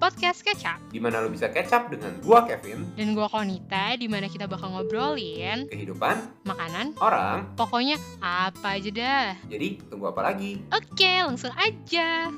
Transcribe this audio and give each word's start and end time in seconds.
podcast 0.00 0.40
Kecap 0.40 0.80
di 0.88 0.96
mana 0.96 1.20
lo 1.20 1.28
bisa 1.28 1.52
up 1.52 1.84
dengan 1.92 2.16
gua 2.24 2.48
Kevin, 2.48 2.88
dan 2.96 3.12
gua 3.12 3.28
Konita 3.28 3.94
di 4.00 4.08
mana 4.08 4.32
kita 4.32 4.48
bakal 4.48 4.72
ngobrolin 4.72 5.68
kehidupan, 5.68 6.16
makanan, 6.48 6.96
orang. 7.04 7.52
pokoknya 7.54 8.00
apa 8.24 8.80
aja 8.80 8.90
dah. 8.90 9.28
Jadi 9.52 9.84
tunggu 9.92 10.08
apa 10.08 10.24
lagi? 10.24 10.56
Oke, 10.72 11.20
langsung 11.20 11.52
aja. 11.52 12.32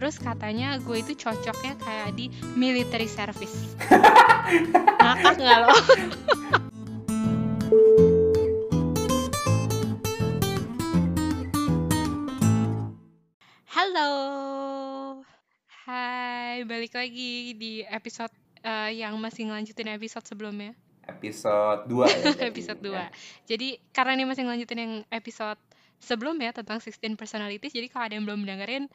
Terus 0.00 0.16
katanya 0.16 0.80
gue 0.80 0.96
itu 0.96 1.12
cocoknya 1.12 1.76
kayak 1.76 2.16
di 2.16 2.32
military 2.56 3.04
service. 3.04 3.76
Ngakak 5.00 5.34
nggak 5.36 5.58
lo? 5.60 5.76
balik 16.70 16.94
lagi 16.94 17.58
di 17.58 17.82
episode 17.82 18.30
eh, 18.62 19.02
yang 19.02 19.18
masih 19.18 19.50
ngelanjutin 19.50 19.90
episode 19.90 20.22
sebelumnya. 20.22 20.70
Episode 21.02 21.90
2 21.90 22.06
ya. 22.38 22.46
episode 22.46 22.78
2 22.78 22.94
ya. 22.94 23.10
Jadi 23.50 23.82
karena 23.90 24.14
ini 24.14 24.24
masih 24.30 24.46
ngelanjutin 24.46 24.78
yang 24.78 24.94
episode 25.10 25.58
sebelumnya 25.98 26.54
tentang 26.54 26.78
16 26.78 27.18
personalities 27.18 27.74
Jadi 27.74 27.90
kalau 27.90 28.06
ada 28.06 28.14
yang 28.14 28.22
belum 28.22 28.46
dengerin 28.46 28.86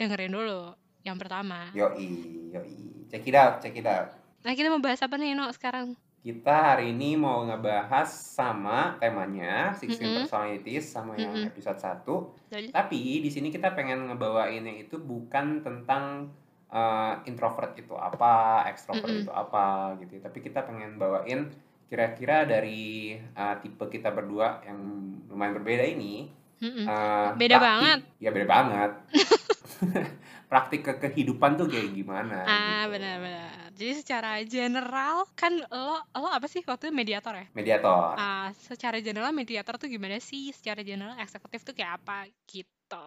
Dengerin 0.00 0.32
dulu 0.32 0.72
yang 1.04 1.20
pertama 1.20 1.68
Yoi, 1.76 2.08
yoi. 2.56 2.72
Check 3.12 3.28
it 3.28 3.36
out, 3.36 3.60
check 3.60 3.76
it 3.76 3.84
out. 3.84 4.16
Nah 4.48 4.56
kita 4.56 4.72
mau 4.72 4.80
bahas 4.80 5.04
apa 5.04 5.20
nih 5.20 5.36
No 5.36 5.52
sekarang? 5.52 5.92
Kita 6.24 6.72
hari 6.74 6.96
ini 6.96 7.20
mau 7.20 7.44
ngebahas 7.44 8.08
sama 8.08 8.96
temanya 8.96 9.76
16 9.76 9.84
Mm-mm. 9.96 10.16
personalities 10.24 10.84
sama 10.88 11.20
yang 11.20 11.36
Mm-mm. 11.36 11.52
episode 11.52 11.78
1. 11.80 12.04
Jadi, 12.52 12.68
Tapi 12.72 13.00
di 13.20 13.30
sini 13.32 13.48
kita 13.52 13.72
pengen 13.76 14.08
ngebawainnya 14.12 14.76
itu 14.76 14.96
bukan 15.00 15.60
tentang 15.64 16.32
eh, 16.70 17.14
introvert 17.24 17.72
itu 17.74 17.94
apa, 17.94 18.64
extrovert 18.66 19.08
Mm-mm. 19.08 19.24
itu 19.24 19.32
apa 19.32 19.64
gitu. 19.98 20.18
Tapi 20.18 20.38
kita 20.40 20.62
pengen 20.62 20.96
bawain 20.96 21.48
kira-kira 21.88 22.44
dari 22.44 23.16
eh, 23.16 23.54
tipe 23.58 23.84
kita 23.86 24.10
berdua 24.10 24.60
yang 24.62 24.78
lumayan 25.26 25.56
berbeda 25.56 25.84
ini. 25.84 26.28
eh, 26.58 27.28
Beda 27.34 27.56
praktik- 27.56 27.62
banget. 27.62 27.98
Ya 28.18 28.30
beda 28.30 28.46
banget. 28.46 28.90
praktik 30.50 30.80
ke 30.80 30.92
kehidupan 30.98 31.54
tuh 31.54 31.68
kayak 31.68 31.92
gimana? 31.92 32.40
Ah 32.42 32.56
gitu. 32.82 32.92
benar-benar 32.96 33.68
Jadi 33.78 33.92
secara 33.94 34.32
general 34.42 35.28
Kan 35.36 35.60
lo, 35.60 36.02
lo 36.02 36.28
apa 36.28 36.48
sih 36.48 36.64
waktu 36.64 36.88
itu 36.88 36.94
mediator 36.94 37.36
ya? 37.36 37.46
Mediator. 37.52 38.16
Ah, 38.16 38.48
secara 38.56 38.98
general 38.98 39.30
mediator 39.30 39.76
tuh 39.76 39.86
gimana 39.86 40.18
sih? 40.18 40.50
Secara 40.50 40.82
general 40.82 41.14
eksekutif 41.20 41.62
tuh 41.62 41.76
kayak 41.76 42.02
apa? 42.02 42.26
Gitu 42.44 43.04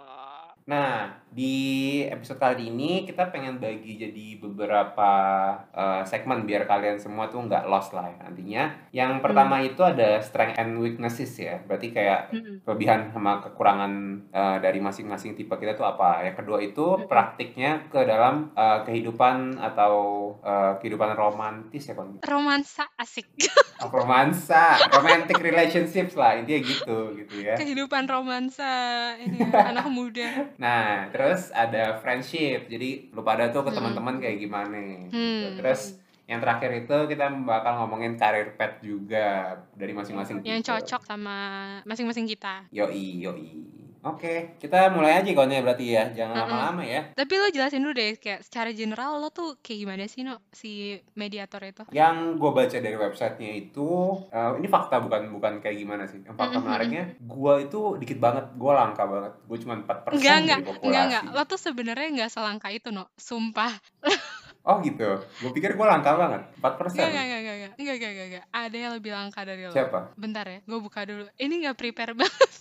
Nah, 0.65 1.21
di 1.31 1.55
episode 2.05 2.37
kali 2.37 2.67
ini 2.67 3.07
kita 3.07 3.31
pengen 3.31 3.57
bagi 3.63 3.95
jadi 3.95 4.27
beberapa 4.37 5.11
eh, 5.71 6.03
segmen 6.03 6.43
biar 6.43 6.67
kalian 6.67 6.99
semua 6.99 7.31
tuh 7.31 7.47
nggak 7.47 7.65
lost 7.71 7.95
lah 7.95 8.11
ya 8.11 8.27
nantinya. 8.27 8.63
Yang 8.91 9.11
pertama 9.23 9.63
itu 9.63 9.79
ada 9.81 10.19
strength 10.19 10.59
and 10.59 10.75
weaknesses 10.77 11.31
ya. 11.39 11.57
Berarti 11.63 11.95
kayak 11.95 12.35
Mm-mm. 12.35 12.67
kelebihan 12.67 13.09
sama 13.15 13.39
kekurangan 13.41 13.91
eh, 14.29 14.57
dari 14.59 14.83
masing-masing 14.83 15.33
tipe 15.33 15.55
kita 15.55 15.73
tuh 15.73 15.87
apa. 15.87 16.27
Yang 16.27 16.43
kedua 16.43 16.59
itu 16.59 16.85
Mm-mm. 16.99 17.07
praktiknya 17.07 17.87
ke 17.87 18.03
dalam 18.03 18.51
eh, 18.53 18.79
kehidupan 18.83 19.55
atau 19.57 19.95
eh, 20.43 20.73
kehidupan 20.83 21.15
romantis 21.15 21.87
ya 21.87 21.95
kon. 21.95 22.19
Romansa 22.21 22.85
asik 22.99 23.31
Oh, 23.81 23.89
romansa, 23.89 24.77
romantic 24.93 25.41
relationships 25.41 26.13
lah 26.13 26.37
intinya 26.37 26.61
gitu 26.61 27.17
gitu 27.17 27.41
ya. 27.41 27.57
Kehidupan 27.57 28.05
romansa 28.05 28.69
Ini 29.17 29.41
ya, 29.41 29.49
anak 29.73 29.89
muda 29.89 30.50
Nah, 30.57 31.07
terus 31.09 31.51
ada 31.51 31.99
friendship. 31.99 32.67
Jadi 32.67 33.11
lu 33.11 33.21
pada 33.21 33.47
tuh 33.47 33.63
ke 33.63 33.71
Hmm. 33.71 33.77
teman-teman 33.77 34.15
kayak 34.17 34.37
gimana. 34.37 34.77
gitu. 35.07 35.15
Hmm. 35.15 35.57
Terus 35.59 35.81
yang 36.25 36.39
terakhir 36.39 36.71
itu 36.77 36.97
kita 37.09 37.27
bakal 37.43 37.83
ngomongin 37.83 38.15
karir 38.15 38.55
pet 38.55 38.79
juga 38.79 39.59
dari 39.75 39.91
masing-masing 39.91 40.39
yang 40.41 40.63
cocok 40.63 41.03
sama 41.03 41.37
masing-masing 41.83 42.23
kita. 42.23 42.63
Yoi, 42.71 43.19
yoi. 43.19 43.67
Oke, 44.01 44.57
kita 44.57 44.89
mulai 44.89 45.17
aja 45.17 45.29
konnya 45.31 45.61
berarti 45.61 45.85
ya. 45.87 46.09
Jangan 46.09 46.33
Mm-mm. 46.33 46.49
lama-lama 46.49 46.81
ya. 46.81 47.01
Tapi 47.13 47.33
lo 47.35 47.47
jelasin 47.47 47.79
dulu 47.79 47.93
deh, 47.93 48.17
kayak 48.17 48.41
secara 48.41 48.69
general 48.71 49.17
lo 49.17 49.29
tuh 49.29 49.61
kayak 49.61 49.79
gimana 49.79 50.03
sih 50.05 50.21
no 50.21 50.41
si 50.49 50.71
mediator 51.13 51.61
itu? 51.61 51.85
Yang 51.91 52.15
gue 52.35 52.51
baca 52.51 52.77
dari 52.77 52.97
websitenya 52.97 53.51
itu, 53.53 53.89
eh, 54.27 54.51
ini 54.57 54.65
fakta 54.65 54.97
bukan 54.97 55.29
bukan 55.29 55.53
kayak 55.59 55.77
gimana 55.77 56.03
sih. 56.05 56.17
Yang 56.19 56.33
fakta 56.33 56.57
Mm-mm. 56.57 56.65
menariknya, 56.65 57.03
gue 57.15 57.53
itu 57.61 57.79
dikit 57.95 58.17
banget, 58.17 58.45
gue 58.51 58.71
langka 58.71 59.05
banget. 59.05 59.33
Gue 59.45 59.57
cuma 59.59 59.77
4% 59.77 59.85
Enggak 60.11 60.33
dari 60.33 60.41
enggak 60.41 60.59
populasi. 60.63 60.87
enggak 60.87 61.03
enggak. 61.05 61.23
Lo 61.31 61.41
tuh 61.45 61.59
sebenarnya 61.59 62.07
enggak 62.09 62.31
selangka 62.31 62.67
itu 62.69 62.89
no, 62.89 63.05
sumpah. 63.15 63.73
Oh 64.61 64.77
gitu. 64.77 65.17
Gue 65.41 65.51
pikir 65.51 65.73
gue 65.73 65.81
langka 65.83 66.13
banget. 66.13 66.45
4%. 66.61 66.93
Enggak 66.93 67.09
enggak 67.09 67.25
enggak 67.25 67.41
enggak 67.41 67.41
enggak 67.41 67.71
enggak 67.73 67.95
enggak 67.97 68.11
enggak. 68.13 68.25
enggak. 68.29 68.45
Ada 68.53 68.75
yang 68.77 68.91
lebih 68.93 69.11
langka 69.11 69.41
dari 69.41 69.61
lo. 69.65 69.73
Siapa? 69.73 69.99
Bentar 70.13 70.45
ya, 70.45 70.59
gue 70.61 70.79
buka 70.79 71.01
dulu. 71.01 71.25
Ini 71.33 71.53
nggak 71.65 71.75
prepare 71.75 72.13
banget. 72.21 72.53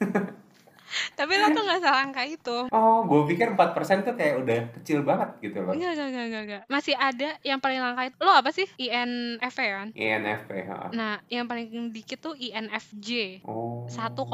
Tapi 1.18 1.32
lo 1.38 1.46
tuh 1.54 1.62
nggak 1.62 1.80
selangka 1.86 2.22
itu. 2.26 2.58
Oh, 2.74 3.06
gue 3.06 3.20
pikir 3.30 3.54
4% 3.54 4.06
tuh 4.06 4.14
kayak 4.18 4.42
udah 4.42 4.60
kecil 4.80 5.06
banget 5.06 5.30
gitu 5.38 5.62
loh. 5.62 5.72
Enggak 5.72 5.94
enggak 5.94 6.08
enggak 6.10 6.24
enggak. 6.26 6.42
enggak. 6.42 6.62
Masih 6.66 6.94
ada 6.98 7.28
yang 7.46 7.62
paling 7.62 7.78
langka 7.78 8.10
itu. 8.10 8.16
Lo 8.18 8.32
apa 8.34 8.50
sih? 8.50 8.66
INFP 8.74 9.58
kan? 9.70 9.88
INFP, 9.94 10.50
ha. 10.66 10.90
Nah, 10.90 11.22
yang 11.30 11.46
paling 11.46 11.94
dikit 11.94 12.18
tuh 12.18 12.34
INFJ. 12.34 13.42
Oh. 13.46 13.86
1,5. 13.86 14.26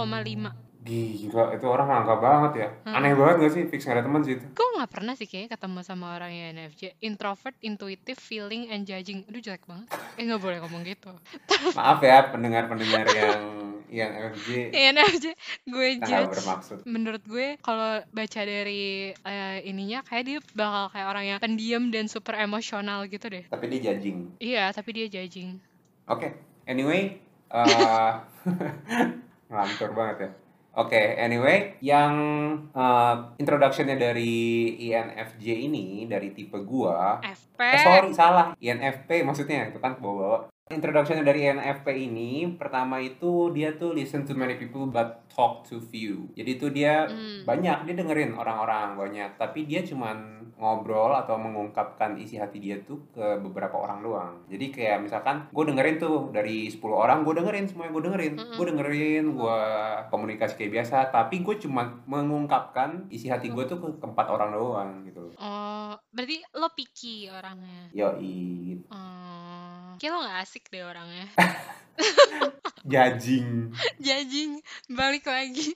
Gila, 0.87 1.51
itu 1.51 1.67
orang 1.67 1.89
langka 1.91 2.15
banget 2.17 2.53
ya. 2.63 2.69
Hmm. 2.87 3.03
Aneh 3.03 3.19
banget 3.19 3.35
gak 3.43 3.53
sih? 3.59 3.63
Fix 3.67 3.83
gak 3.83 3.99
ada 3.99 4.05
teman 4.07 4.23
sih 4.23 4.39
itu. 4.39 4.47
Gue 4.55 4.69
nggak 4.79 4.91
pernah 4.95 5.19
sih 5.19 5.27
kayaknya 5.27 5.59
ketemu 5.59 5.79
sama 5.83 6.15
orang 6.15 6.31
INFJ. 6.31 7.03
Introvert, 7.03 7.59
intuitive, 7.59 8.15
feeling, 8.15 8.71
and 8.71 8.87
judging. 8.87 9.27
Aduh 9.27 9.43
jelek 9.43 9.67
banget. 9.67 9.91
Eh 10.15 10.23
nggak 10.23 10.39
boleh 10.39 10.59
ngomong 10.63 10.87
gitu. 10.87 11.11
Maaf 11.79 11.99
ya 11.99 12.31
pendengar-pendengar 12.31 13.03
yang 13.11 13.43
INFJ. 13.87 14.71
INFJ, 14.71 15.25
gue 15.67 15.89
Kita 15.99 16.03
gak 16.03 16.09
judge. 16.09 16.31
bermaksud. 16.39 16.79
Menurut 16.87 17.23
gue 17.27 17.59
kalau 17.59 18.03
baca 18.07 18.41
dari 18.47 19.11
eh, 19.11 19.59
ininya 19.67 20.07
kayak 20.07 20.25
dia 20.25 20.39
bakal 20.55 20.95
kayak 20.95 21.07
orang 21.11 21.25
yang 21.27 21.39
pendiam 21.43 21.91
dan 21.91 22.07
super 22.07 22.39
emosional 22.39 23.11
gitu 23.11 23.27
deh. 23.27 23.43
Tapi 23.51 23.65
dia 23.75 23.91
judging. 23.91 24.39
Iya, 24.39 24.71
tapi 24.71 24.95
dia 24.95 25.07
judging. 25.11 25.59
Oke, 26.07 26.31
anyway. 26.65 27.19
eh 27.47 28.11
ngelantur 29.47 29.91
banget 29.95 30.17
ya. 30.19 30.31
Oke, 30.77 31.17
anyway, 31.17 31.73
yang 31.81 32.13
eh, 32.77 33.15
introductionnya 33.41 33.97
dari 33.97 34.77
INFJ 34.93 35.47
ini, 35.73 36.05
dari 36.05 36.37
tipe 36.37 36.61
gua, 36.61 37.17
FP. 37.25 37.61
Eh 37.65 37.81
sorry 37.81 38.11
salah 38.13 38.47
INFP 38.61 39.25
maksudnya 39.25 39.73
itu 39.73 39.81
kan 39.81 39.97
bawa-bawa 39.97 40.53
Introduction 40.67 41.23
dari 41.23 41.47
INFP 41.47 42.11
ini 42.11 42.59
pertama 42.59 42.99
itu 42.99 43.55
dia 43.55 43.79
tuh 43.79 43.95
listen 43.95 44.27
to 44.27 44.35
many 44.35 44.59
people 44.59 44.91
but 44.91 45.23
talk 45.31 45.63
to 45.63 45.79
few. 45.79 46.27
Jadi 46.35 46.59
itu 46.59 46.67
dia 46.75 47.07
Hmm. 47.07 47.47
banyak 47.47 47.87
dia 47.87 47.95
dengerin 47.95 48.35
orang-orang 48.35 48.99
banyak 48.99 49.39
tapi 49.39 49.63
dia 49.63 49.87
cuman 49.87 50.43
ngobrol 50.57 51.13
atau 51.13 51.37
mengungkapkan 51.37 52.17
isi 52.17 52.41
hati 52.41 52.59
dia 52.59 52.81
tuh 52.83 52.99
ke 53.13 53.39
beberapa 53.39 53.77
orang 53.77 54.03
doang. 54.03 54.35
Jadi 54.49 54.73
kayak 54.73 55.05
misalkan 55.05 55.47
gue 55.53 55.65
dengerin 55.69 56.01
tuh 56.01 56.33
dari 56.33 56.67
10 56.67 56.97
orang 56.97 57.23
gue 57.23 57.37
dengerin 57.37 57.71
semuanya 57.71 57.93
gue 57.93 58.03
dengerin. 58.03 58.35
Mm-mm. 58.35 58.57
Gue 58.59 58.67
dengerin 58.67 59.25
gue 59.39 59.61
komunikasi 60.11 60.59
kayak 60.59 60.73
biasa 60.83 61.15
tapi 61.15 61.47
gue 61.47 61.55
cuman 61.61 62.03
mengungkapkan 62.09 63.07
isi 63.07 63.31
hati 63.31 63.53
gue 63.53 63.63
tuh 63.69 63.79
ke 63.79 63.89
keempat 64.03 64.27
orang 64.27 64.51
doang 64.51 64.91
gitu. 65.05 65.31
Oh, 65.37 65.95
berarti 66.11 66.43
lo 66.57 66.75
picky 66.75 67.31
orangnya. 67.31 67.93
Yoi, 67.95 68.81
Oh, 68.89 69.26
kayak 69.97 70.13
lo 70.13 70.19
gak 70.25 70.39
asik 70.45 70.65
deh 70.69 70.85
orangnya. 70.85 71.27
judging. 72.93 73.73
judging, 73.99 74.61
balik 74.93 75.27
lagi. 75.27 75.75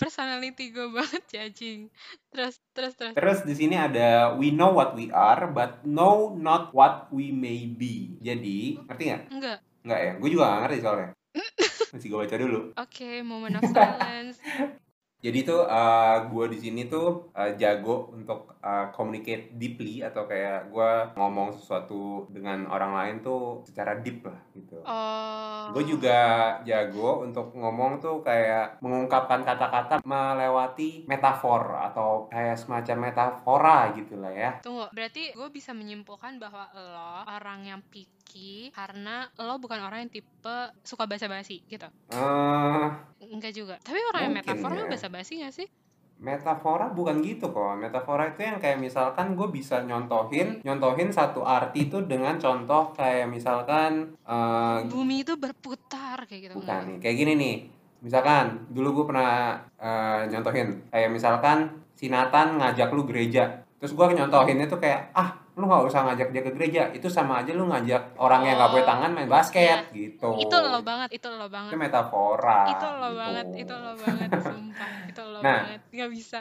Personality 0.00 0.72
gue 0.72 0.88
banget 0.88 1.22
judging. 1.28 1.92
Terus, 2.32 2.56
terus, 2.72 2.96
terus. 2.96 3.12
Terus 3.12 3.38
di 3.44 3.54
sini 3.54 3.76
ada 3.76 4.32
we 4.38 4.48
know 4.48 4.72
what 4.72 4.96
we 4.96 5.12
are 5.12 5.50
but 5.52 5.84
know 5.84 6.32
not 6.32 6.72
what 6.72 7.12
we 7.12 7.28
may 7.28 7.68
be. 7.68 8.16
Jadi, 8.24 8.80
ngerti 8.88 9.02
nggak? 9.12 9.22
Enggak. 9.28 9.58
Nggak 9.84 10.00
ya? 10.00 10.12
Gue 10.16 10.28
juga 10.32 10.44
nggak 10.48 10.60
ngerti 10.64 10.78
soalnya. 10.80 11.08
Masih 11.92 12.08
gue 12.08 12.18
baca 12.18 12.36
dulu. 12.40 12.60
Oke, 12.80 13.10
moment 13.20 13.60
of 13.60 13.68
silence. 13.68 14.38
Jadi 15.24 15.38
tuh 15.42 15.64
eh, 15.64 16.16
gue 16.28 16.44
di 16.52 16.58
sini 16.60 16.82
tuh 16.86 17.32
eh, 17.34 17.56
jago 17.56 18.12
untuk 18.12 18.55
eh, 18.66 18.86
communicate 18.90 19.54
deeply 19.54 20.02
atau 20.02 20.26
kayak 20.26 20.74
gue 20.74 20.90
ngomong 21.14 21.54
sesuatu 21.54 22.26
dengan 22.34 22.66
orang 22.66 22.92
lain 22.98 23.16
tuh 23.22 23.62
secara 23.62 24.02
deep 24.02 24.26
lah 24.26 24.40
gitu. 24.58 24.82
Oh. 24.82 25.70
Gue 25.70 25.86
juga 25.86 26.18
jago 26.66 27.22
untuk 27.22 27.54
ngomong 27.54 28.02
tuh 28.02 28.26
kayak 28.26 28.82
mengungkapkan 28.82 29.46
kata-kata 29.46 30.02
melewati 30.02 31.06
metafor 31.06 31.78
atau 31.78 32.26
kayak 32.26 32.58
semacam 32.58 32.96
metafora 33.06 33.78
gitu 33.94 34.18
lah 34.18 34.32
ya. 34.34 34.50
Tunggu, 34.60 34.90
berarti 34.90 35.30
gue 35.30 35.48
bisa 35.54 35.70
menyimpulkan 35.70 36.42
bahwa 36.42 36.66
lo 36.74 37.22
orang 37.30 37.62
yang 37.62 37.80
picky 37.86 38.74
karena 38.74 39.30
lo 39.38 39.62
bukan 39.62 39.78
orang 39.78 40.06
yang 40.06 40.12
tipe 40.12 40.56
suka 40.82 41.06
basa-basi 41.06 41.62
gitu. 41.70 41.86
eh 42.10 42.88
Enggak 43.30 43.52
juga. 43.54 43.76
Tapi 43.82 43.98
orang 44.12 44.22
yang 44.30 44.34
metafor 44.42 44.72
ya. 44.74 44.90
basa-basi 44.90 45.42
gak 45.44 45.54
sih? 45.54 45.68
Metafora 46.16 46.88
bukan 46.88 47.20
gitu 47.20 47.52
kok. 47.52 47.76
Metafora 47.76 48.32
itu 48.32 48.40
yang 48.40 48.56
kayak 48.56 48.80
misalkan 48.80 49.36
gue 49.36 49.48
bisa 49.52 49.84
nyontohin, 49.84 50.64
nyontohin 50.64 51.12
satu 51.12 51.44
arti 51.44 51.92
itu 51.92 52.00
dengan 52.08 52.40
contoh 52.40 52.96
kayak 52.96 53.28
misalkan 53.28 54.16
eh, 54.24 54.78
Bumi 54.88 55.20
itu 55.20 55.36
berputar 55.36 56.24
kayak 56.24 56.50
gitu. 56.50 56.54
bukan 56.56 56.96
nih, 56.96 56.98
kayak 57.04 57.16
gini 57.20 57.32
nih. 57.36 57.56
Misalkan 58.00 58.64
dulu 58.72 59.02
gue 59.02 59.04
pernah 59.12 59.60
eh, 59.76 60.22
nyontohin 60.32 60.88
kayak 60.88 61.10
misalkan 61.12 61.84
si 61.92 62.08
Nathan 62.08 62.56
ngajak 62.56 62.88
lu 62.96 63.04
gereja. 63.04 63.64
Terus 63.76 63.92
gue 63.92 64.06
nyontohinnya 64.16 64.72
tuh 64.72 64.80
kayak 64.80 65.12
ah 65.12 65.36
lu 65.56 65.64
nggak 65.64 65.84
usah 65.84 66.04
ngajak 66.04 66.28
dia 66.30 66.42
ke 66.42 66.52
gereja 66.52 66.82
itu 66.92 67.08
sama 67.08 67.40
aja 67.40 67.48
lu 67.50 67.64
ngajak 67.64 68.12
orang 68.16 68.44
yang 68.44 68.56
nggak 68.56 68.70
punya 68.70 68.84
Oh, 68.84 68.90
tangan 68.92 69.10
main 69.10 69.24
basket 69.26 69.78
gitu 69.90 70.30
Itu 70.36 70.52
lo 70.54 70.80
banget, 70.80 71.08
itu 71.10 71.28
lo 71.28 71.48
banget. 71.48 71.72
itu 71.72 71.76
metafora 71.78 72.60
Itu 72.68 72.86
lo 72.86 73.08
gitu. 73.08 73.16
banget, 73.16 73.46
itu 73.56 73.74
lo 73.74 73.92
banget, 73.96 74.30
sumpah. 74.38 74.90
Itu 75.06 75.22
lo 75.24 75.38
Nah. 75.40 75.60
banget. 75.64 75.80
Nggak 75.90 76.10
bisa. 76.12 76.38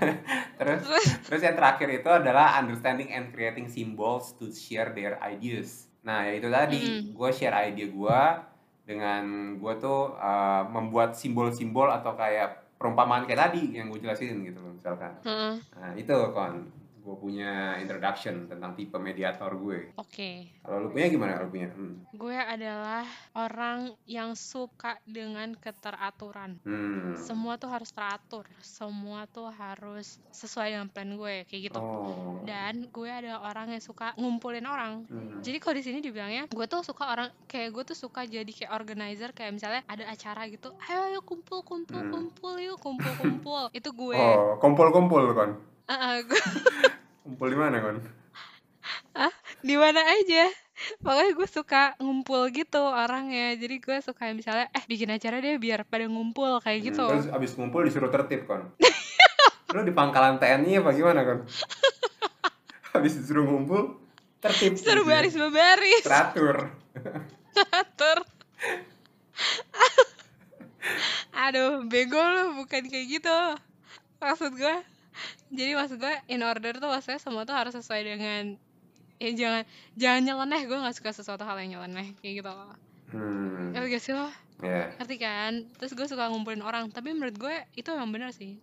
terus 0.58 0.82
Terus, 1.26 1.40
yang 1.42 1.54
terakhir 1.54 1.88
itu 1.92 2.06
adalah 2.06 2.54
understanding 2.56 3.10
and 3.10 3.30
creating 3.30 3.66
symbols 3.66 4.30
to 4.32 4.46
share 4.48 4.90
their 4.90 5.18
ideas 5.20 5.90
nah 6.00 6.22
ya 6.22 6.34
itu 6.34 6.46
tadi 6.46 6.78
Mm-mm. 6.78 7.14
gue 7.14 7.30
share 7.30 7.54
ide 7.64 7.86
gue 7.88 8.20
dengan 8.82 9.22
gue 9.56 9.74
tuh 9.76 10.14
uh, 10.16 10.66
membuat 10.66 11.14
simbol-simbol 11.14 11.86
atau 11.88 12.12
kayak 12.12 12.74
perumpamaan 12.74 13.22
kayak 13.22 13.50
tadi 13.50 13.70
yang 13.72 13.86
gue 13.86 13.98
jelasin 13.98 14.42
gitu 14.42 14.58
loh 14.58 14.70
misalkan 14.72 15.14
Heeh. 15.22 15.54
nah 15.72 15.90
itu 15.94 16.10
kon 16.32 16.66
gue 17.02 17.16
punya 17.18 17.74
introduction 17.82 18.46
tentang 18.46 18.78
tipe 18.78 18.94
mediator 18.94 19.50
gue 19.58 19.90
Oke. 19.98 20.54
kalau 20.62 20.86
lu 20.86 20.88
punya 20.94 21.10
gimana 21.10 21.34
kalau 21.34 21.50
punya 21.50 21.68
hmm. 21.74 22.14
Gue 22.14 22.38
adalah 22.38 23.02
orang 23.34 23.98
yang 24.06 24.38
suka 24.38 24.94
dengan 25.02 25.58
keteraturan. 25.58 26.62
Hmm. 26.62 27.18
Semua 27.18 27.58
tuh 27.58 27.66
harus 27.66 27.90
teratur. 27.90 28.46
Semua 28.62 29.26
tuh 29.26 29.50
harus 29.50 30.22
sesuai 30.30 30.70
dengan 30.70 30.86
plan 30.86 31.10
gue 31.10 31.42
kayak 31.50 31.62
gitu. 31.72 31.80
oh 31.82 32.38
Dan 32.46 32.86
gue 32.94 33.10
adalah 33.10 33.50
orang 33.50 33.74
yang 33.74 33.82
suka 33.82 34.14
ngumpulin 34.14 34.62
orang. 34.62 35.02
Hmm. 35.10 35.42
Jadi 35.42 35.58
kalau 35.58 35.74
di 35.74 35.82
sini 35.82 35.98
dibilangnya, 35.98 36.46
gue 36.46 36.66
tuh 36.70 36.86
suka 36.86 37.10
orang 37.10 37.28
kayak 37.50 37.74
gue 37.74 37.82
tuh 37.90 37.98
suka 37.98 38.22
jadi 38.22 38.46
kayak 38.46 38.70
organizer 38.70 39.34
kayak 39.34 39.58
misalnya 39.58 39.82
ada 39.90 40.06
acara 40.06 40.46
gitu, 40.46 40.70
ayo 40.86 41.10
ayo 41.10 41.20
kumpul 41.26 41.66
kumpul 41.66 41.98
Hmm. 41.98 42.12
kumpul 42.12 42.54
yuk 42.56 42.78
kumpul 42.78 43.12
kumpul. 43.18 43.64
Itu 43.78 43.90
gue. 43.90 44.14
oh 44.14 44.54
kumpul-kumpul 44.62 45.34
kon 45.34 45.50
Ah, 45.90 45.94
ah, 45.98 46.16
gue 46.22 46.38
kumpul 47.22 47.48
di 47.50 47.58
mana 47.58 47.78
kon 47.82 47.98
di 49.62 49.74
mana 49.78 50.02
aja. 50.02 50.50
Pokoknya 50.98 51.32
gue 51.38 51.48
suka 51.48 51.94
ngumpul 52.02 52.50
gitu 52.50 52.82
orangnya. 52.82 53.54
Jadi 53.54 53.78
gue 53.78 53.96
suka 54.02 54.34
misalnya 54.34 54.66
eh 54.74 54.82
bikin 54.90 55.14
acara 55.14 55.38
deh 55.38 55.54
biar 55.60 55.86
pada 55.86 56.10
ngumpul 56.10 56.58
kayak 56.58 56.82
Hmm, 56.82 56.88
gitu. 56.90 57.04
Terus 57.06 57.28
abis 57.30 57.50
ngumpul 57.54 57.86
disuruh 57.86 58.10
tertib 58.10 58.50
kon. 58.50 58.74
Lu 59.72 59.80
di 59.86 59.94
pangkalan 59.94 60.42
TNI 60.42 60.82
apa 60.82 60.90
gimana 60.90 61.22
kon? 61.22 61.46
Habis 62.96 63.22
disuruh 63.22 63.46
ngumpul 63.46 64.02
tertib. 64.42 64.74
Suruh 64.74 65.06
gitu 65.06 65.12
ya. 65.12 65.22
baris 65.22 65.34
baris. 65.38 66.02
Teratur. 66.02 66.56
Teratur. 67.54 68.18
Aduh, 71.46 71.86
bego 71.86 72.18
lu 72.18 72.58
bukan 72.58 72.82
kayak 72.90 73.06
gitu. 73.06 73.38
Maksud 74.18 74.54
gue, 74.54 74.76
jadi 75.52 75.76
maksud 75.76 76.00
gue 76.00 76.14
in 76.32 76.40
order 76.40 76.80
tuh 76.80 76.88
maksudnya 76.88 77.20
semua 77.20 77.44
tuh 77.44 77.52
harus 77.52 77.76
sesuai 77.76 78.00
dengan 78.08 78.56
ya 79.20 79.30
jangan 79.36 79.62
jangan 79.94 80.20
nyeleneh. 80.24 80.62
Gue 80.64 80.78
nggak 80.80 80.96
suka 80.96 81.10
sesuatu 81.12 81.44
hal 81.44 81.60
yang 81.60 81.78
nyeleneh 81.78 82.16
kayak 82.24 82.40
gitu 82.40 82.50
loh. 82.50 82.72
Hmm. 83.12 83.76
ngerti 83.76 83.88
gak 83.92 84.02
sih 84.02 84.14
lo? 84.16 84.28
Ya. 84.64 84.96
ngerti 84.96 85.16
kan? 85.20 85.52
Terus 85.76 85.92
gue 85.92 86.06
suka 86.08 86.32
ngumpulin 86.32 86.64
orang. 86.64 86.88
Tapi 86.88 87.12
menurut 87.12 87.36
gue 87.36 87.54
itu 87.76 87.88
emang 87.92 88.08
bener 88.08 88.32
sih. 88.32 88.56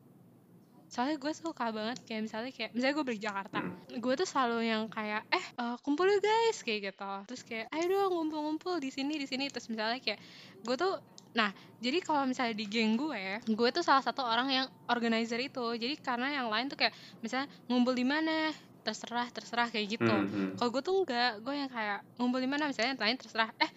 Soalnya 0.90 1.22
gue 1.22 1.30
suka 1.38 1.70
banget 1.70 2.02
kayak 2.10 2.26
misalnya 2.26 2.50
kayak 2.50 2.74
misalnya 2.74 2.94
gue 2.98 3.06
balik 3.06 3.22
Jakarta. 3.22 3.62
Hmm. 3.62 4.02
gue 4.02 4.14
tuh 4.18 4.26
selalu 4.26 4.58
yang 4.66 4.90
kayak 4.90 5.22
eh 5.30 5.46
eh, 5.62 5.76
kumpul 5.86 6.10
guys 6.18 6.66
kayak 6.66 6.90
gitu. 6.90 7.14
Terus 7.30 7.42
kayak 7.46 7.66
ayo 7.70 7.86
dong 7.86 8.18
ngumpul-ngumpul 8.18 8.82
di 8.82 8.90
sini 8.90 9.22
di 9.22 9.30
sini. 9.30 9.46
Terus 9.54 9.70
misalnya 9.70 10.02
kayak 10.02 10.18
gue 10.66 10.76
tuh 10.76 10.98
nah 11.30 11.54
jadi 11.78 12.02
kalau 12.02 12.26
misalnya 12.26 12.58
di 12.58 12.66
geng 12.66 12.98
gue 12.98 13.38
gue 13.46 13.70
tuh 13.70 13.86
salah 13.86 14.02
satu 14.02 14.26
orang 14.26 14.50
yang 14.50 14.66
organizer 14.90 15.38
itu 15.38 15.62
jadi 15.78 15.94
karena 16.02 16.42
yang 16.42 16.50
lain 16.50 16.68
tuh 16.68 16.76
kayak 16.76 16.92
misalnya 17.22 17.46
ngumpul 17.70 17.94
di 17.94 18.02
mana 18.04 18.50
terserah 18.82 19.30
terserah 19.30 19.70
kayak 19.70 20.00
gitu 20.00 20.10
Hmm, 20.10 20.26
hmm. 20.26 20.50
kalau 20.58 20.70
gue 20.74 20.82
tuh 20.82 20.96
enggak 21.06 21.32
gue 21.46 21.54
yang 21.54 21.70
kayak 21.70 22.00
ngumpul 22.18 22.40
di 22.42 22.50
mana 22.50 22.66
misalnya 22.66 22.98
yang 22.98 23.02
lain 23.02 23.18
terserah 23.22 23.50
eh 23.62 23.72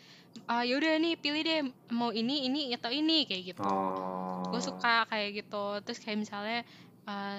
ah, 0.49 0.65
yaudah 0.65 0.97
nih 0.97 1.15
pilih 1.21 1.43
deh 1.45 1.61
mau 1.93 2.09
ini 2.09 2.49
ini 2.49 2.73
atau 2.73 2.89
ini 2.89 3.29
kayak 3.29 3.53
gitu 3.53 3.63
Oh. 3.63 4.49
gue 4.49 4.61
suka 4.65 5.05
kayak 5.07 5.45
gitu 5.45 5.65
terus 5.85 6.01
kayak 6.01 6.25
misalnya 6.25 6.65
eh, 7.05 7.39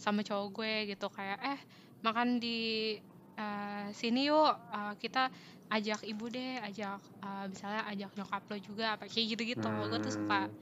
sama 0.00 0.24
cowok 0.24 0.48
gue 0.56 0.96
gitu 0.96 1.06
kayak 1.12 1.38
eh 1.44 1.60
makan 2.00 2.40
di 2.40 2.96
eh, 3.36 3.86
sini 3.92 4.32
yuk 4.32 4.48
eh, 4.72 4.94
kita 4.96 5.28
ajak 5.72 6.00
ibu 6.04 6.24
deh 6.28 6.60
ajak 6.68 7.00
eh, 7.24 7.44
misalnya 7.48 7.82
ajak 7.90 8.10
nyokap 8.18 8.42
lo 8.50 8.56
juga 8.60 8.84
apa 8.94 9.04
kayak 9.08 9.26
gitu 9.36 9.42
gitu 9.56 9.68
gue 9.90 9.98
tuh 10.00 10.12
suka 10.12 10.40
Hmm. 10.44 10.52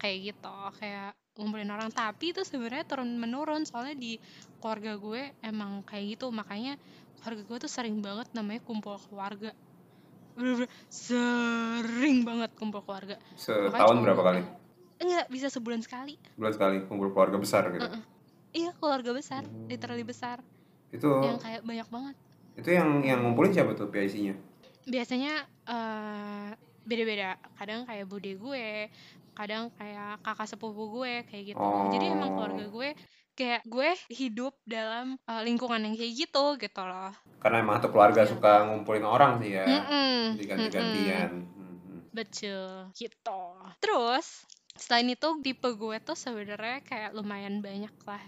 kayak 0.00 0.18
gitu 0.32 0.54
kayak 0.80 1.10
ngumpulin 1.36 1.70
orang 1.70 1.90
tapi 1.92 2.32
itu 2.32 2.40
sebenarnya 2.46 2.84
turun 2.88 3.10
menurun 3.20 3.62
soalnya 3.68 3.96
di 3.96 4.16
keluarga 4.60 4.92
gue 4.96 5.22
emang 5.42 5.82
kayak 5.84 6.16
gitu 6.16 6.26
makanya 6.32 6.74
keluarga 7.20 7.42
gue 7.44 7.58
tuh 7.60 7.70
sering 7.70 7.96
banget 8.00 8.28
namanya 8.32 8.60
kumpul 8.64 8.96
keluarga 9.08 9.50
bener-bener 10.32 10.70
sering 10.88 12.22
banget 12.24 12.50
kumpul 12.56 12.80
keluarga 12.86 13.16
Setahun 13.36 13.96
berapa 14.00 14.22
kali? 14.22 14.40
enggak 15.00 15.26
bisa 15.28 15.48
sebulan 15.52 15.80
sekali 15.84 16.14
Bulan 16.38 16.52
sekali 16.56 16.76
kumpul 16.88 17.12
keluarga 17.12 17.36
besar 17.36 17.68
gitu. 17.74 17.84
Heeh. 17.84 18.02
iya 18.54 18.70
keluarga 18.78 19.10
besar 19.12 19.42
Hmm. 19.44 19.68
literally 19.68 20.04
besar 20.06 20.40
Itu 20.90 21.08
yang 21.22 21.38
kayak 21.38 21.62
banyak 21.62 21.88
banget 21.90 22.16
itu 22.56 22.68
yang 22.76 23.00
yang 23.00 23.24
ngumpulin 23.24 23.52
siapa 23.54 23.72
tuh 23.72 23.88
PIC-nya? 23.88 24.36
Biasanya 24.90 25.32
eh, 25.64 26.48
beda-beda 26.82 27.38
kadang 27.54 27.86
kayak 27.86 28.04
bude 28.04 28.34
gue 28.34 28.90
kadang 29.32 29.70
kayak 29.78 30.18
kakak 30.20 30.50
sepupu 30.50 31.00
gue 31.00 31.22
kayak 31.24 31.54
gitu 31.54 31.62
jadi 31.94 32.06
emang 32.12 32.30
Oh. 32.30 32.36
keluarga 32.36 32.64
gue 32.66 32.88
kayak 33.32 33.62
gue 33.64 33.88
hidup 34.10 34.52
dalam 34.66 35.14
eh, 35.16 35.42
lingkungan 35.46 35.80
yang 35.80 35.94
kayak 35.94 36.12
gitu 36.18 36.44
gitu 36.58 36.82
loh 36.82 37.14
Karena 37.40 37.64
emang 37.64 37.80
satu 37.80 37.88
keluarga 37.88 38.20
Iya. 38.20 38.30
suka 38.36 38.52
ngumpulin 38.68 39.00
orang 39.00 39.40
sih 39.40 39.56
ya. 39.56 39.64
Mm-mm, 39.64 40.36
Jadi 40.36 40.44
ganti-gantian. 40.44 41.30
Hmm, 41.40 41.56
mm-mm. 41.56 41.98
betul 42.12 42.90
gitu 42.92 43.40
terus 43.80 44.44
selain 44.76 45.08
itu 45.08 45.28
tipe 45.40 45.68
gue 45.72 45.96
tuh 46.00 46.12
sebenarnya 46.14 46.82
kayak 46.82 47.14
lumayan 47.14 47.62
banyak 47.62 47.92
lah 48.04 48.20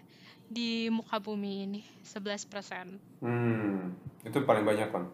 di 0.47 0.89
muka 0.89 1.19
bumi 1.19 1.67
ini 1.67 1.81
11% 2.05 3.03
Hmm. 3.21 3.93
Itu 4.23 4.43
paling 4.43 4.63
banyak 4.63 4.89
kan? 4.89 5.05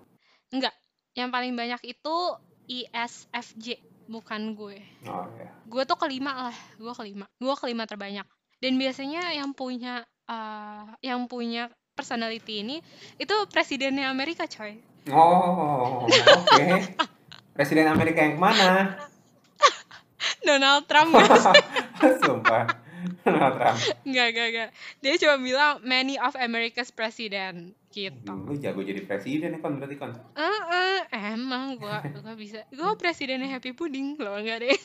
enggak 0.48 0.72
yang 1.18 1.28
paling 1.28 1.52
banyak 1.52 1.82
itu 1.84 2.16
ISFJ 2.68 3.82
bukan 4.06 4.54
gue 4.54 4.78
Oh 5.04 5.26
ya. 5.34 5.50
gue 5.64 5.82
tuh 5.84 5.98
kelima 5.98 6.48
lah 6.48 6.56
gue 6.74 6.94
kelima 6.94 7.26
gue 7.34 7.54
kelima 7.56 7.84
terbanyak 7.84 8.24
dan 8.58 8.72
biasanya 8.74 9.32
yang 9.32 9.50
punya 9.50 10.00
eh, 10.24 10.84
yang 11.02 11.26
punya 11.26 11.68
personality 11.92 12.62
ini 12.62 12.76
itu 13.16 13.34
presidennya 13.48 14.06
Amerika 14.06 14.46
coy 14.46 14.78
Oh, 15.08 16.04
oke. 16.04 16.66
Presiden 17.50 17.88
Amerika 17.88 18.20
yang 18.20 18.36
mana? 18.36 18.92
Donald 20.44 20.84
Trump 20.84 21.16
Sumpah. 22.20 22.68
Donald 23.22 23.54
Trump. 23.56 23.78
nggak 24.04 24.28
nggak 24.28 24.48
nggak 24.50 24.68
dia 25.00 25.14
cuma 25.16 25.36
bilang 25.38 25.80
many 25.80 26.18
of 26.18 26.34
America's 26.34 26.90
president 26.90 27.72
gitu 27.90 28.28
Lu 28.28 28.54
jago 28.54 28.80
jadi 28.80 29.00
presiden 29.00 29.52
ya 29.52 29.58
kan 29.58 29.74
berarti 29.74 29.96
kan? 29.96 30.10
Eh, 30.32 30.60
eh, 30.70 31.00
emang 31.32 31.74
gue 31.74 31.88
gua 32.16 32.32
bisa 32.34 32.62
gue 32.68 32.90
presidennya 32.94 33.48
Happy 33.48 33.72
Pudding 33.72 34.16
loh 34.16 34.36
enggak 34.36 34.62
deh 34.62 34.78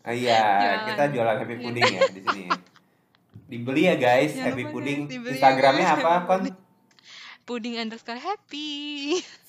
Ah, 0.00 0.12
iya, 0.12 0.36
Jualan. 0.36 0.84
kita 0.84 1.04
jualan 1.10 1.36
happy 1.38 1.56
pudding 1.58 1.88
ya 1.88 2.00
di 2.12 2.20
sini. 2.20 2.44
Dibeli 3.48 3.88
ya 3.88 3.96
guys, 3.96 4.36
Jangan 4.36 4.52
happy 4.52 4.64
pudding. 4.68 5.00
ya, 5.08 5.16
Instagramnya 5.32 5.86
apa 5.88 6.10
happy 6.20 6.28
kon? 6.28 6.42
pudding 7.44 7.74
underscore 7.78 8.20
happy 8.20 8.68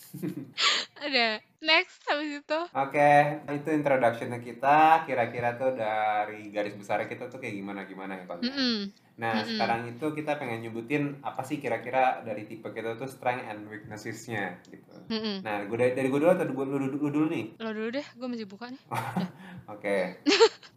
ada 1.06 1.28
next 1.62 2.02
habis 2.08 2.42
itu 2.42 2.60
Oke, 2.74 3.12
itu 3.52 3.70
introductionnya 3.72 4.40
kita. 4.40 5.06
Kira-kira 5.08 5.56
tuh 5.56 5.76
dari 5.76 6.50
garis 6.50 6.76
besar 6.76 7.04
kita 7.06 7.28
tuh 7.32 7.40
kayak 7.40 7.56
gimana 7.56 7.82
gimana 7.86 8.20
ya 8.20 8.26
kon? 8.28 8.40
Mm-mm. 8.42 8.92
Nah 9.16 9.42
Mm-mm. 9.42 9.48
sekarang 9.56 9.82
itu 9.88 10.06
kita 10.12 10.36
pengen 10.36 10.60
nyebutin 10.60 11.24
apa 11.24 11.42
sih 11.48 11.58
kira-kira 11.58 12.20
dari 12.22 12.44
tipe 12.46 12.68
kita 12.70 13.00
tuh 13.00 13.08
strength 13.08 13.48
and 13.48 13.68
weaknesses-nya 13.72 14.60
gitu. 14.68 14.92
Mm-mm. 15.08 15.40
Nah, 15.42 15.64
gue 15.64 15.78
dari, 15.80 15.92
dari 15.96 16.08
gue 16.12 16.20
dulu 16.20 16.32
atau 16.36 16.46
gue 16.46 16.66
dulu, 16.68 16.86
dulu, 17.00 17.08
dulu 17.10 17.28
nih? 17.32 17.46
lo 17.64 17.70
dulu 17.72 17.90
deh 17.96 18.04
gue 18.04 18.28
masih 18.28 18.48
buka 18.48 18.68
nih 18.72 18.84
Oke. 19.74 20.20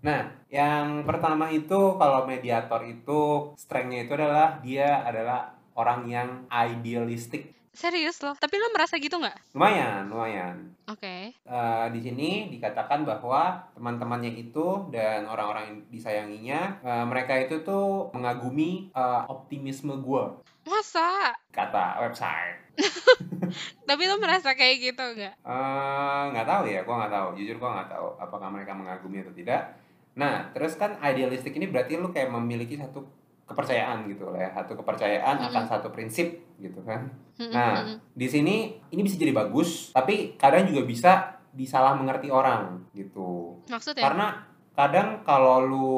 Nah, 0.00 0.30
yang 0.49 1.02
pertama 1.02 1.50
itu 1.50 1.99
kalau 1.99 2.25
mediator 2.25 2.80
itu 2.87 3.52
strength-nya 3.59 4.07
itu 4.07 4.12
adalah 4.14 4.62
dia 4.62 5.02
adalah 5.02 5.59
orang 5.75 6.07
yang 6.07 6.28
idealistik. 6.49 7.58
Serius 7.73 8.19
loh? 8.21 8.35
Tapi 8.35 8.55
lo 8.57 8.69
merasa 8.71 8.97
gitu 8.97 9.17
nggak? 9.17 9.55
Lumayan, 9.55 10.09
lumayan. 10.09 10.57
Oke. 10.89 11.33
Eh, 11.33 11.87
di 11.95 12.01
sini 12.01 12.49
dikatakan 12.51 13.05
bahwa 13.05 13.71
teman-temannya 13.75 14.33
itu 14.35 14.89
dan 14.89 15.29
orang-orang 15.29 15.65
yang 15.69 15.79
disayanginya, 15.89 16.61
eh, 16.81 17.05
mereka 17.05 17.39
itu 17.39 17.63
tuh 17.63 18.11
mengagumi 18.13 18.91
eh, 18.91 19.23
optimisme 19.29 20.01
gue, 20.01 20.25
Masa? 20.67 21.33
kata 21.51 22.03
website. 22.03 22.69
Tapi 23.89 24.03
lo 24.07 24.21
merasa 24.21 24.53
kayak 24.55 24.77
gitu 24.93 25.05
nggak? 25.05 25.35
Eh, 25.43 26.23
nggak 26.33 26.47
tahu 26.47 26.65
ya, 26.69 26.81
gue 26.85 26.95
nggak 26.95 27.13
tahu. 27.13 27.29
Jujur 27.37 27.57
gue 27.57 27.71
nggak 27.71 27.91
tahu 27.91 28.09
apakah 28.19 28.49
mereka 28.53 28.73
mengagumi 28.77 29.23
atau 29.23 29.33
tidak. 29.33 29.77
Nah, 30.19 30.51
terus 30.51 30.75
kan 30.75 30.99
idealistik 30.99 31.55
ini 31.55 31.71
berarti 31.71 31.95
lu 31.95 32.11
kayak 32.11 32.35
memiliki 32.35 32.75
satu 32.75 33.07
kepercayaan 33.49 34.05
gitu 34.07 34.28
lah 34.28 34.38
ya, 34.38 34.50
satu 34.52 34.76
kepercayaan 34.76 35.40
akan 35.43 35.52
Mm-mm. 35.59 35.73
satu 35.73 35.88
prinsip 35.88 36.28
gitu 36.57 36.85
kan. 36.85 37.09
Mm-mm, 37.35 37.50
Nah, 37.50 37.75
di 38.12 38.28
sini 38.28 38.57
ini 38.87 39.00
bisa 39.00 39.17
jadi 39.17 39.33
bagus, 39.33 39.88
tapi 39.90 40.37
kadang 40.37 40.69
juga 40.69 40.85
bisa 40.85 41.12
disalah 41.50 41.97
mengerti 41.97 42.28
orang 42.28 42.85
gitu. 42.93 43.57
Maksudnya? 43.67 44.05
Karena 44.05 44.26
kadang 44.73 45.25
kalau 45.25 45.57
lu 45.59 45.90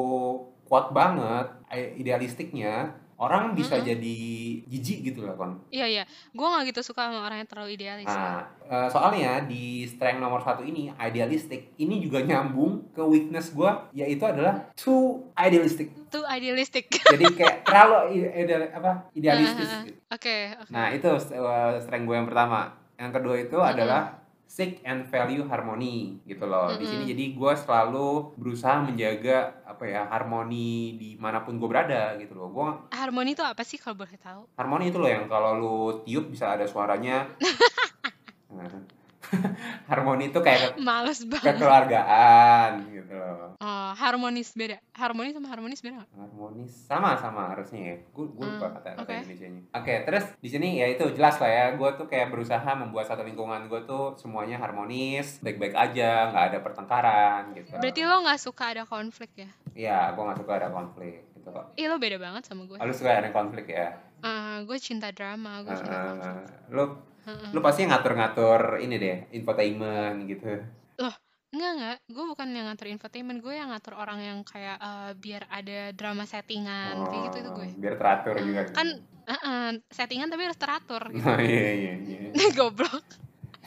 kuat 0.63 0.89
banget 0.89 1.51
i- 1.69 1.99
idealistiknya, 1.99 2.95
orang 3.21 3.53
bisa 3.53 3.77
Mm-mm. 3.77 3.85
jadi 3.85 4.17
jijik 4.65 4.97
gitu 5.05 5.19
lah 5.21 5.37
kon. 5.37 5.61
Iya 5.69 5.85
iya. 5.85 6.03
Gue 6.31 6.41
nggak 6.41 6.73
gitu 6.73 6.81
suka 6.83 7.05
sama 7.05 7.21
orang 7.21 7.37
yang 7.37 7.49
terlalu 7.49 7.77
idealis. 7.77 8.09
Nah, 8.09 8.41
eh, 8.65 8.89
soalnya 8.89 9.45
di 9.45 9.85
strength 9.85 10.17
nomor 10.17 10.41
satu 10.41 10.61
ini 10.61 10.89
idealistik 10.91 11.77
ini 11.77 12.01
juga 12.01 12.19
nyambung 12.19 12.89
ke 12.89 12.99
weakness 12.99 13.53
gua 13.53 13.85
yaitu 13.91 14.25
adalah 14.25 14.73
too 14.73 15.29
idealistic. 15.35 15.93
Itu 15.93 16.25
idealistik. 16.25 16.89
Jadi 16.89 17.25
kayak 17.31 17.61
terlalu 17.69 17.97
ideal- 18.33 18.73
apa 18.73 19.05
idealistis. 19.13 19.69
Heeh, 19.69 19.83
gitu. 19.85 19.99
Oke. 20.09 20.35
oke. 20.57 20.71
Nah 20.73 20.89
itu 20.89 21.07
uh, 21.07 21.21
strength 21.77 22.05
gue 22.05 22.15
yang 22.15 22.25
pertama. 22.25 22.73
Yang 22.97 23.11
kedua 23.15 23.35
itu 23.37 23.53
Mm-mm. 23.55 23.71
adalah 23.71 24.20
seek 24.51 24.83
and 24.83 25.07
value 25.07 25.47
harmony 25.47 26.19
gitu 26.27 26.43
loh. 26.43 26.75
Di 26.75 26.83
sini 26.83 27.07
jadi 27.07 27.31
gue 27.31 27.53
selalu 27.55 28.35
berusaha 28.35 28.83
menjaga 28.83 29.63
apa 29.63 29.87
ya 29.87 30.03
harmoni 30.11 30.99
di 30.99 31.15
mana 31.15 31.39
pun 31.47 31.55
gue 31.55 31.71
berada 31.71 32.19
gitu 32.19 32.35
loh. 32.35 32.51
Gue 32.51 32.67
Harmoni 32.91 33.31
itu 33.31 33.39
apa 33.47 33.63
sih 33.63 33.79
kalau 33.79 34.03
boleh 34.03 34.19
tahu? 34.19 34.43
harmoni 34.59 34.91
itu 34.91 34.99
loh 34.99 35.07
yang 35.07 35.31
kalau 35.31 35.51
lu 35.55 35.77
tiup 36.03 36.27
bisa 36.27 36.51
ada 36.51 36.67
suaranya. 36.67 37.31
Nah, 38.51 38.67
harmoni 39.89 40.29
itu 40.29 40.39
kayak 40.39 40.75
Males 40.77 41.23
banget. 41.23 41.55
kekeluargaan 41.55 42.71
gitu 42.89 43.13
loh. 43.13 43.55
Oh, 43.57 43.91
harmonis 43.93 44.51
beda. 44.51 44.77
Harmoni 44.91 45.31
sama 45.31 45.47
harmonis 45.47 45.79
beda? 45.79 46.03
Harmonis 46.09 46.71
sama 46.85 47.13
sama 47.15 47.53
harusnya 47.53 47.81
ya. 47.81 47.95
Gue 48.09 48.25
gue 48.27 48.43
lupa 48.43 48.67
Hmm, 48.67 48.75
kata 48.75 48.89
kata 48.91 49.01
oke. 49.01 49.13
Indonesianya. 49.15 49.61
Oke, 49.71 49.93
terus 50.03 50.23
di 50.37 50.49
sini 50.49 50.67
ya 50.77 50.87
itu 50.87 51.05
jelas 51.13 51.37
lah 51.37 51.47
ya. 51.47 51.65
Gue 51.73 51.89
tuh 51.93 52.05
kayak 52.05 52.29
berusaha 52.29 52.71
membuat 52.73 53.05
satu 53.05 53.21
lingkungan 53.21 53.67
gue 53.67 53.81
tuh 53.83 54.15
semuanya 54.15 54.57
harmonis, 54.57 55.39
baik-baik 55.39 55.73
aja, 55.73 56.29
nggak 56.29 56.45
ada 56.51 56.59
pertengkaran 56.59 57.41
gitu. 57.53 57.77
Berarti 57.77 58.01
lo 58.01 58.15
nggak 58.21 58.39
suka 58.39 58.63
ada 58.71 58.83
konflik 58.83 59.31
ya? 59.35 59.49
Iya, 59.71 59.99
gue 60.11 60.23
nggak 60.23 60.39
suka 60.39 60.53
ada 60.57 60.69
konflik 60.69 61.23
gitu 61.31 61.47
kok. 61.47 61.65
Ih 61.73 61.85
lo 61.85 61.95
beda 61.95 62.17
banget 62.17 62.43
sama 62.43 62.65
gue. 62.65 62.75
Oh, 62.75 62.85
lu 62.85 62.93
suka 62.93 63.11
ada 63.13 63.29
konflik 63.29 63.69
ya? 63.69 63.95
Ah, 64.21 64.61
gue 64.61 64.77
cinta 64.77 65.09
drama, 65.09 65.61
gue 65.61 65.73
cinta 65.73 65.97
konflik. 66.03 66.33
Eh, 66.33 66.45
lu 67.21 67.29
Heeh. 67.29 67.49
lu 67.53 67.59
pasti 67.61 67.85
ngatur-ngatur 67.85 68.81
ini 68.81 68.95
deh, 68.97 69.17
infotainment 69.37 70.25
gitu. 70.25 70.61
Enggak 71.51 71.71
enggak, 71.75 71.97
gue 72.07 72.25
bukan 72.31 72.47
yang 72.55 72.65
ngatur 72.71 72.87
infotainment, 72.87 73.43
gue 73.43 73.51
yang 73.51 73.75
ngatur 73.75 73.99
orang 73.99 74.23
yang 74.23 74.39
kayak 74.47 74.79
eh, 74.79 75.11
biar 75.19 75.43
ada 75.51 75.91
drama 75.91 76.23
settingan, 76.23 77.03
kayak 77.11 77.21
gitu 77.27 77.37
itu 77.43 77.49
gue. 77.51 77.67
Oh, 77.67 77.79
biar 77.83 77.95
teratur 77.99 78.35
juga. 78.39 78.61
Kan 78.71 78.87
eh, 79.27 79.35
eh, 79.35 79.71
settingan 79.91 80.31
tapi 80.31 80.47
harus 80.47 80.55
teratur 80.55 81.03
gitu. 81.11 81.27
Oh, 81.27 81.39
iya 81.43 81.71
iya 81.75 81.93
iya. 82.07 82.19
Goblok. 82.57 83.03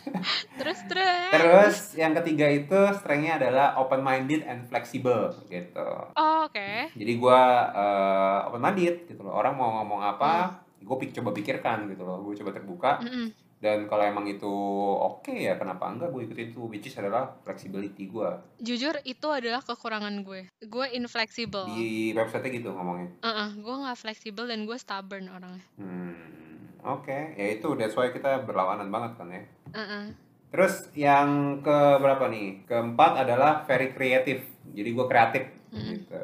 terus 0.60 0.80
terus. 0.88 1.32
Terus 1.32 1.76
yang 2.00 2.16
ketiga 2.16 2.48
itu 2.48 2.80
strength-nya 2.96 3.36
adalah 3.36 3.76
open 3.76 4.00
minded 4.00 4.48
and 4.48 4.64
flexible 4.64 5.36
gitu. 5.52 5.88
Oh, 6.16 6.48
oke. 6.48 6.88
Jadi 6.96 7.12
gua 7.20 7.68
uh, 7.68 8.38
open 8.48 8.64
minded 8.64 9.04
gitu 9.12 9.20
loh. 9.20 9.36
Orang 9.36 9.60
mau 9.60 9.80
ngomong 9.80 10.00
apa, 10.00 10.64
gue 10.80 10.96
pik 11.04 11.20
coba 11.20 11.36
pikirkan 11.36 11.84
gitu 11.92 12.00
loh. 12.04 12.24
Gue 12.24 12.32
coba 12.40 12.56
terbuka 12.56 13.04
Mm-mm. 13.04 13.43
Dan 13.64 13.88
kalau 13.88 14.04
emang 14.04 14.28
itu 14.28 14.52
oke 15.00 15.32
ya 15.32 15.56
kenapa 15.56 15.88
enggak 15.88 16.12
gue 16.12 16.28
ikutin 16.28 16.52
itu 16.52 16.60
which 16.68 16.84
is 16.84 17.00
adalah 17.00 17.32
flexibility 17.48 18.04
gua. 18.12 18.44
Jujur 18.60 19.00
itu 19.08 19.24
adalah 19.32 19.64
kekurangan 19.64 20.20
gue. 20.20 20.52
Gue 20.68 20.86
inflexible. 20.92 21.64
Di 21.72 22.12
website 22.12 22.52
gitu 22.52 22.76
ngomongnya. 22.76 23.08
Uh-uh, 23.24 23.56
gue 23.56 23.74
nggak 23.88 23.96
fleksibel 23.96 24.44
dan 24.44 24.68
gue 24.68 24.76
stubborn 24.76 25.32
orangnya. 25.32 25.64
Hmm, 25.80 26.76
oke. 26.84 27.40
Ya 27.40 27.46
itu 27.56 27.72
that's 27.80 27.96
why 27.96 28.12
kita 28.12 28.44
berlawanan 28.44 28.92
banget 28.92 29.16
kan 29.16 29.32
ya. 29.32 29.42
Uh-uh. 29.72 30.12
Terus 30.52 30.92
yang 30.92 31.64
ke 31.64 31.78
berapa 32.04 32.28
nih? 32.28 32.68
Keempat 32.68 33.24
adalah 33.24 33.64
very 33.64 33.96
creative. 33.96 34.44
Jadi 34.76 34.88
gue 34.92 35.06
kreatif 35.08 35.44
Mm-mm. 35.72 36.04
gitu. 36.04 36.20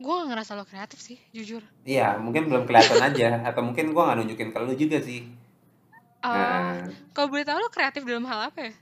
Gue 0.00 0.14
gak 0.24 0.28
ngerasa 0.32 0.56
lo 0.56 0.64
kreatif 0.64 1.04
sih, 1.04 1.20
jujur. 1.36 1.60
Iya, 1.84 2.16
mungkin 2.16 2.48
belum 2.48 2.64
kelihatan 2.64 3.00
aja 3.00 3.44
atau 3.44 3.60
mungkin 3.64 3.96
gua 3.96 4.12
nggak 4.12 4.18
nunjukin 4.20 4.50
ke 4.52 4.58
lu 4.60 4.76
juga 4.76 5.00
sih. 5.00 5.43
Eh, 6.24 6.32
Nah, 6.32 6.88
Kalau 7.12 7.28
boleh 7.28 7.44
tahu 7.44 7.58
lo 7.58 7.68
kreatif 7.68 8.02
dalam 8.02 8.24
hal 8.24 8.48
apa 8.48 8.60
ya? 8.64 8.72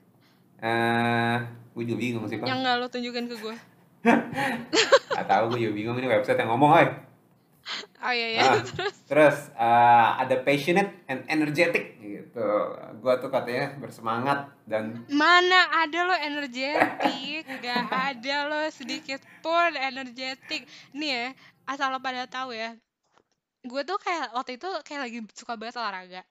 eh 0.63 1.37
gue 1.75 1.83
juga 1.83 1.99
bingung 1.99 2.25
sih, 2.27 2.39
Kon. 2.39 2.47
Yang 2.47 2.59
nggak 2.63 2.77
lo 2.79 2.87
tunjukin 2.87 3.27
ke 3.27 3.37
gue. 3.37 3.57
Gak 5.13 5.27
tahu 5.27 5.45
gue 5.51 5.59
juga 5.61 5.75
bingung 5.75 5.97
ini 5.97 6.07
website 6.07 6.39
yang 6.39 6.51
ngomong, 6.51 6.71
oi. 6.73 6.87
Oh 7.99 8.11
iya 8.11 8.29
iya. 8.29 8.43
Ah. 8.43 8.59
Terus 8.71 8.95
Terus 9.07 9.37
eh, 9.55 10.09
ada 10.19 10.37
passionate 10.41 10.91
and 11.07 11.23
energetic 11.27 11.99
gitu. 11.99 12.47
Gua 12.99 13.19
tuh 13.19 13.29
katanya 13.29 13.75
bersemangat 13.77 14.51
dan 14.65 15.07
mana 15.07 15.71
ada 15.79 15.99
lo 16.03 16.15
energetik? 16.17 17.47
Gak 17.61 17.83
ada 17.87 18.37
lo 18.47 18.61
sedikit 18.71 19.23
pun 19.39 19.75
energetik. 19.75 20.67
Nih 20.93 21.11
ya, 21.11 21.27
asal 21.67 21.91
lo 21.91 21.99
pada 21.99 22.27
tahu 22.27 22.51
ya. 22.51 22.75
Gue 23.63 23.83
tuh 23.83 23.99
kayak 23.99 24.31
waktu 24.33 24.59
itu 24.59 24.67
kayak 24.83 25.01
lagi 25.07 25.19
suka 25.35 25.55
banget 25.55 25.79
olahraga. 25.79 26.23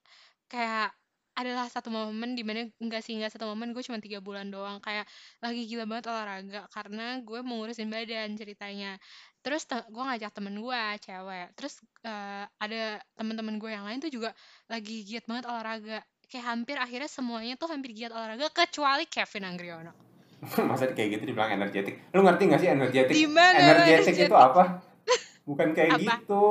Kayak 0.48 0.92
adalah 1.32 1.72
satu 1.72 1.88
momen 1.88 2.36
di 2.36 2.44
mana 2.44 2.68
enggak 2.84 3.02
sih 3.02 3.16
enggak 3.16 3.32
satu 3.32 3.48
momen 3.48 3.72
gue 3.72 3.80
cuma 3.80 4.04
tiga 4.04 4.20
bulan 4.20 4.52
doang 4.52 4.84
kayak 4.84 5.08
lagi 5.40 5.64
gila 5.64 5.88
banget 5.88 6.12
olahraga 6.12 6.68
karena 6.70 7.24
gue 7.24 7.40
mau 7.40 7.64
ngurusin 7.64 7.88
badan 7.88 8.36
ceritanya 8.36 9.00
terus 9.40 9.64
te- 9.64 9.88
gue 9.88 10.04
ngajak 10.04 10.32
temen 10.36 10.60
gue 10.60 10.82
cewek 11.02 11.48
terus 11.56 11.80
eh, 12.04 12.46
ada 12.46 13.00
temen-temen 13.16 13.56
gue 13.58 13.72
yang 13.72 13.88
lain 13.88 14.04
tuh 14.04 14.12
juga 14.12 14.36
lagi 14.68 15.08
giat 15.08 15.24
banget 15.26 15.48
olahraga 15.48 16.00
kayak 16.28 16.46
hampir 16.46 16.76
akhirnya 16.76 17.08
semuanya 17.08 17.56
tuh 17.56 17.72
hampir 17.72 17.96
giat 17.96 18.12
olahraga 18.12 18.52
kecuali 18.52 19.08
Kevin 19.08 19.48
Anggriano 19.48 20.12
masa 20.70 20.90
kayak 20.90 21.22
gitu 21.22 21.24
dibilang 21.30 21.54
energetik. 21.54 22.02
Lu 22.18 22.26
ngerti 22.26 22.50
gak 22.50 22.62
sih 22.66 22.70
energetik? 22.74 23.14
Lo 23.14 23.30
Energetik 23.30 24.26
itu 24.26 24.26
energetik? 24.26 24.34
apa? 24.34 24.64
Bukan 25.48 25.68
kayak 25.78 26.02
Apa? 26.02 26.14
gitu. 26.18 26.46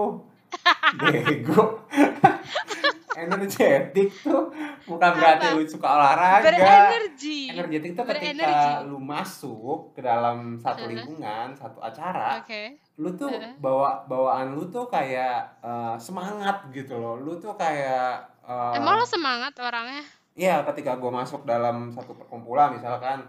Bego. 0.94 1.62
energetik 3.12 4.08
tuh 4.20 4.50
bukan 4.84 5.10
berarti 5.12 5.46
Apa? 5.46 5.56
lu 5.56 5.62
suka 5.64 5.88
olahraga. 5.88 6.44
berenergi 6.46 7.50
Energetik 7.50 7.90
itu 7.92 8.02
ketika 8.04 8.46
Berenergi. 8.46 8.86
lu 8.86 8.98
masuk 8.98 9.80
ke 9.92 10.00
dalam 10.00 10.54
satu 10.56 10.86
lingkungan, 10.86 11.52
satu 11.52 11.78
acara, 11.78 12.38
oke 12.38 12.62
lu 12.96 13.08
tuh 13.12 13.32
bawa 13.56 14.04
bawaan 14.04 14.52
lu 14.52 14.68
tuh 14.68 14.84
kayak 14.84 15.40
eh, 15.58 15.96
semangat 15.96 16.68
gitu 16.70 16.94
loh. 16.94 17.16
Lu 17.16 17.34
tuh 17.34 17.56
kayak 17.56 18.20
eh, 18.42 18.76
emang 18.76 18.94
lo 18.94 19.04
semangat 19.04 19.56
orangnya 19.56 20.04
Iya, 20.30 20.62
ketika 20.64 20.94
gue 20.94 21.10
masuk 21.10 21.42
dalam 21.42 21.90
satu 21.90 22.14
perkumpulan 22.14 22.72
misalkan, 22.72 23.20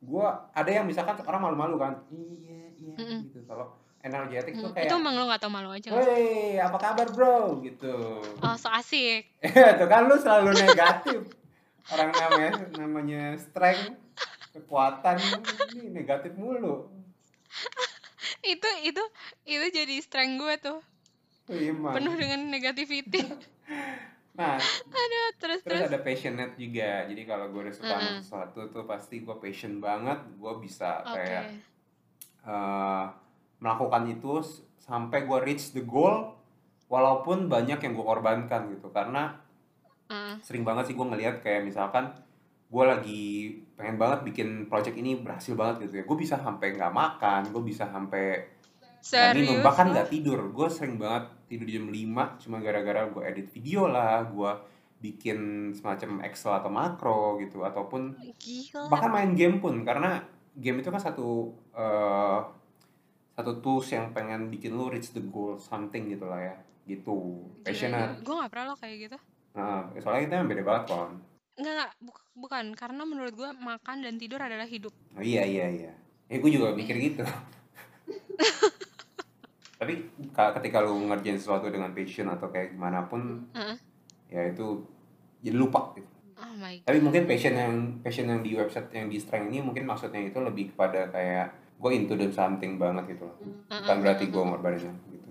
gue 0.00 0.26
ada 0.50 0.66
yang 0.66 0.88
misalkan 0.88 1.14
orang 1.20 1.44
malu-malu 1.44 1.76
kan, 1.76 1.92
iya 2.08 2.66
iya 2.72 2.94
Mm-mm. 2.96 3.20
gitu. 3.26 3.44
Kalau 3.44 3.68
energetik 3.98 4.54
tuh 4.54 4.70
Hmm, 4.70 4.74
kayak, 4.74 4.86
itu 4.88 4.94
emang 4.94 5.14
lo 5.14 5.24
gak 5.26 5.40
tau 5.42 5.50
malu 5.50 5.70
aja? 5.70 5.90
Woi, 5.90 6.54
apa 6.56 6.78
kabar 6.78 7.08
bro? 7.10 7.58
Gitu. 7.60 7.94
oh 8.38 8.54
so 8.56 8.68
asik 8.70 9.26
Tuh 9.78 9.88
kan 9.88 10.06
lu 10.06 10.16
selalu 10.16 10.54
negatif. 10.54 11.20
Orang 11.88 12.12
namanya 12.12 12.52
namanya 12.76 13.22
strength, 13.36 13.96
kekuatan 14.52 15.16
ini 15.72 15.88
negatif 15.90 16.36
mulu. 16.36 16.92
itu 18.44 18.68
itu 18.84 19.02
itu 19.44 19.66
jadi 19.72 19.96
strength 19.98 20.36
gue 20.36 20.54
tuh 20.60 20.78
Wih, 21.48 21.72
emang. 21.72 21.96
penuh 21.96 22.14
dengan 22.14 22.40
negativity 22.48 23.24
Nah, 24.38 24.54
aduh 24.54 25.28
terus 25.42 25.66
terus 25.66 25.82
terus 25.82 25.90
ada 25.90 25.98
passionate 25.98 26.54
juga. 26.54 27.10
Jadi 27.10 27.26
kalau 27.26 27.50
gue 27.50 27.58
udah 27.58 27.74
suka 27.74 27.90
sama 27.90 27.98
Mm-mm. 28.06 28.22
sesuatu 28.22 28.60
tuh 28.70 28.84
pasti 28.86 29.26
gue 29.26 29.34
passion 29.34 29.82
banget. 29.82 30.14
Gue 30.38 30.62
bisa 30.62 31.02
oke 31.02 31.10
kayak 31.10 31.44
eh, 32.46 33.04
melakukan 33.58 34.06
itu 34.10 34.40
sampai 34.78 35.28
gue 35.28 35.38
reach 35.44 35.74
the 35.74 35.84
goal 35.84 36.32
walaupun 36.88 37.46
banyak 37.46 37.78
yang 37.78 37.92
gue 37.92 38.06
korbankan 38.06 38.72
gitu. 38.72 38.88
Karena 38.90 39.36
Heeh. 40.08 40.40
sering 40.40 40.64
banget 40.64 40.90
sih 40.90 40.94
gue 40.96 41.06
ngelihat 41.06 41.44
kayak 41.44 41.68
misalkan 41.68 42.10
gue 42.68 42.84
lagi 42.84 43.24
pengen 43.80 43.96
banget 43.96 44.28
bikin 44.28 44.68
project 44.68 44.96
ini 44.96 45.20
berhasil 45.20 45.52
banget 45.52 45.88
gitu 45.88 46.00
ya. 46.00 46.04
Gue 46.08 46.16
bisa 46.16 46.40
sampai 46.40 46.74
nggak 46.74 46.92
makan 46.92 47.40
gue 47.52 47.62
bisa 47.62 47.84
sampai 47.88 48.56
nggak 48.98 49.34
minum 49.36 49.60
bahkan 49.60 49.92
nggak 49.92 50.08
tidur. 50.08 50.40
Gue 50.50 50.68
sering 50.72 50.96
banget 50.96 51.28
tidur 51.48 51.68
jam 51.68 51.86
5 51.88 52.42
cuma 52.44 52.56
gara-gara 52.60 53.08
gue 53.08 53.22
edit 53.24 53.48
video 53.52 53.88
lah 53.88 54.24
gue 54.28 54.52
bikin 54.98 55.70
semacam 55.78 56.26
Excel 56.26 56.58
atau 56.58 56.70
makro 56.74 57.38
gitu 57.38 57.62
ataupun 57.62 58.18
Gila. 58.40 58.90
bahkan 58.90 59.10
main 59.12 59.32
game 59.36 59.60
pun. 59.60 59.84
Karena 59.84 60.20
game 60.56 60.82
itu 60.82 60.88
kan 60.90 61.00
satu 61.00 61.52
eh, 61.76 62.38
satu 63.38 63.62
tools 63.62 63.86
yang 63.88 64.10
pengen 64.10 64.50
bikin 64.50 64.74
lu 64.74 64.90
reach 64.90 65.14
the 65.14 65.22
goal 65.22 65.54
something 65.54 66.10
gitu 66.10 66.26
lah 66.26 66.42
ya 66.42 66.56
gitu 66.84 67.38
passionate 67.62 68.18
Gue 68.20 68.34
gak 68.34 68.50
pernah 68.50 68.66
lo 68.68 68.76
kayak 68.76 68.96
gitu. 69.00 69.18
nah 69.52 69.86
soalnya 69.96 70.22
kita 70.24 70.34
yang 70.36 70.48
beda 70.48 70.62
banget 70.62 70.84
kon 70.86 71.10
Enggak, 71.54 71.74
enggak. 71.74 71.90
Buk- 72.00 72.26
bukan. 72.36 72.64
Karena 72.72 73.02
menurut 73.02 73.30
gue 73.32 73.50
makan 73.52 73.98
dan 74.00 74.14
tidur 74.14 74.38
adalah 74.38 74.62
hidup. 74.64 74.94
oh 75.12 75.22
iya 75.22 75.42
iya 75.42 75.66
iya 75.68 75.92
ya 76.26 76.36
gue 76.36 76.50
juga 76.50 76.70
mikir 76.72 76.94
gitu 76.94 77.22
tapi 79.78 79.94
ka- 80.30 80.52
ketika 80.52 80.82
lu 80.82 81.06
ngerjain 81.06 81.34
sesuatu 81.34 81.66
dengan 81.66 81.90
passion 81.92 82.26
atau 82.26 82.48
kayak 82.48 82.74
gimana 82.74 83.06
pun 83.06 83.46
Heeh. 83.52 83.76
ya 84.28 84.42
itu 84.44 84.82
jadi 85.38 85.54
lupa 85.56 85.94
gitu. 85.94 86.08
Oh 86.36 86.54
my 86.54 86.74
god. 86.76 86.84
tapi 86.84 86.98
mungkin 87.00 87.22
passion 87.24 87.54
yang 87.54 87.74
passion 88.00 88.26
yang 88.26 88.40
di 88.40 88.52
website 88.52 88.90
yang 88.90 89.06
di 89.06 89.16
strength 89.16 89.48
ini 89.48 89.58
mungkin 89.60 89.82
maksudnya 89.84 90.18
itu 90.20 90.38
lebih 90.38 90.74
kepada 90.74 91.06
kayak 91.08 91.54
gue 91.78 91.90
into 91.92 92.12
the 92.12 92.26
something 92.28 92.74
banget 92.74 93.04
gitu 93.08 93.24
loh 93.24 93.36
bukan 93.68 93.96
berarti 93.98 94.24
gue 94.26 94.42
ngorbanin 94.42 94.94
gitu 95.06 95.28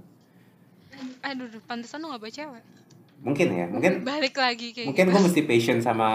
Aduh, 1.22 1.46
pantesan 1.64 2.02
lo 2.02 2.10
gak 2.10 2.24
baca 2.24 2.34
cewek. 2.34 2.64
mungkin 3.18 3.48
ya 3.50 3.66
mungkin 3.66 3.94
Balik 4.02 4.34
lagi 4.36 4.72
kayak 4.72 4.88
mungkin 4.88 5.06
gitu. 5.06 5.14
gue 5.14 5.22
mesti 5.24 5.42
passion 5.50 5.78
sama 5.80 6.10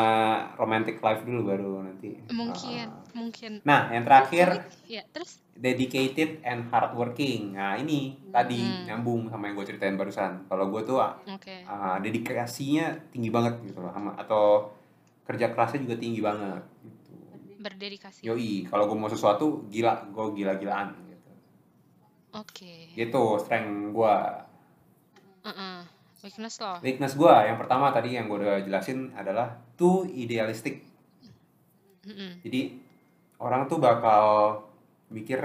romantic 0.55 0.99
life 0.99 1.23
dulu 1.23 1.41
baru 1.45 1.73
nanti 1.83 2.15
Mungkin, 2.29 2.87
Ah. 2.87 3.03
mungkin. 3.13 3.53
nah 3.61 3.91
yang 3.91 4.03
terakhir 4.03 4.71
Ya, 4.85 5.03
terus? 5.09 5.43
dedicated 5.53 6.41
and 6.41 6.67
hardworking 6.67 7.53
nah 7.53 7.75
ini 7.75 8.17
tadi 8.29 8.57
Hmm. 8.57 8.87
nyambung 8.89 9.27
sama 9.27 9.47
yang 9.47 9.55
gue 9.55 9.67
ceritain 9.69 9.95
barusan 9.95 10.47
kalau 10.47 10.67
gue 10.69 10.83
tuh 10.83 11.03
Oke. 11.29 11.63
uh, 11.63 11.99
dedikasinya 11.99 12.87
tinggi 13.11 13.29
banget 13.29 13.59
gitu 13.63 13.79
loh 13.79 13.91
sama 13.91 14.15
atau 14.15 14.71
kerja 15.23 15.51
kerasnya 15.51 15.83
juga 15.83 15.97
tinggi 15.97 16.19
banget 16.19 16.63
Berdedikasi. 17.63 18.27
yoi 18.27 18.67
kalau 18.67 18.91
gue 18.91 18.99
mau 18.99 19.07
sesuatu 19.07 19.65
gila 19.71 20.11
gue 20.11 20.25
gila-gilaan 20.35 20.91
gitu 21.07 21.31
Oke. 22.35 22.91
gitu 22.93 23.23
strength 23.39 23.95
gue 23.95 24.15
Heeh. 25.43 25.79
Weakness 26.23 26.63
lo. 26.63 26.79
weakness 26.79 27.15
gue 27.15 27.35
yang 27.35 27.59
pertama 27.59 27.91
tadi 27.91 28.15
yang 28.15 28.31
gue 28.31 28.39
udah 28.39 28.63
jelasin 28.63 29.11
adalah 29.15 29.59
too 29.75 30.07
idealistic 30.07 30.87
Mm-mm. 32.07 32.39
jadi 32.43 32.79
orang 33.39 33.67
tuh 33.67 33.79
bakal 33.79 34.23
mikir 35.11 35.39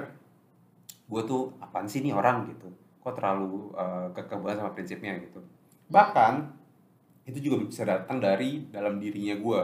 gue 1.08 1.22
tuh 1.26 1.54
apaan 1.58 1.90
sih 1.90 2.06
nih 2.06 2.14
orang 2.14 2.46
gitu 2.50 2.70
kok 3.02 3.14
terlalu 3.18 3.74
uh, 3.74 4.12
kekeh 4.14 4.38
banget 4.38 4.58
sama 4.62 4.72
prinsipnya 4.74 5.18
gitu 5.18 5.42
bahkan 5.90 6.54
itu 7.26 7.42
juga 7.42 7.66
bisa 7.66 7.82
datang 7.82 8.22
dari 8.22 8.70
dalam 8.70 9.02
dirinya 9.02 9.34
gue 9.34 9.60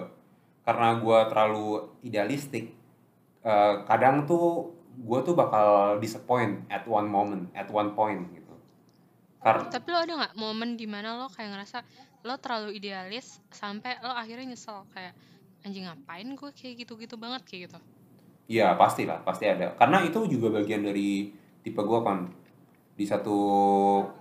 karena 0.63 0.95
gue 0.97 1.19
terlalu 1.27 1.67
idealistik 2.01 2.71
uh, 3.43 3.83
kadang 3.83 4.23
tuh 4.23 4.71
gue 4.93 5.19
tuh 5.25 5.33
bakal 5.33 5.97
disappoint 5.99 6.63
at 6.69 6.85
one 6.85 7.05
moment 7.05 7.49
at 7.51 7.67
one 7.67 7.91
point 7.93 8.23
gitu. 8.31 8.53
Karena 9.43 9.67
Tapi 9.67 9.87
lo 9.91 9.99
ada 9.99 10.13
nggak 10.23 10.33
momen 10.39 10.79
di 10.79 10.87
mana 10.87 11.19
lo 11.19 11.27
kayak 11.27 11.51
ngerasa 11.51 11.77
lo 12.23 12.39
terlalu 12.39 12.79
idealis 12.79 13.43
sampai 13.51 13.99
lo 13.99 14.13
akhirnya 14.13 14.53
nyesel? 14.53 14.87
Kayak 14.95 15.17
anjing 15.65 15.83
ngapain 15.83 16.27
gue 16.31 16.49
kayak 16.55 16.73
gitu-gitu 16.85 17.15
banget 17.19 17.41
kayak 17.43 17.61
gitu. 17.67 17.79
ya 18.47 18.75
pasti 18.75 19.03
lah 19.07 19.19
pasti 19.23 19.47
ada. 19.49 19.73
Karena 19.75 20.03
itu 20.03 20.23
juga 20.27 20.51
bagian 20.61 20.83
dari 20.83 21.31
tipe 21.63 21.79
gue 21.79 21.99
kan 22.03 22.27
di 22.93 23.03
satu 23.09 23.37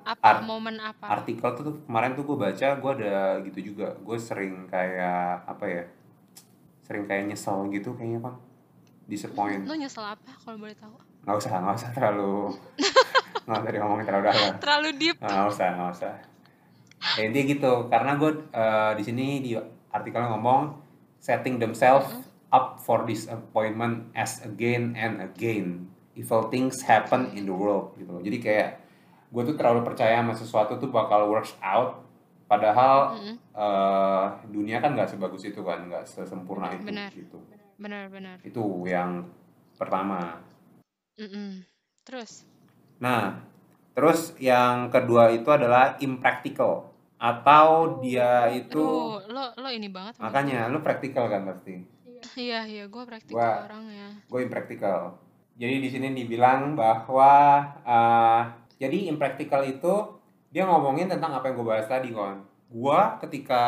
Apa? 0.03 0.41
Art- 0.41 0.47
momen 0.49 0.81
apa? 0.81 1.21
artikel 1.21 1.53
tuh 1.53 1.85
kemarin 1.85 2.17
tuh 2.17 2.25
gue 2.27 2.37
baca 2.39 2.69
gue 2.75 2.93
ada 3.03 3.39
gitu 3.45 3.75
juga. 3.75 3.93
Gue 4.01 4.17
sering 4.17 4.67
kayak 4.67 5.45
apa 5.47 5.65
ya 5.69 5.85
sering 6.83 7.07
kayak 7.07 7.31
nyesel 7.31 7.71
gitu 7.71 7.95
kayaknya 7.95 8.21
kan 8.23 8.35
disappoint. 9.07 9.63
Lo 9.67 9.75
nyesel 9.75 10.05
apa 10.05 10.31
kalau 10.43 10.59
boleh 10.59 10.77
tahu? 10.77 10.97
nggak 11.23 11.39
usah 11.39 11.63
nggak 11.63 11.77
usah 11.79 11.91
terlalu 11.95 12.51
nggak 13.47 13.59
usah 13.63 13.81
ngomongin 13.83 14.07
terlalu 14.07 14.25
dalam. 14.27 14.53
Terlalu 14.59 14.89
deep. 14.99 15.17
nggak 15.23 15.47
usah 15.47 15.69
nggak 15.79 15.91
usah. 15.95 16.15
Ya, 17.19 17.23
intinya 17.27 17.47
gitu 17.51 17.73
karena 17.91 18.13
gue 18.19 18.31
eh, 18.51 18.93
di 18.99 19.03
sini 19.07 19.27
di 19.43 19.51
artikelnya 19.91 20.35
ngomong 20.35 20.79
setting 21.23 21.63
themselves 21.63 22.11
up 22.51 22.83
for 22.83 23.07
disappointment 23.07 24.11
as 24.19 24.43
again 24.43 24.99
and 24.99 25.23
again. 25.23 25.87
Evil 26.13 26.53
things 26.53 26.85
happen 26.85 27.33
in 27.33 27.49
the 27.49 27.55
world 27.55 27.97
gitu 27.97 28.11
loh. 28.13 28.23
Jadi 28.23 28.39
kayak 28.43 28.69
gue 29.33 29.43
tuh 29.49 29.57
terlalu 29.57 29.81
percaya 29.81 30.21
sama 30.21 30.37
sesuatu 30.37 30.77
tuh 30.77 30.93
bakal 30.93 31.31
works 31.31 31.57
out 31.65 32.02
padahal 32.53 33.17
eh, 33.51 34.25
dunia 34.47 34.77
kan 34.79 34.93
nggak 34.93 35.09
sebagus 35.09 35.43
itu 35.43 35.65
kan 35.65 35.89
nggak 35.89 36.05
sesempurna 36.05 36.69
itu 36.71 36.85
Benar. 36.85 37.09
gitu 37.11 37.39
Benar-benar. 37.77 38.37
itu 38.45 38.61
yang 38.85 39.25
pertama 39.75 40.37
Mm-mm. 41.17 41.65
Terus? 42.03 42.45
Nah, 42.99 43.39
terus 43.93 44.35
yang 44.37 44.89
kedua 44.89 45.31
itu 45.31 45.49
adalah 45.49 45.95
impractical 45.99 46.89
atau 47.17 48.01
dia 48.01 48.51
itu 48.51 48.75
Aduh, 48.75 49.23
lo 49.31 49.45
lo 49.55 49.69
ini 49.71 49.87
banget. 49.87 50.19
makanya 50.19 50.67
lu 50.67 50.83
praktikal 50.83 51.31
kan 51.31 51.47
pasti. 51.47 51.79
Iya 52.35 52.67
iya, 52.67 52.85
gue 52.87 53.03
praktikal 53.05 53.39
Gua- 53.39 53.63
orangnya. 53.67 54.09
Gue 54.27 54.41
impractical. 54.43 55.15
Jadi 55.55 55.75
di 55.79 55.89
sini 55.89 56.11
dibilang 56.13 56.75
bahwa 56.75 57.33
uh, 57.83 58.43
jadi 58.75 59.07
impractical 59.07 59.63
itu 59.63 59.95
dia 60.53 60.69
ngomongin 60.69 61.09
tentang 61.09 61.33
apa 61.33 61.49
yang 61.49 61.57
gue 61.57 61.67
bahas 61.67 61.89
tadi 61.89 62.13
kon. 62.13 62.45
Gue 62.69 63.01
ketika 63.25 63.65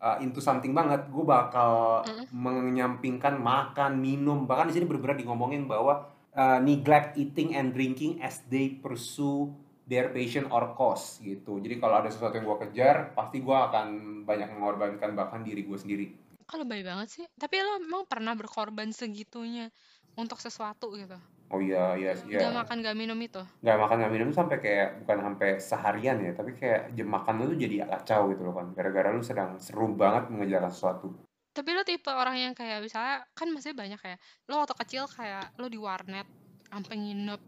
uh, 0.00 0.16
into 0.24 0.40
something 0.40 0.72
banget, 0.72 1.04
gue 1.12 1.24
bakal 1.24 2.02
Mm. 2.04 2.24
menyampingkan 2.32 3.36
makan, 3.36 4.00
minum. 4.00 4.48
Bahkan 4.48 4.72
di 4.72 4.80
sini 4.80 4.84
benar-benar 4.88 5.16
di 5.20 5.28
ngomongin 5.28 5.68
bahwa 5.68 6.08
uh, 6.32 6.58
neglect 6.60 7.16
eating 7.20 7.52
and 7.52 7.76
drinking 7.76 8.20
as 8.20 8.40
they 8.48 8.80
pursue 8.80 9.52
their 9.84 10.08
passion 10.08 10.48
or 10.48 10.72
cause 10.72 11.20
gitu. 11.20 11.60
Jadi 11.60 11.76
kalau 11.76 12.00
ada 12.00 12.08
sesuatu 12.08 12.36
yang 12.40 12.48
gue 12.48 12.58
kejar, 12.68 13.12
pasti 13.12 13.44
gue 13.44 13.52
akan 13.52 13.86
banyak 14.24 14.48
mengorbankan 14.56 15.12
bahkan 15.12 15.44
diri 15.44 15.64
gue 15.64 15.76
sendiri. 15.76 16.06
Kalau 16.44 16.64
baik 16.64 16.84
banget 16.84 17.08
sih. 17.08 17.24
Tapi 17.36 17.60
lo 17.60 17.80
emang 17.80 18.04
pernah 18.08 18.32
berkorban 18.36 18.92
segitunya 18.92 19.68
untuk 20.16 20.40
sesuatu 20.40 20.92
gitu? 20.96 21.16
Oh 21.52 21.60
iya, 21.60 21.94
iya, 22.00 22.12
iya. 22.28 22.38
Gak 22.40 22.54
makan 22.56 22.76
gak 22.82 22.96
minum 22.96 23.18
itu? 23.20 23.42
nggak 23.64 23.80
makan 23.80 23.96
nggak 23.96 24.12
minum 24.12 24.28
sampai 24.28 24.60
kayak 24.60 24.88
bukan 25.00 25.18
sampai 25.24 25.50
seharian 25.56 26.20
ya 26.20 26.36
tapi 26.36 26.52
kayak 26.52 26.92
jam 26.92 27.08
makan 27.08 27.40
lu 27.40 27.44
tuh 27.56 27.58
jadi 27.64 27.88
kacau 27.88 28.28
gitu 28.28 28.44
loh 28.44 28.52
kan 28.52 28.66
gara-gara 28.76 29.08
lu 29.08 29.24
sedang 29.24 29.56
seru 29.56 29.88
banget 29.96 30.28
mengejarkan 30.28 30.68
sesuatu 30.68 31.16
Tapi 31.56 31.70
lo 31.72 31.80
tipe 31.80 32.10
orang 32.12 32.36
yang 32.36 32.52
kayak 32.52 32.82
misalnya 32.82 33.24
kan 33.32 33.46
masih 33.54 33.72
banyak 33.78 33.96
ya. 33.96 34.16
Lo 34.50 34.58
waktu 34.60 34.74
kecil 34.74 35.06
kayak 35.06 35.54
lo 35.56 35.70
di 35.70 35.78
warnet 35.78 36.26
sampai 36.66 36.94
nginep, 36.98 37.40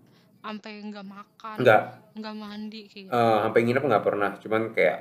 sampai 0.47 0.73
nggak 0.89 1.07
makan, 1.11 1.57
nggak 1.59 1.83
nggak 2.17 2.35
mandi 2.39 2.81
kayak 2.87 3.05
gitu. 3.11 3.19
eh, 3.19 3.39
sampai 3.45 3.61
nginep 3.67 3.83
nggak 3.83 4.05
pernah 4.07 4.31
cuman 4.39 4.63
kayak 4.73 4.99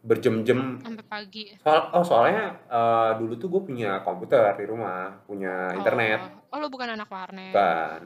berjam-jam 0.00 0.78
Sampai 0.78 1.04
pagi. 1.04 1.50
soal 1.58 1.90
oh 1.90 2.00
soalnya 2.00 2.54
eh, 2.64 3.10
dulu 3.16 3.34
tuh 3.34 3.48
gue 3.48 3.62
punya 3.64 3.98
komputer 4.00 4.54
di 4.54 4.64
rumah 4.64 5.10
punya 5.22 5.72
internet 5.72 6.22
Oh, 6.48 6.54
oh 6.54 6.58
lo 6.58 6.66
bukan 6.68 6.88
anak 6.90 7.06
warnet. 7.06 7.50
kan 7.50 8.02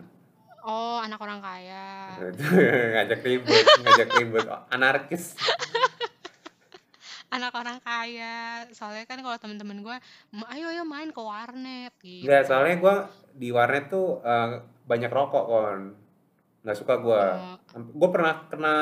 Oh, 0.62 0.94
anak 0.96 1.18
orang 1.18 1.42
kaya. 1.42 2.14
ngajak 2.94 3.20
ribut 3.20 3.50
ngajak 3.78 4.09
ribut 4.14 4.46
anarkis 4.68 5.35
Anak 7.31 7.50
orang 7.50 7.81
kaya. 7.81 8.37
Soalnya 8.70 9.02
kan 9.02 9.18
kalau 9.18 9.35
temen-temen 9.35 9.81
gue, 9.81 9.96
ayo 10.46 10.66
ayo 10.68 10.85
main 10.85 11.09
ke 11.09 11.16
warnet 11.18 11.92
gitu. 11.98 12.28
nggak 12.28 12.44
soalnya 12.44 12.76
gue 12.76 12.94
di 13.35 13.48
warnet 13.48 13.88
tuh 13.88 14.20
eh, 14.20 14.61
banyak 14.85 15.09
rokok 15.09 15.44
kon 15.46 15.83
nggak 16.62 16.76
suka 16.76 16.94
gue 16.96 17.22
Oh, 17.72 17.83
gue 17.83 18.09
pernah 18.11 18.46
kena 18.46 18.76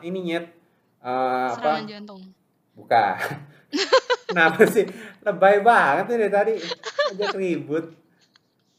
ini 0.00 0.18
nyet 0.22 0.46
eh, 1.00 1.48
serangan 1.50 1.80
apa 1.80 1.88
jantung. 1.88 2.22
Buka. 2.74 3.16
Kenapa 4.28 4.66
sih? 4.66 4.84
Lebay 5.20 5.60
banget 5.60 6.06
dari 6.08 6.28
tadi. 6.28 6.54
Ajak 7.10 7.34
ribut. 7.34 7.86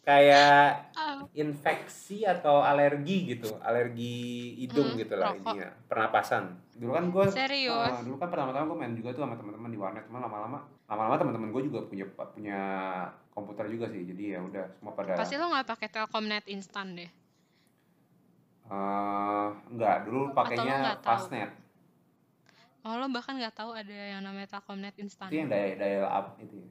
Kayak 0.01 0.85
Ah, 0.93 1.25
infeksi 1.33 2.21
atau 2.23 2.61
alergi 2.61 3.25
gitu. 3.27 3.57
Alergi 3.57 4.13
hidung 4.55 4.93
Hmm, 4.93 4.99
gitu 4.99 5.13
lah 5.15 5.33
intinya. 5.33 5.65
Pernapasan. 5.89 6.53
Dulu 6.77 6.91
kan 6.93 7.05
gue 7.09 7.25
Serius? 7.31 7.89
dulu 8.03 8.15
kan 8.15 8.29
pertama-tama 8.29 8.69
gue 8.69 8.77
main 8.77 8.93
juga 8.93 9.09
tuh 9.11 9.25
sama 9.25 9.33
teman-teman 9.33 9.71
di 9.71 9.79
warnet. 9.79 10.05
Cuma 10.05 10.21
lama-lama 10.21 10.61
lama-lama 10.85 11.17
teman-teman 11.17 11.49
gue 11.49 11.63
juga 11.65 11.79
punya 11.83 12.05
punya 12.05 12.59
komputer 13.31 13.65
juga 13.67 13.89
sih. 13.89 14.05
Jadi 14.05 14.23
ya 14.31 14.39
udah 14.39 14.65
semua 14.71 14.93
pada 14.93 15.17
Pasti 15.17 15.35
lo 15.35 15.49
nggak 15.49 15.67
pakai 15.67 15.87
Telkomnet 15.89 16.45
instan 16.47 16.93
deh. 16.93 17.09
eh, 18.65 19.47
enggak 19.69 20.05
dulu 20.05 20.33
pakainya 20.33 20.97
fastnet 20.99 21.49
Oh 22.85 22.95
lo 22.95 23.09
bahkan 23.09 23.35
nggak 23.35 23.57
tahu 23.57 23.73
ada 23.73 23.89
yang 23.89 24.21
namanya 24.21 24.45
Telkomnet 24.47 24.93
instan. 25.01 25.27
itu 25.27 25.35
yang 25.35 25.49
dial, 25.49 25.73
dial 25.75 26.05
up 26.05 26.37
itu 26.37 26.55
ya. 26.55 26.69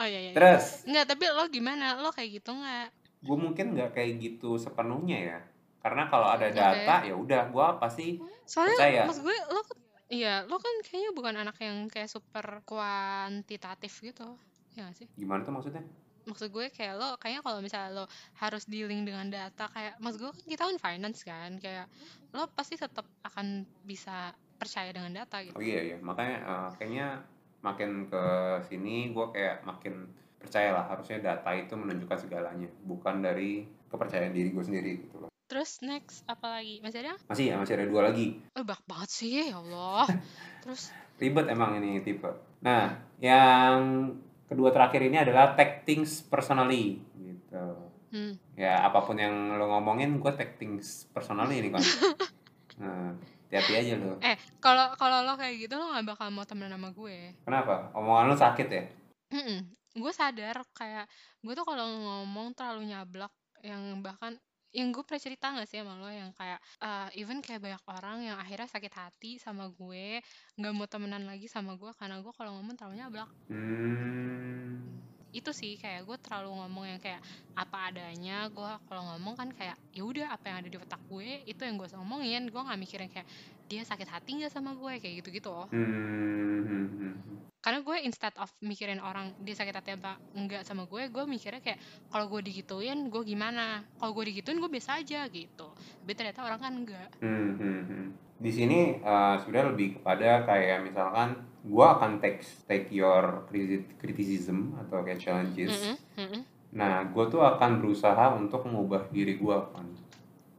oh 0.02 0.08
iya, 0.08 0.20
iya. 0.30 0.34
Terus? 0.34 0.88
Enggak, 0.90 1.06
tapi 1.14 1.30
lo 1.30 1.46
gimana? 1.52 2.00
Lo 2.02 2.10
kayak 2.10 2.42
gitu 2.42 2.56
nggak? 2.56 2.88
Gue 3.22 3.38
mungkin 3.38 3.78
nggak 3.78 3.94
kayak 3.94 4.12
gitu 4.18 4.58
sepenuhnya 4.58 5.18
ya. 5.20 5.40
Karena 5.86 6.10
kalau 6.10 6.26
ada 6.26 6.50
data 6.50 7.06
okay. 7.06 7.14
ya 7.14 7.16
udah 7.16 7.54
gue 7.54 7.68
pasti 7.78 8.18
Soalnya 8.50 8.74
percaya. 8.74 9.02
mas 9.06 9.22
gue 9.22 9.38
lo 9.54 9.62
Iya, 10.06 10.46
lo 10.46 10.62
kan 10.62 10.76
kayaknya 10.86 11.12
bukan 11.18 11.34
anak 11.34 11.58
yang 11.66 11.90
kayak 11.90 12.06
super 12.06 12.62
kuantitatif 12.62 14.06
gitu. 14.06 14.38
Ya 14.78 14.86
gak 14.86 15.02
sih? 15.02 15.08
Gimana 15.18 15.42
tuh 15.42 15.54
maksudnya? 15.58 15.82
Maksud 16.30 16.54
gue 16.54 16.70
kayak 16.70 16.98
lo, 16.98 17.18
kayaknya 17.18 17.42
kalau 17.42 17.58
misalnya 17.62 17.90
lo 18.02 18.06
harus 18.38 18.70
dealing 18.70 19.06
dengan 19.06 19.30
data 19.30 19.66
kayak, 19.70 19.98
mas 19.98 20.18
gue 20.18 20.30
kan 20.30 20.46
kita 20.46 20.62
kan 20.70 20.78
finance 20.78 21.22
kan, 21.26 21.58
kayak 21.58 21.90
lo 22.34 22.50
pasti 22.54 22.78
tetap 22.78 23.06
akan 23.26 23.66
bisa 23.86 24.34
percaya 24.58 24.90
dengan 24.90 25.14
data 25.14 25.42
gitu. 25.42 25.58
Oh 25.58 25.62
iya 25.62 25.94
iya, 25.94 25.98
makanya 26.02 26.38
uh, 26.46 26.70
kayaknya 26.78 27.22
makin 27.62 28.10
ke 28.10 28.24
sini 28.70 29.14
gue 29.14 29.26
kayak 29.34 29.66
makin 29.66 30.10
percaya 30.38 30.74
lah 30.74 30.86
harusnya 30.86 31.22
data 31.22 31.50
itu 31.54 31.74
menunjukkan 31.78 32.26
segalanya, 32.26 32.70
bukan 32.86 33.22
dari 33.22 33.66
kepercayaan 33.90 34.34
diri 34.34 34.50
gue 34.50 34.66
sendiri 34.66 34.92
gitu 35.06 35.26
loh. 35.26 35.35
Terus 35.46 35.78
next 35.86 36.26
apa 36.26 36.58
lagi? 36.58 36.82
Masih 36.82 37.06
ada? 37.06 37.14
Masih 37.30 37.46
ya, 37.54 37.56
masih 37.62 37.74
ada 37.78 37.86
dua 37.86 38.02
lagi. 38.10 38.42
Oh, 38.58 38.66
banyak 38.66 38.86
banget 38.90 39.10
sih, 39.14 39.32
ya 39.46 39.62
Allah. 39.62 40.10
Terus 40.66 40.90
ribet 41.22 41.46
emang 41.54 41.78
ini 41.78 42.02
tipe. 42.02 42.28
Nah, 42.66 42.98
yang 43.22 44.10
kedua 44.50 44.74
terakhir 44.74 45.06
ini 45.06 45.22
adalah 45.22 45.54
take 45.54 45.86
things 45.86 46.26
personally 46.26 46.98
gitu. 47.14 47.66
Hmm. 48.10 48.34
Ya, 48.58 48.82
apa 48.90 49.06
pun 49.06 49.22
yang 49.22 49.60
lo 49.62 49.70
ngomongin, 49.70 50.18
gue 50.18 50.32
take 50.34 50.58
things 50.58 51.06
personally 51.14 51.62
ini 51.62 51.70
kan. 51.70 51.84
nah, 52.82 53.14
hati-hati 53.46 53.74
aja 53.86 53.94
lo. 54.02 54.18
Eh, 54.26 54.38
kalau 54.58 54.98
kalau 54.98 55.22
lo 55.22 55.38
kayak 55.38 55.62
gitu 55.62 55.78
lo 55.78 55.94
gak 55.94 56.10
bakal 56.10 56.34
mau 56.34 56.44
temenan 56.50 56.82
sama 56.82 56.90
gue. 56.90 57.38
Kenapa? 57.46 57.94
Omongan 57.94 58.34
lo 58.34 58.36
sakit 58.36 58.68
ya? 58.74 58.84
Mm 59.30 59.44
-mm. 59.46 59.60
Gue 59.96 60.12
sadar 60.12 60.66
kayak 60.74 61.06
gue 61.46 61.54
tuh 61.54 61.64
kalau 61.70 61.86
ngomong 61.86 62.58
terlalu 62.58 62.90
nyablak 62.90 63.32
yang 63.62 64.02
bahkan 64.02 64.36
yang 64.76 64.92
gue 64.92 65.04
pernah 65.08 65.24
cerita 65.24 65.56
gak 65.56 65.68
sih 65.72 65.80
sama 65.80 65.96
lo 65.96 66.12
yang 66.12 66.36
kayak 66.36 66.60
uh, 66.84 67.08
even 67.16 67.40
kayak 67.40 67.64
banyak 67.64 67.80
orang 67.88 68.28
yang 68.28 68.36
akhirnya 68.36 68.68
sakit 68.68 68.92
hati 68.92 69.32
sama 69.40 69.72
gue 69.72 70.20
nggak 70.60 70.74
mau 70.76 70.84
temenan 70.84 71.24
lagi 71.24 71.48
sama 71.48 71.80
gue 71.80 71.96
karena 71.96 72.20
gue 72.20 72.34
kalau 72.36 72.60
ngomong 72.60 72.76
terlalu 72.76 73.00
nyablak 73.00 73.32
hmm. 73.48 75.00
itu 75.32 75.52
sih 75.56 75.80
kayak 75.80 76.04
gue 76.04 76.20
terlalu 76.20 76.60
ngomong 76.60 76.86
yang 76.92 77.00
kayak 77.00 77.24
apa 77.56 77.88
adanya 77.88 78.52
gue 78.52 78.72
kalau 78.92 79.16
ngomong 79.16 79.40
kan 79.40 79.48
kayak 79.56 79.80
ya 79.96 80.04
udah 80.04 80.28
apa 80.36 80.44
yang 80.52 80.58
ada 80.60 80.70
di 80.70 80.78
otak 80.78 81.00
gue 81.08 81.48
itu 81.48 81.62
yang 81.64 81.80
gue 81.80 81.88
ngomongin 81.96 82.44
gue 82.52 82.62
nggak 82.62 82.80
mikirin 82.80 83.08
kayak 83.08 83.28
dia 83.66 83.82
sakit 83.82 84.06
hati 84.10 84.42
nggak 84.42 84.54
sama 84.54 84.78
gue 84.78 85.02
kayak 85.02 85.14
gitu 85.22 85.30
gitu 85.34 85.50
loh 85.50 85.68
hmm. 85.74 87.18
karena 87.66 87.82
gue 87.82 87.98
instead 88.06 88.34
of 88.38 88.50
mikirin 88.62 89.02
orang 89.02 89.34
dia 89.42 89.58
sakit 89.58 89.74
hati 89.74 89.98
apa 89.98 90.22
enggak 90.38 90.62
sama 90.62 90.86
gue 90.86 91.10
gue 91.10 91.24
mikirnya 91.26 91.62
kayak 91.66 91.82
kalau 92.14 92.30
gue 92.30 92.46
digituin 92.46 93.10
gue 93.10 93.24
gimana 93.26 93.82
kalau 93.98 94.14
gue 94.14 94.30
digituin 94.30 94.62
gue 94.62 94.70
biasa 94.70 95.02
aja 95.02 95.26
gitu 95.34 95.68
tapi 95.74 96.14
ternyata 96.14 96.46
orang 96.46 96.60
kan 96.62 96.74
enggak 96.78 97.10
hmm, 97.26 97.52
hmm, 97.58 97.82
hmm. 97.90 98.08
di 98.38 98.52
sini 98.54 98.80
uh, 99.02 99.42
sebenarnya 99.42 99.68
lebih 99.74 99.88
kepada 99.98 100.46
kayak 100.46 100.86
misalkan 100.86 101.42
gue 101.66 101.86
akan 101.86 102.22
take 102.22 102.46
take 102.70 102.94
your 102.94 103.50
criticism 103.98 104.78
atau 104.86 105.02
kayak 105.02 105.18
challenges 105.18 105.74
mm 105.74 105.82
-hmm, 105.82 105.96
mm 106.22 106.28
-hmm. 106.30 106.42
nah 106.78 107.02
gue 107.10 107.26
tuh 107.34 107.42
akan 107.42 107.82
berusaha 107.82 108.38
untuk 108.38 108.70
mengubah 108.70 109.10
diri 109.10 109.42
gue 109.42 109.58
kan 109.74 109.90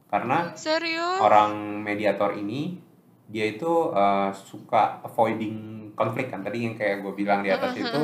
karena 0.07 0.55
Serius? 0.55 1.19
orang 1.19 1.83
mediator 1.83 2.35
ini 2.35 2.79
dia 3.27 3.45
itu 3.47 3.91
uh, 3.91 4.31
suka 4.31 5.03
avoiding 5.03 5.91
konflik 5.93 6.31
kan. 6.31 6.41
Tadi 6.41 6.63
yang 6.63 6.75
kayak 6.79 7.03
gue 7.03 7.13
bilang 7.13 7.43
di 7.43 7.51
atas 7.51 7.75
itu 7.75 8.01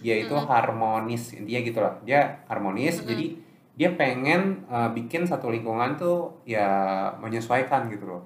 dia 0.00 0.16
itu 0.16 0.32
harmonis. 0.32 1.36
Intinya 1.36 1.60
gitulah 1.60 1.92
dia 2.02 2.40
harmonis 2.48 3.04
jadi 3.04 3.36
dia 3.72 3.88
pengen 3.96 4.64
uh, 4.68 4.92
bikin 4.92 5.24
satu 5.28 5.48
lingkungan 5.48 5.96
tuh 6.00 6.40
ya 6.48 6.68
menyesuaikan 7.20 7.92
gitu 7.92 8.08
loh. 8.08 8.22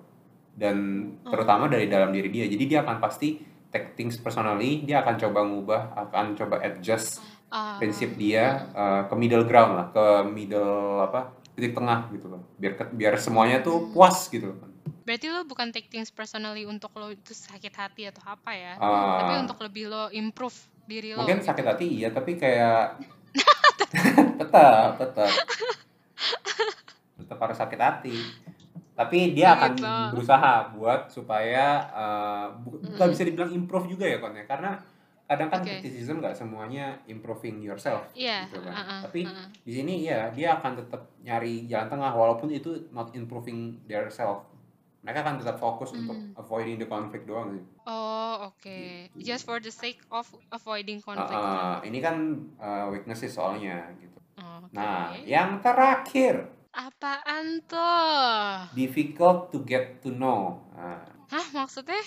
Dan 0.57 1.11
terutama 1.27 1.69
dari 1.69 1.91
dalam 1.91 2.15
diri 2.15 2.31
dia. 2.33 2.47
Jadi 2.47 2.65
dia 2.65 2.87
akan 2.87 3.03
pasti 3.03 3.43
take 3.75 3.99
things 3.99 4.17
personally 4.23 4.87
dia 4.87 5.03
akan 5.03 5.15
coba 5.19 5.41
ngubah 5.43 5.83
akan 6.07 6.39
coba 6.39 6.63
adjust 6.63 7.21
uh, 7.51 7.77
prinsip 7.77 8.15
dia 8.15 8.71
uh, 8.73 9.03
ke 9.11 9.15
middle 9.19 9.45
ground 9.45 9.75
lah. 9.75 9.87
Ke 9.91 10.23
middle 10.31 11.03
apa? 11.03 11.35
Titik 11.59 11.75
tengah 11.75 12.07
gitu 12.15 12.31
loh. 12.31 12.47
Biar 12.55 12.95
biar 12.95 13.19
semuanya 13.19 13.65
tuh 13.65 13.91
puas 13.91 14.31
gitu 14.31 14.55
loh 14.55 14.76
Berarti 15.07 15.31
lo 15.31 15.47
bukan 15.47 15.71
take 15.71 15.87
things 15.87 16.11
personally 16.11 16.67
untuk 16.67 16.91
lo 16.99 17.15
itu 17.15 17.31
sakit 17.31 17.71
hati 17.79 18.11
atau 18.11 18.27
apa 18.27 18.51
ya, 18.51 18.75
uh, 18.75 19.23
tapi 19.23 19.33
untuk 19.39 19.63
lebih 19.63 19.87
lo 19.87 20.11
improve 20.11 20.59
diri 20.91 21.15
lo. 21.15 21.23
Mungkin 21.23 21.47
gitu. 21.47 21.49
sakit 21.55 21.63
hati 21.65 21.87
iya, 21.87 22.11
tapi 22.11 22.35
kayak 22.35 22.99
tetap 24.43 24.99
tetap 24.99 25.31
tetap 27.23 27.39
harus 27.39 27.57
sakit 27.63 27.79
hati. 27.79 28.19
Tapi 28.99 29.37
dia 29.37 29.55
akan 29.55 29.73
gitu. 29.79 29.87
berusaha 30.19 30.75
buat 30.75 31.07
supaya 31.07 31.87
uh, 31.95 32.47
nggak 32.67 33.07
mm. 33.07 33.13
bisa 33.15 33.23
dibilang 33.23 33.51
improve 33.55 33.87
juga 33.87 34.11
ya 34.11 34.19
konnya 34.19 34.43
karena 34.43 34.75
kadang 35.27 35.51
kan 35.51 35.61
okay. 35.63 35.83
criticism 35.83 36.23
nggak 36.23 36.39
semuanya 36.39 37.03
improving 37.11 37.59
yourself 37.63 38.11
yeah, 38.15 38.47
gitu 38.51 38.63
kan. 38.63 38.75
Uh 38.75 38.83
-uh, 38.83 39.01
Tapi 39.07 39.27
uh 39.27 39.31
-uh. 39.31 39.47
di 39.63 39.73
sini 39.75 40.07
ya 40.07 40.31
dia 40.35 40.59
akan 40.59 40.83
tetap 40.83 41.15
nyari 41.23 41.67
jalan 41.71 41.91
tengah 41.91 42.11
walaupun 42.15 42.51
itu 42.51 42.91
not 42.91 43.11
improving 43.15 43.79
their 43.91 44.07
self 44.11 44.56
mereka 45.07 45.23
akan 45.23 45.39
tetap 45.39 45.63
fokus 45.63 45.95
mm. 45.95 45.99
untuk 46.03 46.19
avoiding 46.35 46.83
the 46.83 46.89
conflict 46.91 47.31
doang 47.31 47.55
sih. 47.55 47.63
Oh 47.87 48.51
oke, 48.51 48.59
okay. 48.59 49.07
gitu. 49.15 49.23
just 49.23 49.47
for 49.47 49.63
the 49.63 49.71
sake 49.71 50.03
of 50.11 50.27
avoiding 50.51 50.99
conflict. 50.99 51.31
Uh, 51.31 51.79
uh, 51.79 51.87
ini 51.87 52.03
kan 52.03 52.43
uh, 52.59 52.91
weaknesses 52.91 53.39
soalnya 53.39 53.87
gitu. 54.03 54.19
Okay. 54.35 54.75
Nah, 54.75 55.15
yang 55.23 55.63
terakhir. 55.63 56.51
Apaan 56.75 57.63
tuh? 57.71 58.75
Difficult 58.75 59.55
to 59.55 59.63
get 59.63 60.03
to 60.03 60.11
know. 60.11 60.59
Nah. 60.75 61.07
Hah 61.31 61.47
maksudnya? 61.55 62.03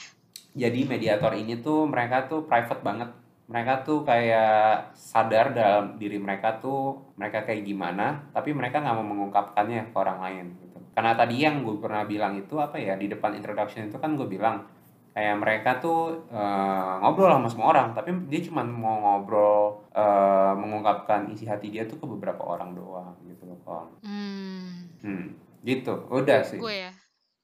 Jadi 0.52 0.84
mediator 0.84 1.32
ini 1.40 1.64
tuh 1.64 1.88
mereka 1.88 2.28
tuh 2.28 2.44
private 2.44 2.84
banget. 2.84 3.10
Mereka 3.48 3.88
tuh 3.88 4.04
kayak 4.04 4.94
sadar 4.94 5.56
dalam 5.56 5.96
diri 5.98 6.20
mereka 6.20 6.60
tuh 6.60 7.16
mereka 7.16 7.48
kayak 7.48 7.64
gimana, 7.64 8.30
tapi 8.30 8.54
mereka 8.54 8.84
nggak 8.84 8.94
mau 9.00 9.08
mengungkapkannya 9.08 9.90
ke 9.90 9.96
orang 9.96 10.20
lain 10.20 10.46
karena 10.94 11.14
tadi 11.16 11.36
yang 11.42 11.62
gue 11.62 11.78
pernah 11.80 12.04
bilang 12.04 12.38
itu 12.38 12.56
apa 12.58 12.78
ya 12.80 12.98
di 13.00 13.08
depan 13.08 13.38
introduction 13.38 13.88
itu 13.88 13.98
kan 14.02 14.18
gue 14.18 14.28
bilang 14.28 14.66
kayak 15.14 15.36
mereka 15.42 15.82
tuh 15.82 16.30
uh, 16.30 17.02
ngobrol 17.02 17.34
sama 17.34 17.50
semua 17.50 17.68
orang 17.74 17.88
tapi 17.98 18.14
dia 18.30 18.46
cuma 18.46 18.62
mau 18.62 18.98
ngobrol 19.02 19.90
uh, 19.92 20.54
mengungkapkan 20.54 21.28
isi 21.34 21.50
hati 21.50 21.74
dia 21.74 21.90
tuh 21.90 21.98
ke 21.98 22.06
beberapa 22.06 22.46
orang 22.46 22.78
doang 22.78 23.18
gitu 23.26 23.50
loh 23.50 23.60
kon 23.66 23.88
hmm. 24.06 25.02
hmm 25.04 25.50
gitu. 25.64 26.08
Udah 26.12 26.44
sih. 26.48 26.60
Gue 26.60 26.88
ya. 26.88 26.94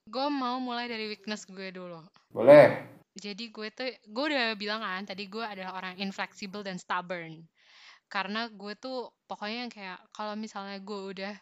Gue 0.06 0.28
mau 0.30 0.62
mulai 0.62 0.86
dari 0.86 1.10
weakness 1.10 1.50
gue 1.50 1.74
dulu. 1.74 2.00
Boleh. 2.30 2.86
Jadi 3.16 3.48
gue 3.50 3.68
tuh 3.72 3.88
gue 4.04 4.26
udah 4.28 4.60
bilang 4.60 4.84
kan 4.84 5.08
tadi 5.08 5.32
gue 5.32 5.44
adalah 5.44 5.80
orang 5.80 5.96
inflexible 6.00 6.62
dan 6.62 6.76
stubborn. 6.76 7.48
Karena 8.12 8.48
gue 8.52 8.74
tuh 8.78 9.10
pokoknya 9.26 9.58
yang 9.66 9.72
kayak 9.72 10.00
kalau 10.14 10.38
misalnya 10.38 10.78
gue 10.78 11.00
udah 11.16 11.34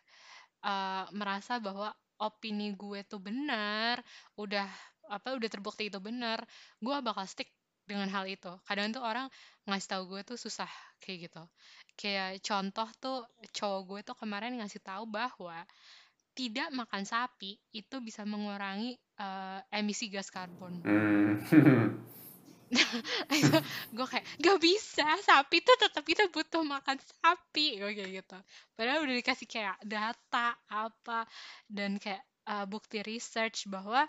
uh, 0.63 1.05
merasa 1.13 1.59
bahwa 1.59 1.91
opini 2.17 2.71
gue 2.73 3.03
tuh 3.03 3.19
benar, 3.19 3.99
udah 4.39 4.67
apa 5.11 5.35
udah 5.35 5.49
terbukti 5.51 5.91
itu 5.91 5.99
benar, 5.99 6.41
gue 6.79 6.95
bakal 7.03 7.27
stick 7.27 7.51
dengan 7.83 8.07
hal 8.07 8.23
itu. 8.31 8.51
Kadang 8.63 8.95
tuh 8.95 9.03
orang 9.03 9.27
ngasih 9.67 9.89
tahu 9.91 10.03
gue 10.15 10.21
tuh 10.23 10.37
susah 10.39 10.69
kayak 11.03 11.29
gitu. 11.29 11.43
Kayak 11.99 12.39
contoh 12.39 12.87
tuh 12.97 13.19
cowok 13.51 13.81
gue 13.85 13.99
tuh 14.07 14.15
kemarin 14.15 14.55
ngasih 14.59 14.79
tahu 14.79 15.03
bahwa 15.05 15.67
tidak 16.33 16.73
makan 16.73 17.05
sapi 17.05 17.61
itu 17.75 17.95
bisa 18.01 18.25
mengurangi 18.25 18.97
uh, 19.21 19.61
emisi 19.69 20.09
gas 20.09 20.33
karbon. 20.33 20.81
Hmm. 20.81 21.37
gue 23.95 24.07
kayak 24.07 24.25
gak 24.39 24.57
bisa 24.59 25.05
sapi 25.21 25.61
tuh 25.61 25.75
tetap 25.77 26.03
kita 26.03 26.27
butuh 26.29 26.61
makan 26.65 26.97
sapi. 26.99 27.77
Gue 27.77 27.93
kayak 27.93 28.11
gitu. 28.23 28.37
Padahal 28.73 29.05
udah 29.05 29.15
dikasih 29.15 29.47
kayak 29.47 29.77
data 29.85 30.57
apa 30.69 31.25
dan 31.69 31.97
kayak 31.97 32.21
uh, 32.49 32.65
bukti 32.65 32.99
research 33.05 33.69
bahwa 33.69 34.03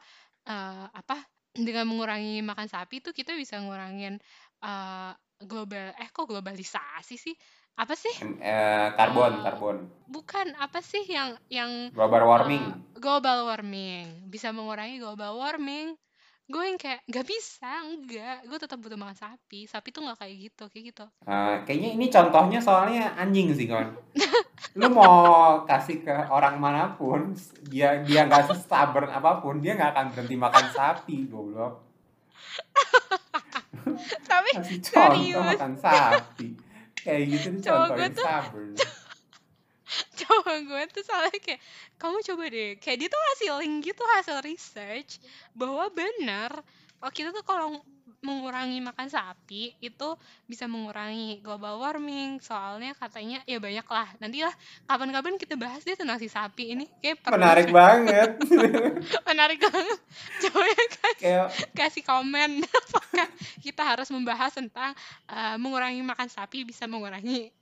uh, 0.49 0.87
apa 0.91 1.21
dengan 1.55 1.87
mengurangi 1.87 2.43
makan 2.43 2.67
sapi 2.67 2.99
tuh 2.99 3.15
kita 3.15 3.33
bisa 3.37 3.61
ngurangin 3.63 4.19
eh 4.65 5.13
global 5.45 5.93
eh 5.95 6.09
kok 6.09 6.27
globalisasi 6.27 7.17
sih? 7.17 7.35
Apa 7.75 7.95
sih? 7.99 8.15
Eh, 8.41 8.89
karbon, 8.97 9.33
Eh, 9.35 9.43
karbon. 9.43 9.77
bukan 10.07 10.55
apa 10.57 10.79
sih 10.81 11.05
yang 11.07 11.35
yang 11.51 11.91
Global 11.91 12.23
warming. 12.25 12.65
eh, 12.65 12.75
global 12.97 13.47
warming. 13.47 14.31
Bisa 14.31 14.55
mengurangi 14.55 14.97
global 14.99 15.37
warming 15.37 15.93
gue 16.45 16.61
yang 16.63 16.77
kayak 16.77 17.01
nggak 17.05 17.25
bisa 17.25 17.71
enggak 17.83 18.45
gue 18.45 18.59
tetap 18.59 18.77
butuh 18.77 18.95
makan 18.95 19.15
sapi 19.15 19.65
sapi 19.65 19.89
tuh 19.89 20.05
nggak 20.05 20.19
kayak 20.19 20.37
gitu 20.43 20.65
kayak 20.69 20.85
gitu 20.91 21.05
Eh, 21.23 21.57
kayaknya 21.65 21.91
ini 21.93 22.07
contohnya 22.07 22.61
soalnya 22.61 23.15
anjing 23.15 23.49
sih 23.51 23.65
kon. 23.65 23.97
Lu 24.75 24.91
mau 24.91 25.17
kasih 25.63 26.01
ke 26.01 26.13
orang 26.29 26.59
mana 26.59 26.93
pun, 26.93 27.33
dia 27.65 27.97
dia 28.03 28.25
nggak 28.25 28.53
stubborn 28.59 29.09
apa 29.09 29.41
pun, 29.41 29.57
dia 29.59 29.73
nggak 29.73 29.91
akan 29.91 30.07
berhenti 30.11 30.37
makan 30.37 30.65
sapi, 30.69 31.17
goblok. 31.27 31.81
tapi 34.23 34.51
Serius. 34.81 35.41
makan 35.55 35.73
sapi. 35.77 36.49
Kayak 36.95 37.23
gitu 37.31 37.47
nih 37.51 37.61
Cowok 37.63 37.73
contoh 37.79 37.89
gue 37.91 38.03
yang 38.03 38.13
tuh- 38.13 38.25
stubborn. 38.25 38.69
Coba 40.35 40.53
gue 40.59 40.83
tuh 40.91 41.05
soalnya 41.07 41.39
kayak 41.39 41.61
kamu 42.01 42.19
coba 42.27 42.45
deh. 42.51 42.71
Kayak 42.83 42.99
dia 42.99 43.09
tuh 43.09 43.21
ngasih 43.23 43.49
link 43.63 43.77
gitu 43.87 44.03
hasil 44.19 44.37
research 44.43 45.23
bahwa 45.55 45.87
benar 45.95 46.51
kalau 46.99 47.13
kita 47.13 47.31
tuh 47.31 47.45
kalau 47.47 47.79
mengurangi 48.25 48.81
makan 48.81 49.13
sapi 49.13 49.77
itu 49.79 50.09
bisa 50.49 50.65
mengurangi 50.65 51.45
global 51.45 51.77
warming. 51.79 52.41
Soalnya 52.41 52.97
katanya 52.97 53.45
ya 53.45 53.61
banyak 53.61 53.85
lah. 53.85 54.09
Nanti 54.19 54.41
lah 54.41 54.55
kapan-kapan 54.89 55.37
kita 55.37 55.55
bahas 55.61 55.85
deh 55.85 55.95
tentang 55.95 56.17
si 56.17 56.33
sapi 56.33 56.73
ini. 56.73 56.89
Kayak 57.05 57.21
perlu 57.21 57.37
Menarik 57.39 57.69
banget. 57.85 58.31
menarik 59.29 59.59
banget. 59.61 59.99
Coba 60.43 60.61
ya 60.65 60.85
kasih, 60.91 61.33
kasih 61.77 62.03
komen. 62.03 62.51
Apakah 62.89 63.29
kita 63.61 63.83
harus 63.85 64.09
membahas 64.09 64.57
tentang 64.57 64.97
eh, 65.29 65.57
mengurangi 65.61 66.01
makan 66.01 66.27
sapi 66.33 66.65
bisa 66.65 66.89
mengurangi 66.89 67.53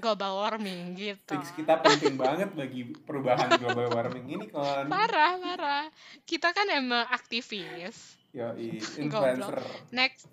global 0.00 0.40
warming 0.40 0.96
gitu. 0.96 1.36
Fix 1.36 1.52
kita 1.56 1.80
penting 1.80 2.16
banget 2.16 2.52
bagi 2.52 2.92
perubahan 3.04 3.48
global 3.60 3.88
warming 3.92 4.26
ini 4.40 4.46
kon. 4.48 4.88
parah 4.88 5.36
parah. 5.40 5.86
Kita 6.24 6.52
kan 6.52 6.68
emang 6.72 7.04
aktivis 7.08 8.21
Yo, 8.32 8.56
influencer. 9.02 9.60
next. 9.92 10.26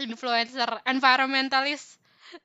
Influencer 0.00 0.68
environmentalist 0.88 2.00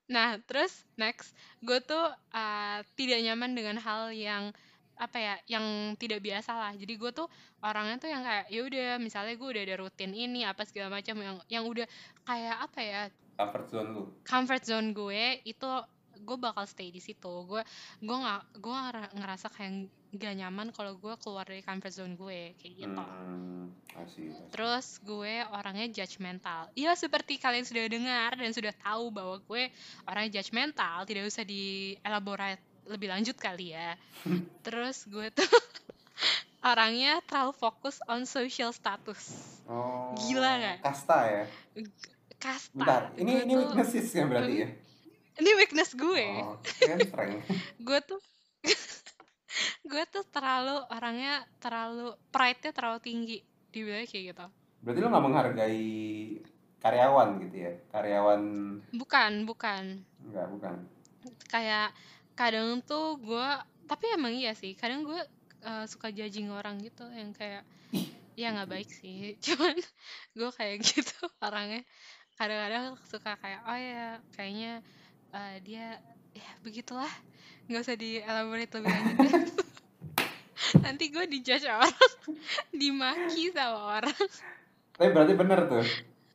nah 0.06 0.38
terus 0.46 0.86
next. 1.02 1.34
Gue 1.66 1.82
tuh 1.82 1.98
uh, 2.36 2.80
tidak 2.94 3.26
nyaman 3.26 3.58
dengan 3.58 3.82
hal 3.82 4.14
yang 4.14 4.54
apa 5.00 5.18
ya 5.18 5.36
yang 5.50 5.96
tidak 5.98 6.22
biasa 6.22 6.52
lah. 6.54 6.72
Jadi 6.76 6.94
gue 7.00 7.10
tuh 7.10 7.26
orangnya 7.64 7.98
tuh 7.98 8.12
yang 8.12 8.22
kayak 8.22 8.46
ya 8.52 8.62
udah 8.68 8.88
misalnya 9.02 9.34
gue 9.34 9.50
udah 9.50 9.64
ada 9.66 9.76
rutin 9.80 10.12
ini 10.14 10.46
apa 10.46 10.62
segala 10.68 11.00
macam. 11.00 11.16
Yang 11.18 11.36
yang 11.50 11.64
udah 11.66 11.88
kayak 12.28 12.58
apa 12.70 12.80
ya 12.84 13.02
Comfort 13.40 13.66
zone 13.72 13.90
lu. 13.96 14.04
comfort 14.28 14.64
zone 14.68 14.88
gue 14.92 15.24
itu 15.48 15.72
gue 16.20 16.38
bakal 16.38 16.64
stay 16.64 16.88
di 16.88 17.00
situ 17.00 17.44
gue 17.44 17.62
gue 18.00 18.18
nggak 18.18 18.42
gue 18.58 18.76
ngera- 18.76 19.14
ngerasa 19.14 19.48
kayak 19.50 19.72
gak 20.12 20.36
nyaman 20.36 20.68
kalau 20.70 20.96
gue 20.96 21.14
keluar 21.18 21.44
dari 21.44 21.62
comfort 21.62 21.94
zone 21.94 22.14
gue 22.14 22.54
kayak 22.56 22.74
gitu 22.78 22.98
Hmm, 22.98 23.70
asik, 23.96 24.26
asik. 24.28 24.48
Terus 24.50 24.88
gue 25.00 25.34
orangnya 25.48 25.86
judgmental. 25.88 26.74
Ya 26.74 26.92
seperti 26.94 27.38
kalian 27.38 27.62
sudah 27.62 27.86
dengar 27.86 28.34
dan 28.34 28.50
sudah 28.50 28.74
tahu 28.74 29.10
bahwa 29.10 29.38
gue 29.40 29.70
orangnya 30.04 30.32
judgmental, 30.36 31.06
tidak 31.06 31.24
usah 31.24 31.46
dielaborate 31.46 32.58
lebih 32.86 33.06
lanjut 33.08 33.38
kali 33.38 33.70
ya. 33.70 33.94
Terus 34.66 35.06
gue 35.06 35.30
tuh 35.30 35.46
orangnya 36.64 37.22
terlalu 37.24 37.54
fokus 37.54 38.02
on 38.04 38.26
social 38.26 38.70
status. 38.72 39.30
Oh, 39.66 40.18
Gila 40.18 40.52
nggak? 40.58 40.78
Kasta 40.82 41.18
ya. 41.24 41.44
Kasta. 42.36 42.74
Bentar, 42.74 43.02
ini 43.16 43.46
ini 43.46 43.54
tuh- 43.54 43.60
weaknesses 43.64 44.10
ya 44.10 44.26
berarti 44.26 44.56
ya. 44.58 44.70
Ini 45.40 45.52
weakness 45.56 45.96
gue. 45.96 46.26
Oh. 46.44 46.60
Gue 47.88 48.00
tuh 48.04 48.20
gue 49.92 50.04
tuh 50.12 50.24
terlalu 50.30 50.84
orangnya 50.94 51.42
terlalu 51.64 52.14
pride-nya 52.30 52.72
terlalu 52.76 53.00
tinggi. 53.00 53.38
Dibilang 53.72 54.06
kayak 54.06 54.24
gitu. 54.36 54.46
Berarti 54.84 55.00
lu 55.00 55.08
nggak 55.08 55.26
menghargai 55.26 55.88
karyawan 56.80 57.30
gitu 57.48 57.56
ya? 57.56 57.74
Karyawan 57.92 58.42
Bukan, 58.96 59.32
bukan. 59.48 59.84
enggak, 60.24 60.48
bukan. 60.52 60.76
kayak 61.52 61.92
kadang 62.40 62.80
tuh 62.80 63.20
gue 63.20 63.50
tapi 63.84 64.06
emang 64.16 64.32
iya 64.32 64.56
sih 64.56 64.72
kadang 64.72 65.04
gue 65.04 65.20
uh, 65.68 65.84
suka 65.84 66.08
judging 66.14 66.48
orang 66.48 66.80
gitu 66.80 67.04
yang 67.12 67.36
kayak 67.36 67.68
ya 68.40 68.56
nggak 68.56 68.72
baik 68.72 68.88
sih 68.88 69.34
cuman 69.46 69.76
gue 70.32 70.50
kayak 70.56 70.80
gitu 70.80 71.28
orangnya 71.44 71.84
kadang-kadang 72.40 72.96
suka 73.12 73.36
kayak 73.36 73.62
oh 73.68 73.76
ya 73.76 74.08
kayaknya 74.32 74.80
uh, 75.34 75.56
dia 75.64 75.98
ya 76.34 76.52
begitulah. 76.62 77.12
Nggak 77.70 77.82
usah 77.86 77.98
dielaborate 77.98 78.74
lebih 78.80 78.90
lanjut 78.90 79.18
deh. 79.18 79.34
nanti 80.86 81.10
gue 81.10 81.26
dijudge 81.26 81.66
orang. 81.70 81.94
Dimaki 82.80 83.54
sama 83.54 84.02
orang. 84.02 84.28
Tapi 84.98 85.10
berarti 85.16 85.34
bener 85.38 85.60
tuh. 85.70 85.86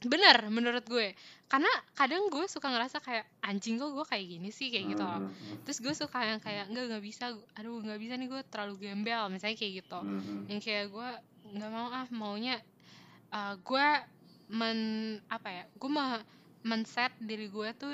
bener 0.04 0.36
menurut 0.52 0.84
gue. 0.84 1.16
Karena 1.48 1.70
kadang 1.96 2.28
gue 2.28 2.44
suka 2.44 2.68
ngerasa 2.68 3.00
kayak 3.00 3.24
anjing 3.40 3.80
kok 3.80 3.88
gue 3.88 4.04
kayak 4.04 4.26
gini 4.36 4.48
sih? 4.52 4.68
kayak 4.68 4.92
gitu. 4.92 5.04
Loh 5.04 5.16
Hmm, 5.16 5.32
hmm, 5.32 5.56
terus 5.64 5.78
gue 5.80 5.94
suka 5.96 6.18
yang 6.28 6.40
kayak 6.44 6.68
nggak 6.68 6.84
nggak 6.92 7.04
bisa. 7.04 7.32
Aduh 7.56 7.80
nggak 7.80 8.00
bisa 8.00 8.14
nih 8.20 8.28
gue 8.28 8.40
terlalu 8.52 8.74
gembel. 8.84 9.32
Misalnya 9.32 9.56
kayak 9.56 9.72
gitu. 9.84 10.00
Hmm, 10.00 10.20
hmm. 10.20 10.42
yang 10.52 10.60
kayak 10.60 10.92
gue 10.92 11.08
nggak 11.56 11.70
mau 11.72 11.88
ah 11.88 12.06
maunya 12.12 12.60
uh, 13.32 13.56
gue 13.56 13.86
men 14.52 14.80
apa 15.32 15.48
ya? 15.48 15.64
Gue 15.72 15.88
mah 15.88 16.20
men-set 16.64 17.12
diri 17.20 17.48
gue 17.48 17.68
tuh 17.76 17.92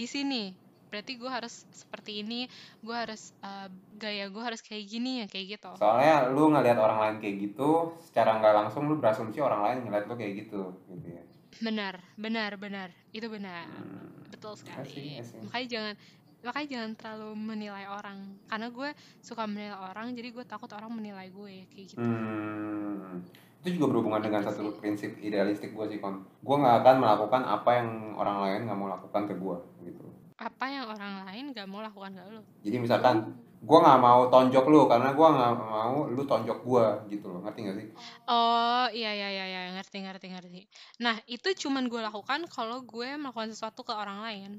di 0.00 0.08
sini 0.08 0.44
berarti 0.88 1.12
gue 1.14 1.28
harus 1.28 1.68
seperti 1.70 2.24
ini 2.24 2.48
gue 2.80 2.96
harus 2.96 3.30
uh, 3.44 3.68
gaya 3.94 4.26
gue 4.26 4.42
harus 4.42 4.58
kayak 4.58 4.84
gini 4.88 5.22
ya 5.22 5.26
kayak 5.28 5.46
gitu 5.54 5.70
Soalnya 5.76 6.32
lu 6.32 6.50
ngelihat 6.50 6.80
orang 6.80 6.98
lain 6.98 7.16
kayak 7.22 7.36
gitu, 7.46 7.70
secara 8.02 8.40
nggak 8.40 8.54
langsung 8.56 8.88
lu 8.88 8.96
berasumsi 8.96 9.38
orang 9.38 9.60
lain 9.62 9.78
ngeliat 9.84 10.04
lu 10.08 10.14
kayak 10.16 10.34
gitu, 10.40 10.62
gitu 10.88 11.06
ya. 11.06 11.22
benar 11.60 11.94
benar 12.16 12.56
benar 12.56 12.88
itu 13.12 13.28
benar 13.28 13.68
Hmm. 13.68 14.24
betul 14.26 14.54
I 14.54 14.56
see, 14.56 14.62
sekali 14.64 14.94
I 15.14 15.22
see. 15.22 15.38
makanya 15.44 15.66
jangan 15.68 15.94
makanya 16.40 16.68
jangan 16.72 16.90
terlalu 16.96 17.30
menilai 17.36 17.84
orang 17.86 18.18
karena 18.48 18.66
gue 18.70 18.88
suka 19.20 19.42
menilai 19.44 19.76
orang 19.76 20.06
jadi 20.16 20.28
gue 20.32 20.44
takut 20.48 20.70
orang 20.72 20.90
menilai 20.90 21.28
gue 21.28 21.68
kayak 21.68 21.86
gitu 21.92 22.00
Hmm. 22.00 23.20
Itu 23.60 23.76
juga 23.76 23.86
berhubungan 23.92 24.24
dengan 24.24 24.40
satu 24.40 24.72
prinsip 24.72 25.20
idealistik 25.20 25.76
gue 25.76 25.84
sih, 25.86 26.00
Kon. 26.00 26.24
Gue 26.40 26.56
nggak 26.56 26.76
akan 26.80 26.94
melakukan 27.04 27.42
apa 27.44 27.70
yang 27.76 27.88
orang 28.16 28.36
lain 28.40 28.60
nggak 28.64 28.78
mau 28.78 28.88
lakukan 28.88 29.22
ke 29.28 29.34
gue, 29.36 29.56
gitu. 29.84 30.04
apa 30.40 30.64
yang 30.72 30.88
orang 30.88 31.28
lain 31.28 31.44
gak 31.52 31.68
mau 31.68 31.84
lakukan 31.84 32.16
ke 32.16 32.22
lo 32.32 32.40
Jadi 32.64 32.80
misalkan, 32.80 33.36
gue 33.60 33.78
nggak 33.84 34.00
mau 34.00 34.24
tonjok 34.32 34.64
lu 34.72 34.88
karena 34.88 35.12
gue 35.12 35.28
nggak 35.36 35.52
mau 35.60 36.08
lu 36.08 36.24
tonjok 36.24 36.58
gue, 36.64 36.84
gitu 37.12 37.28
loh. 37.28 37.44
Ngerti 37.44 37.60
gak 37.60 37.76
sih? 37.76 37.86
oh 38.24 38.88
iya 38.88 39.12
iya 39.12 39.28
iya 39.28 39.44
iya 39.52 39.60
ngerti 39.76 40.00
ngerti 40.00 40.26
ngerti 40.32 40.60
nah 40.96 41.20
itu 41.28 41.48
cuman 41.60 41.92
gue 41.92 42.00
lakukan 42.00 42.48
kalau 42.48 42.80
gue 42.80 43.08
melakukan 43.20 43.52
sesuatu 43.52 43.84
ke 43.84 43.92
orang 43.92 44.24
lain 44.24 44.50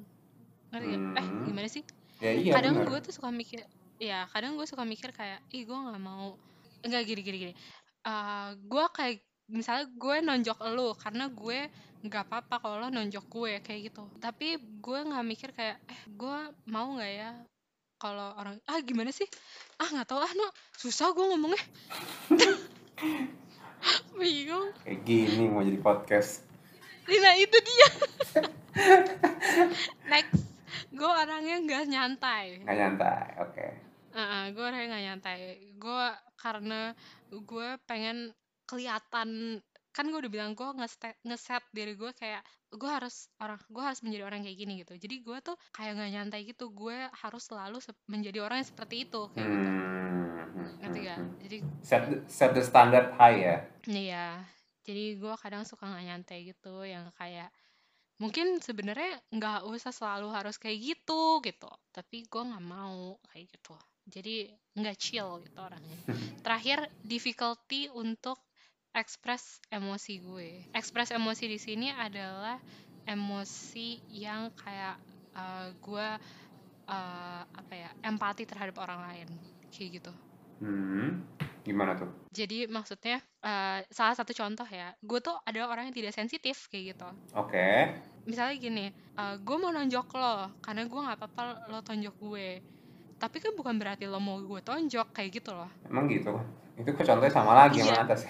ngerti 0.70 0.86
gak? 0.94 1.02
eh 1.18 1.26
Hmm. 1.26 1.46
gimana 1.50 1.66
sih 1.66 1.82
Ya 2.22 2.32
iya 2.38 2.54
kadang 2.54 2.86
gue 2.86 3.00
tuh 3.02 3.14
suka 3.18 3.34
mikir 3.34 3.66
ya 3.98 4.30
kadang 4.30 4.54
gue 4.54 4.68
suka 4.70 4.86
mikir 4.86 5.10
kayak 5.10 5.42
ih 5.50 5.66
gue 5.66 5.74
nggak 5.74 5.98
mau 5.98 6.38
enggak 6.86 7.10
gini 7.10 7.22
gini 7.26 7.38
gini 7.42 7.54
Eh, 8.02 8.50
gue 8.58 8.86
kayak 8.98 9.22
misalnya 9.52 9.86
gue 9.94 10.16
nonjok 10.26 10.58
lo 10.74 10.98
karena 10.98 11.28
gue 11.28 11.70
nggak 12.02 12.24
apa-apa 12.26 12.56
kalau 12.58 12.76
lo 12.82 12.88
nonjok 12.90 13.26
gue 13.30 13.52
kayak 13.62 13.94
gitu. 13.94 14.10
Tapi 14.18 14.58
gue 14.58 15.00
nggak 15.06 15.26
mikir 15.28 15.50
kayak 15.54 15.78
eh 15.86 16.02
gue 16.10 16.38
mau 16.66 16.98
nggak 16.98 17.12
ya 17.14 17.30
kalau 18.02 18.34
orang 18.42 18.58
ah 18.66 18.82
gimana 18.82 19.14
sih? 19.14 19.30
Ah 19.78 19.86
nggak 19.86 20.10
tahu. 20.10 20.18
Ah 20.18 20.34
no 20.34 20.50
susah 20.74 21.14
gue 21.14 21.26
ngomongnya. 21.30 21.62
Bingung. 24.18 24.74
Kayak 24.82 25.00
gini 25.06 25.46
mau 25.46 25.62
jadi 25.62 25.78
podcast. 25.78 26.42
nah 27.06 27.38
itu 27.38 27.58
dia. 27.62 27.90
Next. 30.12 30.42
Gue 30.90 31.10
orangnya 31.10 31.56
nggak 31.62 31.84
nyantai. 31.92 32.46
Nggak 32.66 32.78
nyantai, 32.78 33.26
oke. 33.42 33.68
gue 34.54 34.64
orangnya 34.64 34.88
nggak 34.90 35.06
nyantai. 35.06 35.40
Gue 35.78 36.06
karena 36.42 36.98
gue 37.30 37.78
pengen 37.86 38.34
kelihatan 38.66 39.62
kan 39.92 40.08
gue 40.08 40.20
udah 40.24 40.32
bilang 40.32 40.52
gue 40.56 40.70
ngeset 40.80 41.20
ngeset 41.28 41.64
diri 41.76 42.00
gue 42.00 42.12
kayak 42.16 42.42
gue 42.72 42.88
harus 42.88 43.28
orang 43.44 43.60
gue 43.68 43.84
harus 43.84 44.00
menjadi 44.00 44.24
orang 44.24 44.48
kayak 44.48 44.58
gini 44.58 44.74
gitu. 44.82 44.96
Jadi 44.96 45.16
gue 45.20 45.38
tuh 45.44 45.56
kayak 45.76 46.00
nggak 46.00 46.12
nyantai 46.16 46.42
gitu 46.48 46.72
gue 46.72 46.96
harus 47.12 47.44
selalu 47.44 47.84
menjadi 48.08 48.40
orang 48.48 48.64
yang 48.64 48.70
seperti 48.72 48.96
itu 49.04 49.22
kayak 49.36 49.48
gitu. 49.52 49.70
Hmm. 50.52 50.78
ngerti 50.82 51.00
gak 51.08 51.20
jadi 51.48 51.58
Set 51.84 52.04
set 52.28 52.52
the 52.56 52.64
standard 52.64 53.12
high 53.20 53.40
ya. 53.44 53.58
iya. 53.88 54.28
Jadi 54.82 55.20
gue 55.20 55.34
kadang 55.38 55.68
suka 55.68 55.86
nggak 55.86 56.06
nyantai 56.08 56.40
gitu 56.48 56.88
yang 56.88 57.12
kayak 57.20 57.52
mungkin 58.18 58.64
sebenarnya 58.64 59.20
nggak 59.30 59.68
usah 59.68 59.92
selalu 59.92 60.32
harus 60.32 60.56
kayak 60.56 60.80
gitu 60.80 61.44
gitu. 61.44 61.70
Tapi 61.92 62.24
gue 62.24 62.44
nggak 62.48 62.64
mau 62.64 63.20
kayak 63.28 63.52
gitu 63.52 63.76
jadi 64.08 64.50
nggak 64.78 64.98
chill 64.98 65.42
gitu 65.44 65.58
orangnya. 65.60 66.00
Terakhir 66.46 66.88
difficulty 67.04 67.92
untuk 67.92 68.40
express 68.96 69.60
emosi 69.72 70.14
gue. 70.24 70.50
Express 70.76 71.14
emosi 71.16 71.46
di 71.48 71.60
sini 71.60 71.88
adalah 71.92 72.60
emosi 73.08 74.02
yang 74.12 74.52
kayak 74.56 74.96
uh, 75.36 75.74
gue 75.76 76.08
uh, 76.88 77.42
apa 77.46 77.74
ya 77.74 77.90
empati 78.06 78.48
terhadap 78.48 78.80
orang 78.82 79.00
lain. 79.06 79.28
Kayak 79.72 80.02
gitu. 80.02 80.12
Hmm, 80.62 81.26
gimana 81.66 81.98
tuh? 81.98 82.22
jadi 82.32 82.66
maksudnya 82.72 83.20
uh, 83.44 83.84
salah 83.92 84.16
satu 84.16 84.32
contoh 84.32 84.64
ya 84.66 84.96
gue 85.04 85.20
tuh 85.20 85.36
adalah 85.44 85.76
orang 85.76 85.92
yang 85.92 85.96
tidak 85.96 86.16
sensitif 86.16 86.72
kayak 86.72 86.96
gitu. 86.96 87.10
Oke. 87.36 87.92
misalnya 88.24 88.56
gini 88.58 88.86
uh, 89.20 89.36
gue 89.36 89.58
mau 89.60 89.74
nonjok 89.74 90.08
lo 90.16 90.36
karena 90.64 90.88
gue 90.88 91.00
nggak 91.02 91.18
apa-apa 91.20 91.42
lo 91.68 91.80
tonjok 91.84 92.16
gue 92.18 92.48
tapi 93.22 93.38
kan 93.38 93.54
bukan 93.54 93.78
berarti 93.78 94.10
lo 94.10 94.18
mau 94.18 94.42
gue 94.42 94.60
tonjok 94.60 95.14
kayak 95.14 95.30
gitu 95.38 95.54
loh 95.54 95.70
Emang 95.86 96.10
gitu? 96.10 96.34
Itu 96.74 96.90
kok 96.90 97.06
contohnya 97.06 97.30
sama 97.30 97.54
lagi 97.54 97.80
Iya. 97.80 97.94
yang 97.94 98.02
atas 98.02 98.26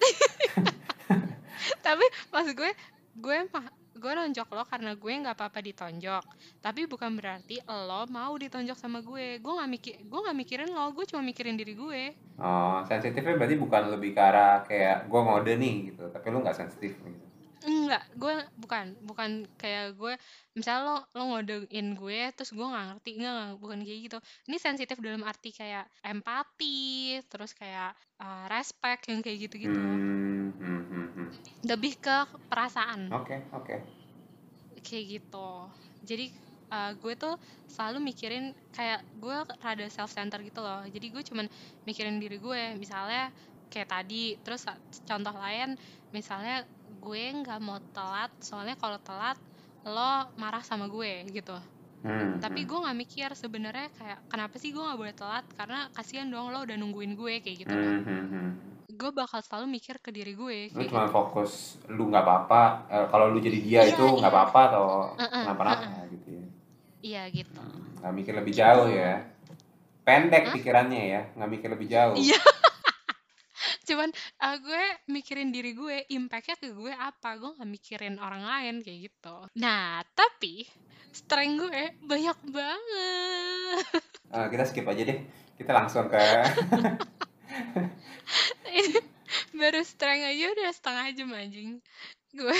tapi 1.84 2.04
maksud 2.30 2.56
gue 2.56 2.70
gue 3.14 3.36
mah 3.46 3.66
gue 3.92 4.12
nonjok 4.16 4.48
lo 4.50 4.64
karena 4.64 4.96
gue 4.96 5.12
nggak 5.12 5.36
apa-apa 5.36 5.60
ditonjok 5.60 6.24
tapi 6.58 6.88
bukan 6.88 7.12
berarti 7.12 7.60
lo 7.68 8.08
mau 8.08 8.32
ditonjok 8.32 8.72
sama 8.74 9.04
gue 9.04 9.36
gue 9.36 9.52
nggak 9.52 9.70
mikir 9.70 9.94
gue 10.00 10.20
nggak 10.24 10.38
mikirin 10.38 10.70
lo 10.72 10.88
gue 10.90 11.04
cuma 11.04 11.20
mikirin 11.20 11.54
diri 11.54 11.76
gue 11.76 12.02
Oh, 12.40 12.80
sensitifnya 12.88 13.36
berarti 13.36 13.60
bukan 13.60 13.92
lebih 13.92 14.16
ke 14.16 14.20
arah 14.24 14.64
kayak 14.64 15.12
gue 15.12 15.20
ngode 15.20 15.60
nih 15.60 15.92
gitu, 15.92 16.08
tapi 16.08 16.32
lu 16.32 16.40
nggak 16.40 16.56
sensitif 16.56 16.96
gitu. 16.96 17.26
Enggak 17.60 18.04
gue 18.16 18.34
bukan 18.56 18.96
bukan 19.04 19.44
kayak 19.60 19.92
gue 20.00 20.16
misalnya 20.56 20.82
lo 20.88 20.96
lo 21.12 21.22
ngodein 21.36 21.92
gue 21.92 22.20
terus 22.32 22.56
gue 22.56 22.64
nggak 22.64 22.84
ngerti 22.94 23.10
enggak, 23.20 23.32
enggak 23.36 23.58
bukan 23.60 23.78
kayak 23.84 24.00
gitu. 24.08 24.18
Ini 24.48 24.56
sensitif 24.56 24.96
dalam 25.00 25.22
arti 25.28 25.50
kayak 25.52 25.84
empati 26.00 27.20
terus 27.28 27.52
kayak 27.52 27.92
uh, 28.20 28.44
respect 28.48 29.08
yang 29.12 29.20
kayak 29.20 29.48
gitu 29.48 29.54
gitu 29.68 29.76
Hmm, 29.76 30.56
hmm, 30.56 30.82
hmm, 30.88 31.08
hmm. 31.16 31.28
lebih 31.68 32.00
ke 32.00 32.16
perasaan. 32.48 33.12
Oke, 33.12 33.44
oke. 33.52 33.76
kayak 34.80 35.20
gitu. 35.20 35.50
Jadi 36.00 36.32
uh, 36.72 36.92
gue 36.96 37.14
tuh 37.18 37.36
selalu 37.68 38.00
mikirin 38.00 38.56
kayak 38.72 39.04
gue 39.12 39.36
rada 39.60 39.86
self 39.92 40.10
center 40.14 40.40
gitu 40.40 40.64
loh. 40.64 40.86
Jadi 40.88 41.06
gue 41.12 41.22
cuman 41.26 41.46
mikirin 41.84 42.16
diri 42.16 42.40
gue 42.40 42.80
misalnya 42.80 43.28
kayak 43.70 43.88
tadi 43.92 44.34
terus 44.42 44.66
contoh 45.06 45.34
lain 45.38 45.78
misalnya 46.10 46.66
gue 47.00 47.22
nggak 47.34 47.58
mau 47.58 47.80
telat 47.90 48.30
soalnya 48.38 48.76
kalau 48.76 49.00
telat 49.00 49.36
lo 49.82 50.10
marah 50.34 50.62
sama 50.62 50.86
gue 50.86 51.12
gitu 51.30 51.56
Hmm, 52.00 52.40
tapi 52.40 52.64
hmm. 52.64 52.68
gue 52.70 52.78
nggak 52.80 52.98
mikir 52.98 53.28
sebenarnya 53.34 53.92
kayak 53.92 54.24
kenapa 54.24 54.56
sih 54.56 54.72
gue 54.72 54.80
nggak 54.80 54.96
boleh 54.96 55.12
telat 55.12 55.44
karena 55.52 55.84
kasihan 55.92 56.24
dong 56.26 56.48
lo 56.48 56.64
udah 56.64 56.72
nungguin 56.74 57.12
gue 57.12 57.34
kayak 57.40 57.56
gitu 57.60 57.74
Hmm, 57.74 58.00
hmm, 58.00 58.24
hmm. 58.26 58.50
gue 58.90 59.10
bakal 59.12 59.40
selalu 59.40 59.68
mikir 59.70 59.96
ke 59.96 60.08
diri 60.08 60.32
gue 60.32 60.72
Lu 60.72 60.80
cuma 60.82 61.04
gitu 61.04 61.12
fokus 61.12 61.52
lu 61.86 62.08
nggak 62.08 62.20
apa-apa. 62.20 62.62
eh, 62.88 63.06
kalau 63.06 63.28
lu 63.28 63.36
jadi 63.38 63.58
dia 63.58 63.80
Iya, 63.82 63.92
itu 63.92 64.04
nggak 64.16 64.16
iya. 64.24 64.32
apa-apa 64.32 64.60
atau 64.66 64.86
Heeh, 65.14 65.42
kenapa-napa 65.44 65.84
gitu 66.08 66.28
ya. 66.30 66.44
iya 67.02 67.22
gitu 67.28 67.60
Nggak 68.00 68.12
mikir 68.14 68.32
lebih 68.34 68.54
jauh 68.54 68.86
Gitu. 68.86 68.96
ya. 68.96 69.12
Pendek 70.00 70.42
Hah? 70.42 70.52
pikirannya 70.56 71.02
ya, 71.06 71.22
nggak 71.36 71.50
mikir 71.50 71.68
lebih 71.68 71.84
jauh. 71.86 72.16
Iya. 72.16 72.40
Cuman 73.90 74.10
uh, 74.38 74.56
gue 74.62 74.84
mikirin 75.10 75.50
diri 75.50 75.74
gue 75.74 76.06
impactnya 76.14 76.54
ke 76.62 76.70
gue 76.70 76.94
apa? 76.94 77.34
Gue 77.34 77.58
nggak 77.58 77.70
mikirin 77.70 78.16
orang 78.22 78.46
lain 78.46 78.86
kayak 78.86 79.10
gitu. 79.10 79.36
Nah 79.58 80.06
tapi 80.14 80.62
strength 81.10 81.66
gue 81.66 81.82
banyak 82.06 82.38
banget. 82.54 83.86
Eh, 84.30 84.46
kita 84.46 84.62
skip 84.62 84.86
aja 84.86 85.02
deh. 85.02 85.18
Kita 85.58 85.74
langsung 85.74 86.06
ke 86.06 86.22
baru 89.58 89.82
strength 89.82 90.24
aja 90.30 90.44
udah 90.54 90.70
setengah 90.70 91.06
jam 91.12 91.34
anjing. 91.34 91.82
Gue 92.30 92.54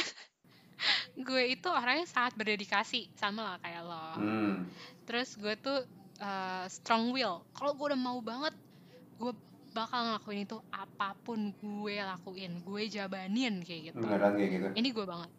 gue 1.21 1.43
itu 1.55 1.69
orangnya 1.71 2.09
sangat 2.11 2.35
berdedikasi 2.35 3.13
sama 3.15 3.55
lah 3.55 3.57
kayak 3.63 3.83
lo. 3.87 4.09
Hmm. 4.19 4.55
terus 5.07 5.35
gue 5.35 5.55
tuh 5.59 5.87
uh, 6.23 6.67
strong 6.67 7.15
will. 7.15 7.43
Kalau 7.55 7.75
gue 7.79 7.87
udah 7.95 8.01
mau 8.01 8.19
banget 8.19 8.55
gue 9.21 9.33
bakal 9.71 10.01
ngelakuin 10.03 10.43
itu 10.43 10.59
apa 10.69 11.15
pun 11.17 11.39
gue 11.53 11.95
lakuin 11.97 12.59
gue 12.61 12.83
jabanin 12.87 13.61
kayak 13.61 13.81
gitu 13.89 13.99
beneran 13.99 14.35
kayak 14.35 14.51
gitu. 14.53 14.67
ini 14.75 14.89
gue 14.91 15.05
banget 15.05 15.31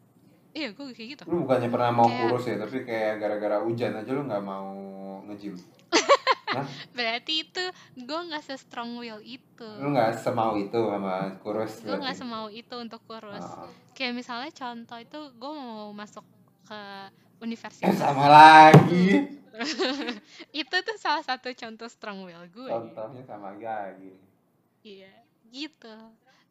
iya 0.52 0.68
gue 0.70 0.86
kayak 0.90 1.10
gitu 1.14 1.24
Lu 1.26 1.44
bukannya 1.44 1.68
pernah 1.68 1.92
mau 1.92 2.06
Kayak- 2.06 2.22
kurus 2.26 2.44
ya, 2.46 2.56
tapi 2.58 2.78
kayak 2.82 3.14
gara-gara 3.18 3.58
hujan 3.60 3.92
aja 3.94 4.10
lu 4.10 4.24
nggak 4.24 4.44
mau 4.44 4.68
nge-gym. 5.26 5.56
berarti 6.92 7.34
itu 7.42 7.64
gue 7.98 8.20
nggak 8.22 8.44
se 8.44 8.56
strong 8.58 9.00
will 9.00 9.20
itu 9.22 9.70
Lu 9.80 9.88
nggak 9.90 10.16
semau 10.18 10.54
itu 10.54 10.76
sama 10.76 11.32
kurus 11.40 11.80
gue 11.80 11.96
nggak 11.96 12.12
semau 12.14 12.48
itu 12.48 12.76
untuk 12.76 13.00
kurus 13.06 13.40
Oh. 13.42 13.72
kayak 13.94 14.12
misalnya 14.14 14.52
contoh 14.52 14.98
itu 14.98 15.20
gue 15.32 15.52
mau 15.54 15.92
masuk 15.92 16.24
ke 16.64 16.76
Eh, 17.02 17.08
universitas 17.42 17.98
sama 17.98 18.28
lagi. 18.28 19.41
itu 20.62 20.76
tuh 20.82 20.98
salah 20.98 21.24
satu 21.24 21.52
contoh 21.52 21.90
strong 21.92 22.24
will 22.24 22.46
gue. 22.50 22.72
Contohnya 22.72 23.24
sama 23.28 23.56
lagi. 23.56 24.16
iya 24.82 25.14
gitu. 25.52 25.96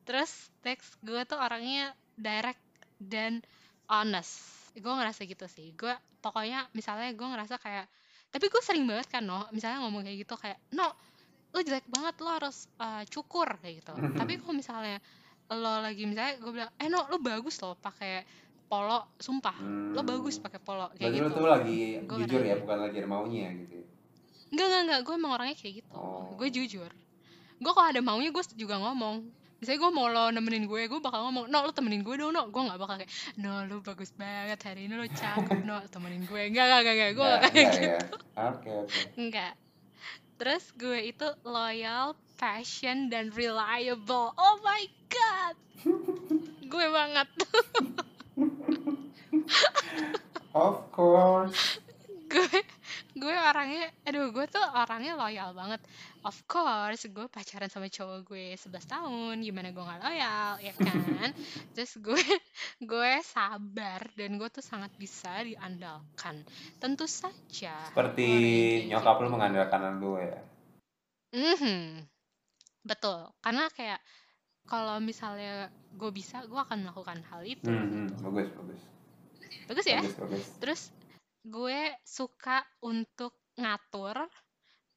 Terus 0.04 0.52
next 0.62 0.96
gue 1.02 1.22
tuh 1.24 1.40
orangnya 1.40 1.94
direct 2.14 2.62
dan 3.00 3.40
honest. 3.88 4.44
Gue 4.76 4.92
ngerasa 4.92 5.24
gitu 5.26 5.46
sih. 5.48 5.72
Gue 5.74 5.92
pokoknya 6.20 6.68
misalnya 6.76 7.10
gue 7.16 7.26
ngerasa 7.26 7.56
kayak 7.56 7.88
tapi 8.30 8.46
gue 8.46 8.62
sering 8.62 8.86
banget 8.86 9.10
kan 9.10 9.26
no 9.26 9.42
misalnya 9.50 9.82
ngomong 9.82 10.06
kayak 10.06 10.22
gitu 10.22 10.38
kayak 10.38 10.60
no 10.70 10.86
lo 11.50 11.58
jelek 11.66 11.82
banget 11.90 12.14
lo 12.22 12.30
harus 12.30 12.70
uh, 12.78 13.02
cukur 13.10 13.58
kayak 13.58 13.82
gitu. 13.82 13.92
Tapi 14.20 14.38
kalau 14.38 14.54
misalnya 14.54 15.02
lo 15.50 15.82
lagi 15.82 16.06
misalnya 16.06 16.38
gue 16.38 16.52
bilang 16.54 16.70
eh 16.78 16.86
no 16.86 17.10
lo 17.10 17.18
bagus 17.18 17.58
lo 17.58 17.74
pakai 17.74 18.22
polo 18.70 19.10
sumpah 19.18 19.56
lo 19.90 19.98
Hmm. 19.98 20.06
bagus 20.06 20.38
pakai 20.38 20.62
polo 20.62 20.86
kayak 20.94 21.02
Berarti 21.02 21.18
gitu 21.18 21.26
lu 21.26 21.34
tuh 21.34 21.48
lagi 21.50 21.78
Gua 22.06 22.16
jujur 22.22 22.40
ya, 22.40 22.54
bukan 22.56 22.78
lagi 22.78 22.98
maunya 23.02 23.48
gitu. 23.58 23.74
ya? 23.74 23.84
Enggak, 24.50 24.66
enggak, 24.66 24.80
enggak. 24.82 25.00
Gue 25.02 25.14
emang 25.14 25.32
orangnya 25.34 25.56
kayak 25.56 25.74
gitu. 25.78 25.90
Oh. 25.92 26.30
Gue 26.34 26.48
jujur. 26.48 26.90
Gue 27.58 27.72
kalau 27.72 27.88
ada 27.90 28.00
maunya 28.00 28.30
gue 28.30 28.44
juga 28.54 28.78
ngomong. 28.78 29.26
Misalnya 29.60 29.78
gue 29.78 29.90
mau 29.92 30.06
lo 30.08 30.32
nemenin 30.32 30.64
gue, 30.64 30.88
gue 30.88 31.00
bakal 31.00 31.20
ngomong, 31.28 31.44
no 31.46 31.58
lo 31.60 31.70
temenin 31.70 32.00
gue 32.00 32.14
dong, 32.16 32.32
no. 32.32 32.48
Gue 32.48 32.62
gak 32.64 32.80
bakal 32.80 32.96
kayak, 32.96 33.12
no 33.36 33.62
lo 33.62 33.78
bagus 33.78 34.10
banget 34.10 34.56
hari 34.64 34.88
ini 34.88 34.96
lo 34.96 35.04
cakep, 35.04 35.60
no 35.62 35.78
temenin 35.86 36.24
gue. 36.24 36.42
Enggak, 36.48 36.64
enggak, 36.66 36.80
enggak, 36.80 36.94
enggak. 36.94 37.10
Gue 37.12 37.26
Nggak, 37.26 37.36
gak 37.36 37.52
kayak 37.52 37.66
nggak 37.66 37.74
gitu. 37.74 37.84
ya. 37.84 38.00
Oke, 38.48 38.70
oke. 38.72 38.98
Enggak. 39.20 39.52
Terus 40.40 40.64
gue 40.72 40.98
itu 41.04 41.26
loyal, 41.44 42.06
passion, 42.34 43.12
dan 43.12 43.28
reliable. 43.30 44.32
Oh 44.34 44.56
my 44.64 44.82
god. 45.12 45.54
gue 46.72 46.86
banget. 46.88 47.28
Of 50.50 50.90
course. 50.90 51.78
gue 52.30 52.62
gue 53.18 53.34
orangnya 53.34 53.90
aduh 54.06 54.30
gue 54.30 54.46
tuh 54.46 54.62
orangnya 54.62 55.18
loyal 55.18 55.50
banget 55.50 55.82
of 56.22 56.38
course 56.46 57.02
gue 57.10 57.26
pacaran 57.26 57.66
sama 57.66 57.90
cowok 57.90 58.22
gue 58.22 58.54
11 58.54 58.70
tahun 58.86 59.42
gimana 59.42 59.74
gue 59.74 59.82
nggak 59.82 59.98
loyal 59.98 60.50
ya 60.62 60.70
kan 60.78 61.34
terus 61.74 61.98
gue 61.98 62.22
gue 62.86 63.12
sabar 63.26 64.06
dan 64.14 64.38
gue 64.38 64.46
tuh 64.46 64.62
sangat 64.62 64.94
bisa 64.94 65.42
diandalkan 65.42 66.46
tentu 66.78 67.10
saja 67.10 67.74
Seperti 67.90 68.26
nyokap 68.86 69.18
gitu. 69.18 69.22
lu 69.26 69.28
mengandalkan 69.34 69.98
lu 69.98 70.14
ya. 70.22 70.38
Mhm. 71.34 72.06
betul 72.86 73.26
karena 73.42 73.66
kayak 73.74 73.98
kalau 74.66 74.98
misalnya 74.98 75.68
gue 75.90 76.10
bisa 76.10 76.44
gue 76.46 76.56
akan 76.56 76.86
melakukan 76.86 77.20
hal 77.26 77.42
itu 77.42 77.68
Hmm, 77.68 77.86
hmm, 77.86 78.06
gitu. 78.08 78.14
bagus, 78.28 78.48
bagus. 78.54 78.82
bagus 79.66 79.86
ya 79.86 80.00
Bagus, 80.00 80.16
bagus. 80.18 80.44
Terus 80.60 80.82
gue 81.40 81.80
suka 82.04 82.60
untuk 82.84 83.32
ngatur 83.56 84.28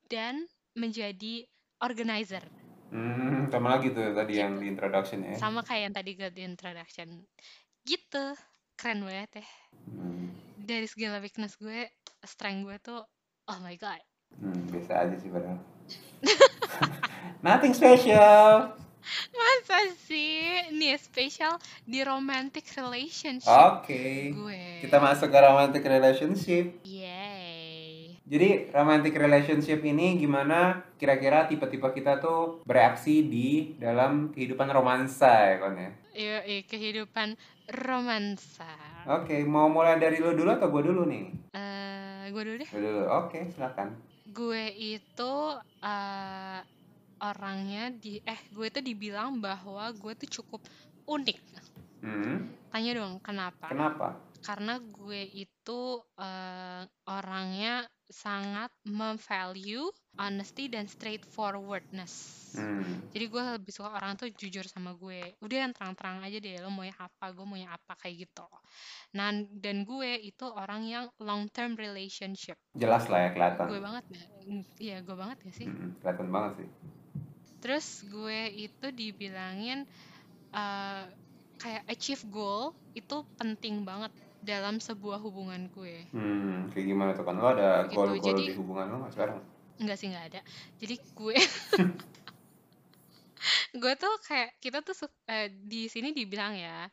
dan 0.07 0.43
menjadi 0.75 1.47
organizer. 1.79 2.43
Hmm, 2.93 3.49
sama 3.49 3.75
lagi 3.77 3.89
tuh 3.89 4.13
tadi 4.13 4.37
yang 4.37 4.61
di 4.61 4.69
introduction 4.69 5.25
ya. 5.25 5.33
Sama 5.35 5.65
kayak 5.65 5.81
yang 5.89 5.95
tadi 5.95 6.11
gue 6.13 6.29
di 6.29 6.43
introduction. 6.45 7.25
Gitu. 7.81 8.25
Keren 8.77 9.01
banget 9.03 9.41
ya. 9.41 9.47
Hmm, 9.89 10.29
Dari 10.55 10.85
segala 10.85 11.17
weakness 11.19 11.57
gue, 11.57 11.89
strength 12.23 12.61
gue 12.63 12.77
tuh, 12.79 13.01
oh 13.49 13.59
my 13.65 13.75
god. 13.75 13.99
hmm, 14.37 14.69
biasa 14.69 14.91
aja 15.09 15.15
sih 15.17 15.29
padahal. 15.29 15.59
Nothing 17.45 17.73
special. 17.73 18.77
Masa 19.33 19.79
sih? 20.07 20.71
Nih, 20.73 20.95
spesial 20.97 21.59
di 21.83 22.03
romantic 22.03 22.63
relationship 22.75 23.49
Oke. 23.49 24.31
gue. 24.31 24.63
Kita 24.83 24.97
masuk 24.99 25.27
ke 25.29 25.39
romantic 25.39 25.83
relationship. 25.83 26.79
Yay. 26.83 28.15
Jadi 28.23 28.71
romantic 28.71 29.13
relationship 29.19 29.83
ini 29.83 30.15
gimana 30.15 30.79
kira-kira 30.95 31.45
tipe-tipe 31.45 31.85
kita 31.91 32.23
tuh 32.23 32.63
bereaksi 32.63 33.27
di 33.27 33.75
dalam 33.75 34.31
kehidupan 34.31 34.71
romansa 34.71 35.53
ya 35.53 35.55
kon 35.59 35.75
ya. 35.75 35.91
Iya, 36.15 36.37
kehidupan 36.63 37.35
romansa. 37.83 38.71
Oke, 39.05 39.43
mau 39.43 39.67
mulai 39.67 39.99
dari 39.99 40.23
lu 40.23 40.31
dulu 40.31 40.49
atau 40.55 40.71
gue 40.71 40.83
dulu 40.87 41.03
nih? 41.03 41.25
Eh, 41.51 42.31
gue 42.31 42.41
dulu 42.47 42.55
deh. 42.63 42.69
Lu 42.73 42.79
dulu. 42.79 43.03
Oke, 43.11 43.51
silakan. 43.51 43.91
gue 44.33 44.65
itu 44.73 45.33
eh, 45.85 46.59
orangnya 47.21 47.93
di 47.93 48.17
eh 48.23 48.41
gue 48.49 48.67
tuh 48.73 48.83
dibilang 48.83 49.37
bahwa 49.37 49.91
gue 49.93 50.13
tuh 50.25 50.41
cukup 50.41 50.61
unik 51.05 51.39
Hmm, 52.03 52.51
tanya 52.67 52.99
dong 52.99 53.23
kenapa 53.23 53.71
kenapa? 53.71 54.19
karena 54.43 54.75
gue 54.75 55.23
itu 55.23 56.03
uh, 56.19 56.83
orangnya 57.07 57.87
sangat 58.11 58.67
memvalue 58.83 59.87
honesty 60.19 60.69
dan 60.69 60.85
straightforwardness. 60.85 62.13
Hmm. 62.53 63.01
Jadi 63.09 63.25
gue 63.25 63.43
lebih 63.57 63.73
suka 63.73 63.89
orang 63.97 64.13
tuh 64.13 64.29
jujur 64.29 64.61
sama 64.69 64.93
gue. 64.93 65.33
Udah 65.41 65.57
yang 65.65 65.73
terang-terang 65.73 66.21
aja 66.21 66.37
deh, 66.37 66.61
lo 66.61 66.69
mau 66.69 66.85
apa, 66.85 67.25
gue 67.33 67.45
mau 67.47 67.57
apa 67.57 67.93
kayak 67.97 68.29
gitu. 68.29 68.45
Nah, 69.17 69.33
dan 69.57 69.87
gue 69.87 70.11
itu 70.21 70.45
orang 70.45 70.85
yang 70.85 71.05
long 71.17 71.49
term 71.49 71.73
relationship. 71.73 72.59
Jelas 72.77 73.09
lah 73.09 73.25
ya 73.25 73.29
kelihatan. 73.33 73.65
Gue 73.65 73.81
banget 73.81 74.03
ya. 74.13 74.23
Iya, 74.77 74.97
gue 75.01 75.15
banget 75.17 75.37
ya 75.49 75.51
sih. 75.55 75.67
Hmm, 75.71 75.97
kelihatan 76.03 76.27
banget 76.29 76.53
sih. 76.61 76.69
Terus 77.63 78.03
gue 78.11 78.51
itu 78.51 78.91
dibilangin 78.91 79.87
uh, 80.51 81.07
kayak 81.63 81.87
achieve 81.87 82.27
goal 82.27 82.75
itu 82.91 83.23
penting 83.39 83.87
banget 83.87 84.11
dalam 84.43 84.83
sebuah 84.83 85.23
hubungan 85.23 85.71
gue. 85.71 86.03
Hmm, 86.11 86.67
kayak 86.75 86.85
gimana 86.91 87.15
tuh 87.15 87.23
kan? 87.23 87.39
Lo 87.39 87.55
ada 87.55 87.87
gitu. 87.87 88.03
goal-goal 88.03 88.35
di 88.35 88.51
hubungan 88.51 88.91
lo 88.91 89.07
gak 89.07 89.15
sekarang? 89.15 89.39
Enggak 89.79 89.95
sih, 89.95 90.11
nggak 90.11 90.25
ada. 90.35 90.41
Jadi 90.83 90.95
gue 90.99 91.37
gue 93.81 93.93
tuh 93.95 94.13
kayak 94.27 94.59
kita 94.59 94.83
tuh 94.83 95.07
uh, 95.07 95.47
di 95.47 95.87
sini 95.87 96.11
dibilang 96.11 96.59
ya 96.59 96.91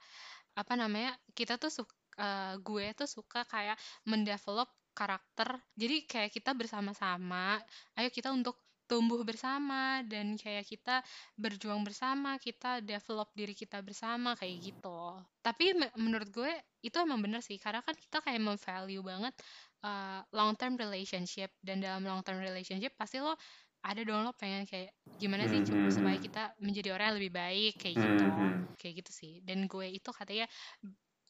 apa 0.54 0.72
namanya 0.74 1.14
kita 1.34 1.58
tuh 1.58 1.70
suka 1.70 1.94
uh, 2.18 2.54
gue 2.58 2.90
tuh 2.94 3.06
suka 3.06 3.46
kayak 3.46 3.78
mendevelop 4.02 4.70
karakter 4.92 5.56
jadi 5.78 6.02
kayak 6.04 6.30
kita 6.34 6.50
bersama-sama 6.52 7.62
ayo 7.94 8.10
kita 8.10 8.34
untuk 8.34 8.58
tumbuh 8.90 9.22
bersama 9.22 10.02
dan 10.02 10.34
kayak 10.34 10.66
kita 10.66 10.98
berjuang 11.38 11.86
bersama, 11.86 12.34
kita 12.42 12.82
develop 12.82 13.30
diri 13.38 13.54
kita 13.54 13.78
bersama 13.86 14.34
kayak 14.34 14.74
gitu. 14.74 15.14
Tapi 15.38 15.78
menurut 15.94 16.26
gue 16.34 16.50
itu 16.82 16.98
emang 16.98 17.22
bener 17.22 17.38
sih 17.38 17.62
karena 17.62 17.78
kan 17.86 17.94
kita 17.94 18.18
kayak 18.18 18.42
memvalue 18.42 18.98
banget 19.06 19.30
uh, 19.86 20.26
long 20.34 20.58
term 20.58 20.74
relationship 20.74 21.54
dan 21.62 21.78
dalam 21.78 22.02
long 22.02 22.26
term 22.26 22.42
relationship 22.42 22.90
pasti 22.98 23.22
lo 23.22 23.38
ada 23.80 24.00
dong 24.04 24.28
lo 24.28 24.32
pengen 24.36 24.68
kayak 24.68 24.92
gimana 25.16 25.48
sih 25.48 25.64
mm 25.64 25.72
-hmm. 25.72 25.88
supaya 25.88 26.18
kita 26.20 26.42
menjadi 26.60 26.92
orang 26.92 27.06
yang 27.12 27.18
lebih 27.20 27.32
baik 27.32 27.74
kayak 27.80 27.96
gitu 27.96 28.24
mm 28.28 28.32
-hmm. 28.32 28.52
kayak 28.76 28.94
gitu 29.00 29.12
sih 29.12 29.32
dan 29.40 29.64
gue 29.64 29.86
itu 29.88 30.10
katanya 30.12 30.44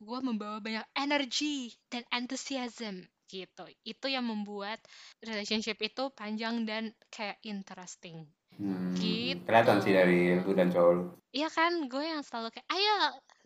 gue 0.00 0.18
membawa 0.24 0.58
banyak 0.58 0.86
energi 0.98 1.70
dan 1.92 2.02
enthusiasm 2.10 3.06
gitu. 3.30 3.64
Itu 3.86 4.10
yang 4.10 4.26
membuat 4.26 4.82
relationship 5.22 5.78
itu 5.78 6.10
panjang 6.10 6.66
dan 6.66 6.90
kayak 7.14 7.38
interesting. 7.46 8.26
Hmm, 8.58 8.92
gitu. 8.98 9.40
kelihatan 9.46 9.78
sih 9.80 9.94
dari 9.94 10.36
lu 10.42 10.52
dan 10.52 10.68
cowok 10.68 10.92
lu. 10.98 11.04
Iya 11.30 11.48
kan 11.48 11.86
gue 11.86 12.04
yang 12.04 12.20
selalu 12.26 12.50
kayak 12.50 12.68
ayo 12.74 12.96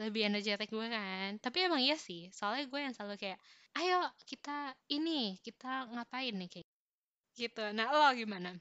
lebih 0.00 0.32
energetik 0.32 0.72
gue 0.72 0.86
kan. 0.88 1.36
Tapi 1.38 1.68
emang 1.68 1.84
iya 1.84 2.00
sih 2.00 2.32
soalnya 2.32 2.64
gue 2.66 2.80
yang 2.80 2.94
selalu 2.96 3.20
kayak 3.20 3.38
ayo 3.76 4.08
kita 4.24 4.72
ini 4.88 5.36
kita 5.44 5.92
ngapain 5.92 6.34
nih? 6.34 6.48
Kayak 6.48 6.66
gitu. 7.36 7.64
Nah 7.76 7.86
lo 7.92 8.08
gimana? 8.16 8.56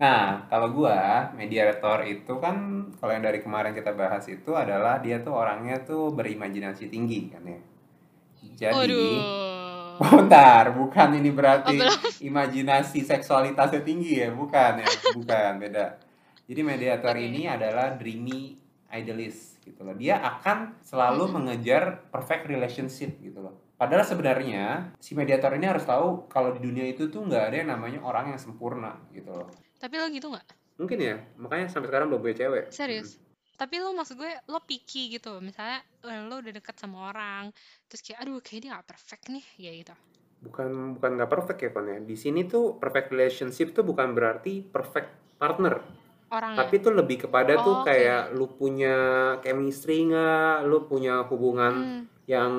Nah, 0.00 0.48
kalau 0.48 0.72
gua, 0.72 1.28
mediator 1.36 2.00
itu 2.08 2.40
kan 2.40 2.88
kalau 2.96 3.12
yang 3.12 3.20
dari 3.20 3.44
kemarin 3.44 3.76
kita 3.76 3.92
bahas 3.92 4.24
itu 4.32 4.56
adalah 4.56 4.96
dia 4.96 5.20
tuh 5.20 5.36
orangnya 5.36 5.84
tuh 5.84 6.08
berimajinasi 6.16 6.88
tinggi 6.88 7.28
kan 7.28 7.44
ya. 7.44 7.60
Jadi, 8.56 8.88
Aduh. 8.88 9.20
Oh, 10.00 10.10
bentar, 10.24 10.72
bukan 10.72 11.08
ini 11.20 11.30
berarti 11.30 11.76
oh, 11.78 11.92
imajinasi 12.24 13.04
seksualitasnya 13.04 13.84
tinggi 13.84 14.24
ya, 14.24 14.32
bukan 14.32 14.80
ya, 14.80 14.88
bukan 15.14 15.52
beda. 15.60 16.00
Jadi 16.48 16.60
mediator 16.64 17.14
okay. 17.14 17.28
ini 17.30 17.46
adalah 17.46 17.94
dreamy 17.94 18.58
idealist 18.90 19.62
gitu 19.62 19.86
loh. 19.86 19.94
Dia 19.94 20.18
akan 20.18 20.82
selalu 20.82 21.24
hmm. 21.28 21.34
mengejar 21.36 21.82
perfect 22.10 22.50
relationship 22.50 23.20
gitu 23.22 23.44
loh. 23.44 23.54
Padahal 23.78 24.04
sebenarnya 24.04 24.92
si 25.00 25.16
mediator 25.16 25.54
ini 25.56 25.68
harus 25.68 25.86
tahu 25.86 26.26
kalau 26.26 26.52
di 26.52 26.60
dunia 26.60 26.84
itu 26.88 27.08
tuh 27.08 27.24
nggak 27.24 27.44
ada 27.52 27.56
yang 27.64 27.70
namanya 27.70 28.00
orang 28.04 28.34
yang 28.34 28.40
sempurna 28.40 28.98
gitu 29.14 29.32
loh 29.32 29.48
tapi 29.80 29.96
lo 29.96 30.06
gitu 30.12 30.28
nggak? 30.28 30.46
Mungkin 30.76 30.98
ya, 31.00 31.16
makanya 31.40 31.72
sampai 31.72 31.88
sekarang 31.88 32.12
belum 32.12 32.20
punya 32.20 32.36
cewek. 32.36 32.64
Serius? 32.68 33.16
Hmm. 33.16 33.29
Tapi 33.60 33.76
lo 33.76 33.92
maksud 33.92 34.16
gue, 34.16 34.32
lo 34.48 34.64
picky 34.64 35.12
gitu. 35.12 35.36
Misalnya 35.44 35.84
eh, 36.08 36.24
lo 36.24 36.40
udah 36.40 36.48
deket 36.48 36.80
sama 36.80 37.12
orang, 37.12 37.52
terus 37.92 38.00
kayak, 38.00 38.24
aduh 38.24 38.40
kayak 38.40 38.60
dia 38.64 38.70
gak 38.72 38.88
perfect 38.88 39.24
nih, 39.28 39.44
ya 39.60 39.72
gitu. 39.76 39.94
Bukan 40.40 40.96
bukan 40.96 41.10
gak 41.20 41.28
perfect 41.28 41.60
ya, 41.60 41.68
Kon 41.68 41.92
ya. 41.92 42.00
Di 42.00 42.16
sini 42.16 42.48
tuh 42.48 42.80
perfect 42.80 43.12
relationship 43.12 43.76
tuh 43.76 43.84
bukan 43.84 44.16
berarti 44.16 44.64
perfect 44.64 45.36
partner. 45.36 45.76
Orang 46.32 46.56
Tapi 46.56 46.80
tuh 46.80 46.96
lebih 46.96 47.28
kepada 47.28 47.58
oh, 47.58 47.60
tuh 47.60 47.76
kayak 47.84 48.32
okay. 48.32 48.36
lu 48.38 48.46
punya 48.56 48.96
chemistry 49.44 50.08
nggak, 50.08 50.62
lu 50.64 50.86
punya 50.86 51.26
hubungan 51.26 51.74
hmm. 51.74 52.02
yang 52.30 52.52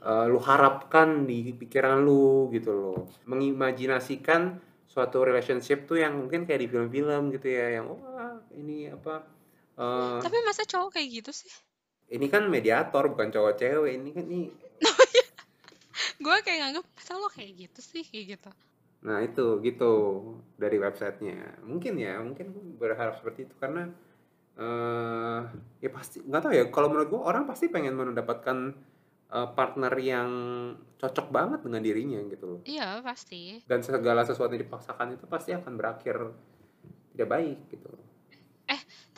uh, 0.00 0.24
lu 0.30 0.38
harapkan 0.38 1.26
di 1.26 1.50
pikiran 1.50 2.00
lu 2.00 2.46
gitu 2.54 2.70
loh. 2.70 3.10
Mengimajinasikan 3.26 4.62
suatu 4.86 5.26
relationship 5.26 5.84
tuh 5.84 6.00
yang 6.00 6.16
mungkin 6.16 6.46
kayak 6.46 6.62
di 6.62 6.68
film-film 6.70 7.34
gitu 7.34 7.52
ya 7.52 7.82
yang 7.82 7.92
wah 7.92 8.40
ini 8.54 8.88
apa 8.88 9.37
uh, 9.78 10.18
tapi 10.20 10.36
masa 10.42 10.66
cowok 10.66 10.98
kayak 10.98 11.22
gitu 11.22 11.32
sih? 11.32 11.50
ini 12.08 12.26
kan 12.32 12.48
mediator 12.48 13.04
bukan 13.12 13.28
cowok 13.28 13.54
cewek. 13.60 13.92
Ini 14.00 14.10
kan 14.16 14.24
ini. 14.28 14.48
Gue 16.24 16.36
kayak 16.42 16.58
nganggep 16.64 16.84
masa 16.96 17.12
lo 17.20 17.28
kayak 17.28 17.68
gitu 17.68 17.80
sih? 17.84 18.02
Kayak 18.04 18.24
gitu. 18.38 18.50
Nah 19.04 19.20
itu 19.20 19.46
gitu. 19.60 19.92
Dari 20.56 20.76
websitenya. 20.80 21.62
Mungkin 21.64 22.00
ya 22.00 22.16
mungkin 22.24 22.52
berharap 22.80 23.20
seperti 23.20 23.46
itu. 23.48 23.54
Karena 23.60 23.92
uh, 24.56 25.40
ya 25.84 25.90
pasti 25.92 26.24
nggak 26.24 26.42
tahu 26.42 26.52
ya. 26.56 26.64
Kalau 26.72 26.88
menurut 26.88 27.08
gue 27.12 27.20
orang 27.20 27.44
pasti 27.44 27.68
pengen 27.68 27.92
mendapatkan 27.92 28.72
uh, 29.28 29.48
partner 29.52 29.92
yang 30.00 30.30
cocok 30.98 31.28
banget 31.28 31.60
dengan 31.60 31.84
dirinya 31.84 32.20
gitu 32.24 32.44
loh. 32.56 32.60
Iya 32.64 33.04
pasti. 33.04 33.60
Dan 33.68 33.84
segala 33.84 34.24
sesuatu 34.24 34.56
yang 34.56 34.64
dipaksakan 34.64 35.14
itu 35.20 35.28
pasti 35.28 35.52
akan 35.52 35.76
berakhir 35.76 36.16
tidak 37.12 37.28
baik 37.28 37.58
gitu. 37.68 37.92
Eh 37.92 38.07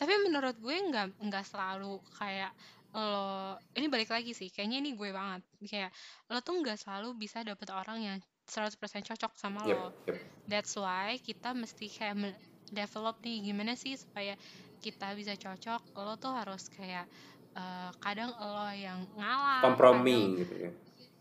tapi 0.01 0.13
menurut 0.25 0.57
gue 0.57 0.73
nggak 0.73 1.21
nggak 1.21 1.45
selalu 1.45 2.01
kayak 2.17 2.49
lo 2.97 3.55
ini 3.77 3.87
balik 3.87 4.09
lagi 4.09 4.33
sih 4.33 4.49
kayaknya 4.49 4.81
ini 4.81 4.97
gue 4.97 5.13
banget 5.13 5.45
kayak 5.63 5.93
lo 6.33 6.41
tuh 6.41 6.57
nggak 6.57 6.81
selalu 6.81 7.13
bisa 7.15 7.45
dapet 7.45 7.69
orang 7.69 8.01
yang 8.01 8.17
100% 8.49 8.75
cocok 8.81 9.31
sama 9.37 9.63
yep, 9.63 9.77
lo. 9.77 9.87
Yep. 10.09 10.17
That's 10.49 10.73
why 10.75 11.21
kita 11.23 11.55
mesti 11.55 11.87
kayak 11.87 12.35
develop 12.73 13.21
nih 13.23 13.47
gimana 13.47 13.79
sih 13.79 13.95
supaya 13.95 14.35
kita 14.83 15.15
bisa 15.15 15.39
cocok. 15.39 15.95
Lo 15.95 16.19
tuh 16.19 16.35
harus 16.35 16.67
kayak 16.67 17.07
uh, 17.55 17.91
kadang 17.99 18.31
lo 18.35 18.67
yang 18.75 19.07
ngalah 19.15 19.63
kompromi 19.63 20.15
kadang, 20.15 20.39
gitu 20.43 20.55
ya 20.55 20.71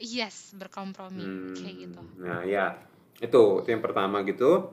yes 0.00 0.36
berkompromi 0.56 1.24
hmm, 1.24 1.54
kayak 1.58 1.74
gitu 1.86 2.00
nah 2.22 2.40
ya 2.46 2.78
itu 3.20 3.42
itu 3.62 3.68
yang 3.68 3.82
pertama 3.84 4.22
gitu 4.24 4.72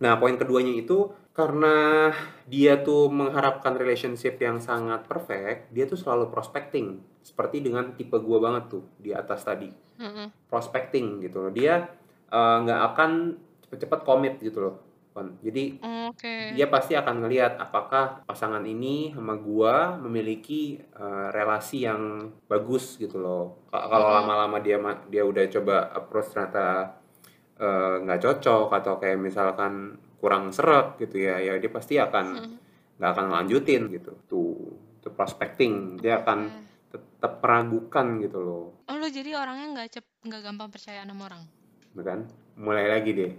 nah 0.00 0.16
poin 0.16 0.34
keduanya 0.40 0.74
itu 0.74 1.12
karena 1.30 2.10
dia 2.50 2.82
tuh 2.82 3.06
mengharapkan 3.08 3.78
relationship 3.78 4.36
yang 4.42 4.58
sangat 4.58 5.06
perfect 5.06 5.70
dia 5.70 5.86
tuh 5.86 5.96
selalu 5.96 6.28
prospecting 6.28 7.00
seperti 7.22 7.62
dengan 7.62 7.94
tipe 7.94 8.18
gua 8.18 8.42
banget 8.42 8.78
tuh 8.78 8.84
di 8.98 9.14
atas 9.14 9.46
tadi 9.46 9.70
mm-hmm. 9.70 10.50
prospecting 10.50 11.22
gitu 11.22 11.46
loh 11.46 11.52
dia 11.54 11.86
eh, 12.28 12.56
nggak 12.66 12.80
uh, 12.82 12.86
akan 12.92 13.10
cepet-cepet 13.62 14.00
komit 14.02 14.34
gitu 14.42 14.58
loh 14.58 14.76
jadi 15.20 15.76
okay. 16.14 16.54
dia 16.56 16.70
pasti 16.70 16.94
akan 16.94 17.26
ngelihat 17.26 17.58
apakah 17.60 18.24
pasangan 18.24 18.62
ini 18.64 19.12
sama 19.12 19.36
gua 19.36 19.98
memiliki 19.98 20.80
uh, 20.96 21.28
relasi 21.34 21.84
yang 21.84 22.32
bagus 22.46 22.96
gitu 22.96 23.20
loh. 23.20 23.66
Kalau 23.68 24.08
hmm. 24.08 24.16
lama-lama 24.22 24.58
dia 24.62 24.78
dia 25.10 25.26
udah 25.26 25.44
coba 25.50 25.76
approach 25.92 26.32
ternyata 26.32 26.96
eh, 27.60 27.94
nggak 28.06 28.18
uh, 28.18 28.24
cocok 28.24 28.68
atau 28.72 28.94
kayak 28.96 29.18
misalkan 29.20 29.98
kurang 30.20 30.52
seret 30.52 31.00
gitu 31.00 31.16
ya, 31.16 31.40
ya 31.40 31.56
dia 31.56 31.72
pasti 31.72 31.96
akan 31.96 32.26
hmm. 32.36 32.56
nggak 33.00 33.10
hmm. 33.10 33.16
akan 33.16 33.26
lanjutin 33.32 33.88
gitu. 33.88 34.12
Tuh, 34.28 34.76
itu 35.00 35.08
prospecting. 35.10 35.98
Dia 35.98 36.20
akan 36.20 36.68
tetap 36.92 37.40
meragukan 37.40 38.20
gitu 38.20 38.38
loh. 38.44 38.84
Oh 38.86 38.96
lo 39.00 39.08
jadi 39.08 39.34
orangnya 39.34 39.66
nggak 39.80 39.88
cep 39.98 40.06
nggak 40.28 40.40
gampang 40.44 40.68
percaya 40.68 41.02
sama 41.02 41.32
orang? 41.32 41.42
Bukan? 41.96 42.18
Mulai 42.60 42.86
lagi 42.92 43.10
deh. 43.16 43.32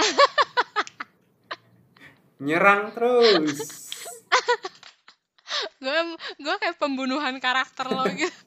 nyerang 2.42 2.90
terus 2.90 3.86
gue 5.82 5.98
gue 6.42 6.54
kayak 6.58 6.74
pembunuhan 6.74 7.38
karakter 7.38 7.86
lo 7.86 8.02
gitu 8.18 8.42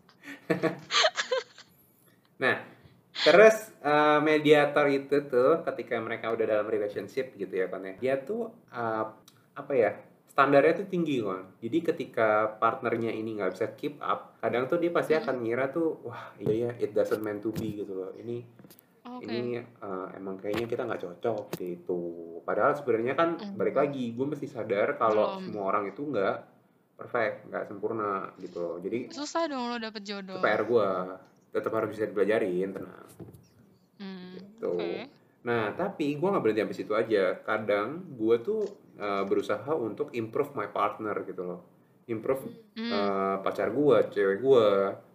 nah 2.36 2.60
terus 3.26 3.74
uh, 3.82 4.22
mediator 4.22 4.86
itu 4.88 5.26
tuh 5.26 5.66
ketika 5.66 5.98
mereka 5.98 6.30
udah 6.30 6.46
dalam 6.46 6.68
relationship 6.70 7.34
gitu 7.34 7.52
ya 7.52 7.68
kan 7.68 7.82
ya. 7.82 7.94
Dia 7.98 8.16
tuh 8.22 8.54
uh, 8.70 9.06
apa 9.56 9.74
ya 9.74 9.92
standarnya 10.36 10.84
tuh 10.84 10.88
tinggi 10.92 11.24
kan 11.24 11.48
jadi 11.64 11.78
ketika 11.80 12.60
partnernya 12.60 13.08
ini 13.08 13.40
nggak 13.40 13.56
bisa 13.56 13.72
keep 13.80 13.96
up 14.04 14.36
kadang 14.44 14.68
tuh 14.68 14.76
dia 14.84 14.92
pasti 14.92 15.16
akan 15.16 15.48
ngira 15.48 15.72
tuh 15.72 16.04
wah 16.04 16.36
iya 16.44 16.68
ya 16.68 16.72
it 16.76 16.92
doesn't 16.92 17.24
meant 17.24 17.40
to 17.40 17.56
be 17.56 17.80
gitu 17.80 17.96
loh. 17.96 18.12
Ini 18.20 18.44
okay. 19.08 19.32
ini 19.32 19.64
uh, 19.64 20.12
emang 20.12 20.36
kayaknya 20.36 20.68
kita 20.68 20.84
nggak 20.84 21.02
cocok 21.08 21.56
gitu. 21.56 22.02
Padahal 22.44 22.76
sebenarnya 22.76 23.16
kan 23.16 23.40
mm. 23.40 23.56
balik 23.56 23.80
lagi 23.80 24.12
gue 24.12 24.26
mesti 24.28 24.48
sadar 24.52 25.00
kalau 25.00 25.40
semua 25.40 25.72
orang 25.72 25.88
itu 25.96 26.04
nggak 26.04 26.36
perfect 27.00 27.48
nggak 27.48 27.64
sempurna 27.72 28.36
gitu 28.44 28.60
loh. 28.60 28.76
Jadi 28.84 29.16
susah 29.16 29.48
dong 29.48 29.72
lo 29.72 29.80
dapet 29.80 30.04
jodoh. 30.04 30.44
PR 30.44 30.68
gue 30.68 30.90
tetap 31.56 31.72
harus 31.74 31.90
bisa 31.90 32.04
dipelajarin 32.06 32.70
tenang 32.70 33.08
Hmm, 33.96 34.36
gitu 34.36 34.76
oke. 34.76 35.08
nah 35.42 35.72
tapi 35.72 36.14
gue 36.14 36.28
nggak 36.28 36.42
berhenti 36.42 36.62
sampai 36.62 36.76
situ 36.76 36.94
aja 36.94 37.24
kadang 37.40 38.04
gue 38.12 38.36
tuh 38.40 38.68
uh, 38.96 39.24
berusaha 39.24 39.72
untuk 39.72 40.12
improve 40.12 40.52
my 40.52 40.68
partner 40.68 41.16
gitu 41.24 41.44
loh 41.46 41.62
improve 42.06 42.44
Hmm. 42.76 42.92
uh, 42.92 43.36
pacar 43.40 43.72
gue 43.72 43.98
cewek 44.12 44.38
gue 44.38 44.68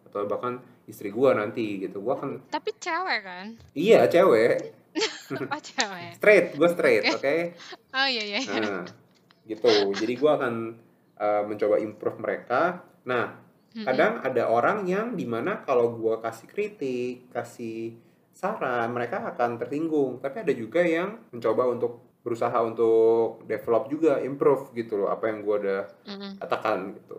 atau 0.06 0.24
bahkan 0.24 0.58
istri 0.86 1.08
gue 1.08 1.30
nanti 1.30 1.78
gitu 1.78 2.00
gue 2.00 2.10
akan 2.10 2.30
Tapi 2.48 2.72
cewek 2.74 3.20
kan? 3.20 3.46
iya 3.72 4.08
cewek 4.08 4.80
Oh 5.46 5.60
cewek. 5.60 6.16
straight 6.16 6.46
gue 6.52 6.68
straight 6.68 7.04
Oke. 7.06 7.14
oke 7.14 7.36
Oh 7.92 8.06
iya 8.06 8.24
iya. 8.26 8.40
iya. 8.40 8.58
nah 8.58 8.82
gitu 9.42 9.68
jadi 9.92 10.14
gue 10.14 10.30
akan 10.32 10.54
uh, 11.14 11.42
mencoba 11.44 11.76
improve 11.78 12.16
mereka 12.16 12.80
nah 13.02 13.36
Kadang 13.70 14.18
ada 14.26 14.50
orang 14.50 14.82
yang 14.82 15.14
di 15.14 15.22
mana 15.30 15.62
kalau 15.62 15.94
gue 15.94 16.18
kasih 16.18 16.46
kritik 16.50 17.30
kasih 17.30 17.94
saran 18.30 18.90
mereka 18.90 19.20
akan 19.20 19.60
tersinggung 19.60 20.18
tapi 20.18 20.40
ada 20.40 20.52
juga 20.54 20.80
yang 20.80 21.18
mencoba 21.28 21.68
untuk 21.68 21.92
berusaha 22.20 22.56
untuk 22.62 23.44
develop 23.44 23.88
juga 23.88 24.20
improve 24.20 24.72
gitu 24.72 24.96
loh 24.96 25.08
apa 25.12 25.28
yang 25.28 25.44
gue 25.44 25.56
udah 25.60 25.80
Mm-mm. 26.08 26.32
katakan 26.40 26.94
gitu 26.96 27.18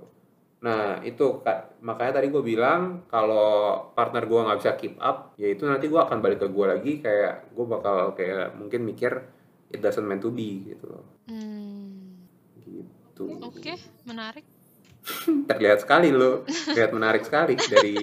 nah 0.61 1.01
itu 1.01 1.41
Kak, 1.41 1.81
makanya 1.81 2.21
tadi 2.21 2.29
gue 2.29 2.43
bilang 2.45 3.05
kalau 3.09 3.81
partner 3.97 4.29
gue 4.29 4.39
nggak 4.45 4.59
bisa 4.61 4.71
keep 4.77 4.93
up 5.01 5.33
ya 5.37 5.49
itu 5.49 5.65
nanti 5.65 5.89
gue 5.89 5.97
akan 5.97 6.21
balik 6.21 6.41
ke 6.41 6.47
gue 6.53 6.65
lagi 6.69 6.91
kayak 7.01 7.49
gue 7.53 7.65
bakal 7.65 8.13
kayak 8.13 8.53
mungkin 8.57 8.85
mikir 8.85 9.25
it 9.73 9.81
doesn't 9.81 10.05
meant 10.05 10.21
to 10.21 10.29
be 10.29 10.67
gitu 10.67 10.85
loh 10.85 11.05
Hmm. 11.25 12.27
gitu 12.61 13.23
Oke, 13.41 13.73
menarik. 14.05 14.45
terlihat 15.49 15.81
sekali 15.81 16.13
lo. 16.13 16.45
Terlihat 16.45 16.91
menarik 16.93 17.25
sekali 17.25 17.57
dari 17.57 17.97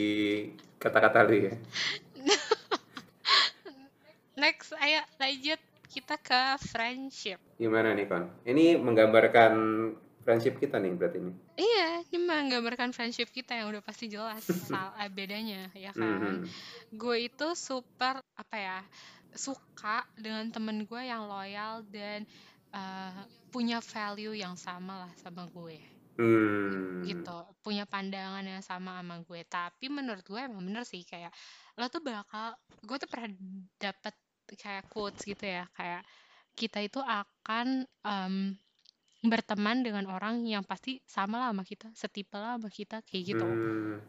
kata-kata 0.79 1.27
lu 1.27 1.51
ya. 1.51 1.55
Next, 4.43 4.75
ayo 4.79 5.03
lanjut. 5.19 5.61
Kita 5.89 6.21
ke 6.21 6.61
friendship. 6.69 7.41
gimana 7.57 7.97
nih 7.97 8.07
kon? 8.07 8.29
Ini 8.45 8.77
menggambarkan 8.77 9.53
friendship 10.21 10.61
kita 10.61 10.77
nih 10.77 10.93
berarti 10.93 11.17
ini 11.17 11.33
Iya, 11.57 12.05
ini 12.13 12.29
menggambarkan 12.29 12.93
friendship 12.93 13.33
kita 13.33 13.57
yang 13.57 13.73
udah 13.73 13.81
pasti 13.81 14.13
jelas. 14.13 14.45
Sal 14.69 14.93
eh, 15.01 15.09
bedanya 15.09 15.73
ya 15.73 15.97
kan. 15.97 16.45
Mhm. 16.45 16.47
Gue 16.93 17.33
itu 17.33 17.57
super 17.57 18.21
apa 18.37 18.57
ya 18.61 18.79
suka 19.33 20.05
dengan 20.21 20.53
temen 20.53 20.85
gue 20.85 21.03
yang 21.03 21.25
loyal 21.25 21.81
dan 21.89 22.29
eh, 22.77 23.21
punya 23.49 23.81
value 23.81 24.37
yang 24.37 24.61
sama 24.61 25.09
lah 25.09 25.13
sama 25.17 25.49
gue 25.49 25.98
Hmm. 26.19 27.03
gitu 27.07 27.31
punya 27.63 27.87
pandangan 27.87 28.43
yang 28.43 28.59
sama 28.65 28.99
sama 28.99 29.23
gue 29.23 29.41
tapi 29.47 29.87
menurut 29.87 30.27
gue 30.27 30.41
emang 30.43 30.63
bener 30.67 30.83
sih 30.83 31.07
kayak 31.07 31.31
lo 31.79 31.87
tuh 31.87 32.03
bakal 32.03 32.59
gue 32.83 32.97
tuh 32.99 33.07
pernah 33.07 33.31
dapet 33.79 34.15
kayak 34.59 34.91
quotes 34.91 35.23
gitu 35.23 35.47
ya 35.47 35.71
kayak 35.79 36.03
kita 36.59 36.83
itu 36.83 36.99
akan 36.99 37.87
em, 38.03 38.35
berteman 39.23 39.83
dengan 39.87 40.07
orang 40.11 40.43
yang 40.47 40.63
pasti 40.67 41.03
sama 41.07 41.39
lah 41.43 41.49
sama 41.55 41.65
kita 41.67 41.89
setipe 41.95 42.35
lah 42.39 42.59
sama 42.59 42.71
kita 42.71 42.97
kayak 43.07 43.25
gitu 43.37 43.47
Hmm. 43.47 44.01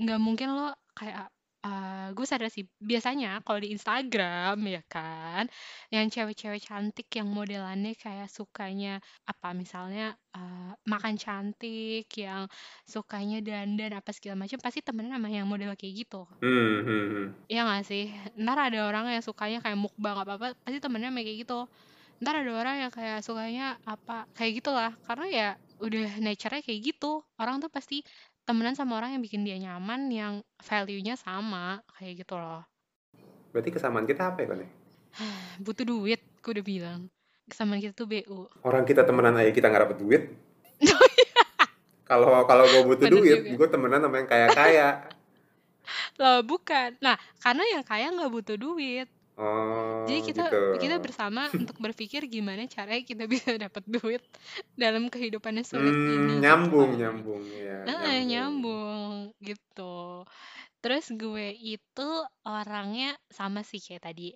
nggak 0.00 0.20
mungkin 0.20 0.48
lo 0.56 0.74
kayak 0.98 1.30
eh, 1.62 2.08
gue 2.12 2.26
sadar 2.26 2.50
sih 2.50 2.66
biasanya 2.78 3.40
kalau 3.46 3.62
di 3.62 3.72
Instagram 3.74 4.58
ya 4.66 4.82
kan 4.90 5.46
yang 5.88 6.10
cewek-cewek 6.10 6.60
cantik 6.60 7.08
yang 7.14 7.30
modelannya 7.30 7.94
kayak 7.96 8.28
sukanya 8.28 8.98
apa 9.24 9.54
misalnya 9.54 10.14
eh, 10.34 10.72
makan 10.84 11.14
cantik 11.16 12.10
yang 12.18 12.50
sukanya 12.82 13.38
dandan 13.40 13.94
apa 13.96 14.10
segala 14.10 14.44
macam 14.44 14.58
pasti 14.58 14.82
temenan 14.82 15.16
sama 15.16 15.28
yang 15.30 15.46
model 15.46 15.72
kayak 15.78 16.04
gitu. 16.06 16.26
Hmm. 16.42 17.32
Iya 17.46 17.60
gak 17.66 17.84
sih? 17.86 18.10
Ntar 18.36 18.72
ada 18.72 18.78
orang 18.88 19.08
yang 19.14 19.24
sukanya 19.24 19.62
kayak 19.62 19.78
mukbang 19.78 20.16
apa 20.18 20.32
apa 20.36 20.46
pasti 20.62 20.78
temennya 20.82 21.14
sama 21.14 21.20
kayak 21.22 21.38
gitu. 21.46 21.60
Ntar 22.22 22.34
ada 22.42 22.52
orang 22.54 22.76
yang 22.86 22.92
kayak 22.94 23.18
sukanya 23.26 23.66
apa 23.86 24.26
kayak 24.34 24.62
gitulah. 24.62 24.92
Karena 25.06 25.26
ya 25.30 25.48
udah 25.82 26.22
nature-nya 26.22 26.62
kayak 26.62 26.80
gitu. 26.94 27.22
Orang 27.38 27.58
tuh 27.58 27.70
pasti 27.70 28.06
temenan 28.42 28.74
sama 28.74 28.98
orang 28.98 29.14
yang 29.14 29.22
bikin 29.22 29.46
dia 29.46 29.56
nyaman 29.58 30.10
yang 30.10 30.34
value-nya 30.58 31.14
sama 31.14 31.80
kayak 31.98 32.26
gitu 32.26 32.34
loh. 32.34 32.66
Berarti 33.54 33.70
kesamaan 33.70 34.08
kita 34.08 34.34
apa 34.34 34.42
ya 34.42 34.46
kon 34.50 34.60
ya? 34.64 34.70
butuh 35.64 35.84
duit 35.86 36.20
gue 36.42 36.52
udah 36.58 36.66
bilang. 36.66 37.00
Kesamaan 37.46 37.82
kita 37.82 37.92
tuh 37.92 38.06
BU 38.06 38.48
orang 38.62 38.86
kita 38.86 39.02
temenan 39.02 39.34
aja 39.36 39.50
kita 39.50 39.66
nggak 39.68 39.82
dapet 39.88 39.98
duit. 39.98 40.22
Kalau 42.12 42.44
kalau 42.44 42.68
gue 42.68 42.82
butuh 42.84 43.06
Bener 43.08 43.24
duit 43.24 43.38
juga. 43.40 43.56
gue 43.56 43.68
temenan 43.72 44.04
sama 44.04 44.20
yang 44.20 44.28
kaya 44.28 44.48
kaya 44.52 44.88
loh 46.20 46.44
bukan. 46.50 46.92
Nah 47.00 47.16
karena 47.40 47.64
yang 47.72 47.84
kaya 47.86 48.12
nggak 48.12 48.28
butuh 48.28 48.56
duit 48.60 49.08
oh 49.38 50.04
jadi 50.08 50.20
kita 50.26 50.44
gitu. 50.50 50.60
kita 50.82 50.96
bersama 50.98 51.46
untuk 51.54 51.78
berpikir 51.78 52.26
gimana 52.26 52.66
caranya 52.66 53.02
kita 53.06 53.24
bisa 53.30 53.54
dapat 53.64 53.84
duit 53.86 54.22
dalam 54.74 55.06
kehidupan 55.08 55.62
yang 55.62 55.66
sulit 55.66 55.94
Hmm, 55.94 56.10
ini 56.10 56.32
nyambung 56.42 56.90
gitu. 56.96 57.00
nyambung 57.06 57.42
ya 57.54 57.78
Ah, 57.86 58.18
nyambung 58.22 59.34
gitu. 59.42 60.26
Terus 60.82 61.10
gue 61.14 61.54
itu 61.54 62.08
orangnya 62.46 63.14
sama 63.30 63.62
sih 63.62 63.78
kayak 63.78 64.06
tadi. 64.10 64.34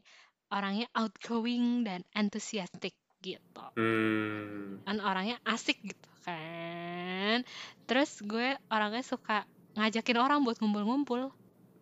Orangnya 0.50 0.86
outgoing 0.94 1.82
dan 1.82 2.06
enthusiastic 2.14 2.94
gitu. 3.22 3.64
Hmm. 3.74 4.82
Kan 4.86 4.98
orangnya 5.02 5.38
asik 5.46 5.78
gitu 5.82 6.10
kan. 6.22 7.42
Terus 7.90 8.22
gue 8.22 8.54
orangnya 8.70 9.02
suka 9.02 9.46
ngajakin 9.74 10.18
orang 10.18 10.42
buat 10.46 10.58
ngumpul-ngumpul. 10.62 11.30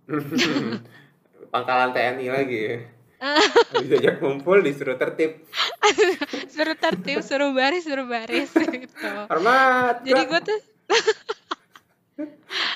pangkalan 1.53 1.93
TNI 1.93 2.27
lagi 2.29 2.59
ya. 2.61 2.79
Habis 3.75 4.21
ngumpul 4.21 4.61
disuruh 4.61 4.97
tertib 5.01 5.43
Suruh 6.55 6.77
tertib, 6.77 7.25
suruh 7.25 7.51
baris, 7.57 7.85
suruh 7.85 8.07
baris 8.07 8.51
gitu. 8.85 9.11
hormat 9.29 10.05
Jadi 10.05 10.23
gue 10.29 10.41
tuh 10.45 10.61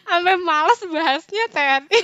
sampai 0.09 0.35
males 0.41 0.81
bahasnya 0.91 1.45
TNI. 1.55 2.01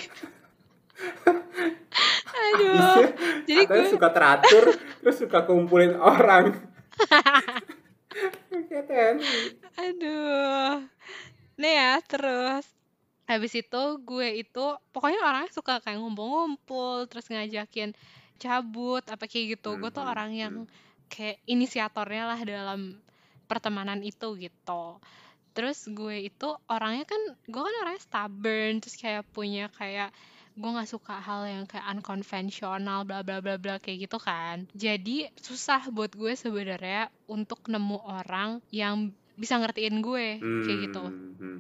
Aduh. 2.35 2.79
Habisnya 2.79 3.11
Jadi 3.49 3.63
gue 3.67 3.87
suka 3.91 4.09
teratur 4.15 4.65
terus 5.03 5.17
suka 5.19 5.43
kumpulin 5.49 5.99
orang 5.99 6.55
kayak 8.71 8.87
TNI 8.87 9.35
Aduh. 9.75 10.87
Nih 11.59 11.75
ya, 11.75 11.93
terus 12.07 12.67
habis 13.25 13.57
itu 13.57 13.83
gue 14.05 14.29
itu 14.45 14.65
pokoknya 14.93 15.21
orangnya 15.25 15.51
suka 15.51 15.81
kayak 15.81 15.97
ngumpul-ngumpul, 15.97 17.09
terus 17.09 17.27
ngajakin 17.33 17.97
cabut 18.41 19.05
apa 19.07 19.25
kayak 19.27 19.59
gitu. 19.59 19.77
Gue 19.79 19.91
tuh 19.91 20.05
orang 20.05 20.31
yang 20.35 20.55
mhm. 20.65 20.71
kayak 21.11 21.41
inisiatornya 21.47 22.25
lah 22.35 22.41
dalam 22.43 22.99
pertemanan 23.47 24.01
itu 24.01 24.35
gitu. 24.41 24.99
Terus 25.55 25.87
gue 25.87 26.27
itu 26.27 26.49
orangnya 26.67 27.07
kan 27.07 27.23
gue 27.47 27.63
kan 27.63 27.75
orangnya 27.87 28.03
stubborn, 28.03 28.83
terus 28.83 28.97
kayak 28.99 29.23
punya 29.31 29.71
kayak 29.71 30.11
gue 30.55 30.71
nggak 30.71 30.87
suka 30.87 31.19
hal 31.19 31.51
yang 31.51 31.67
kayak 31.67 31.83
unconventional 31.91 33.03
bla 33.03 33.27
bla 33.27 33.43
bla 33.43 33.59
bla 33.59 33.79
kayak 33.79 34.07
gitu 34.07 34.19
kan. 34.19 34.67
Jadi 34.75 35.31
susah 35.39 35.91
buat 35.91 36.15
gue 36.15 36.35
sebenarnya 36.35 37.11
untuk 37.31 37.63
nemu 37.67 37.99
orang 38.07 38.63
yang 38.71 39.11
bisa 39.35 39.59
ngertiin 39.59 39.99
gue 39.99 40.39
kayak 40.39 40.79
gitu 40.91 41.03
Hmm, 41.11 41.35
hmm. 41.35 41.59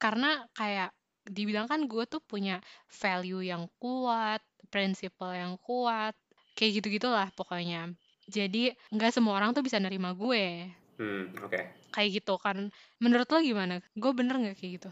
karena 0.00 0.48
kayak 0.56 0.90
dibilang 1.22 1.70
kan 1.70 1.86
gue 1.86 2.04
tuh 2.08 2.18
punya 2.18 2.58
value 2.88 3.46
yang 3.46 3.70
kuat, 3.78 4.42
prinsipal 4.72 5.36
yang 5.36 5.60
kuat, 5.60 6.16
kayak 6.56 6.80
gitu 6.80 6.96
gitulah 6.96 7.28
pokoknya. 7.36 7.92
Jadi 8.26 8.72
nggak 8.88 9.12
semua 9.12 9.36
orang 9.36 9.52
tuh 9.52 9.60
bisa 9.60 9.76
nerima 9.76 10.16
gue 10.16 10.72
Hmm, 10.96 11.34
oke 11.44 11.82
kayak 11.92 12.24
gitu 12.24 12.34
kan. 12.40 12.72
Menurut 12.98 13.28
lo 13.28 13.38
gimana? 13.44 13.84
Gue 13.92 14.12
bener 14.16 14.40
nggak 14.40 14.56
kayak 14.56 14.72
gitu? 14.80 14.90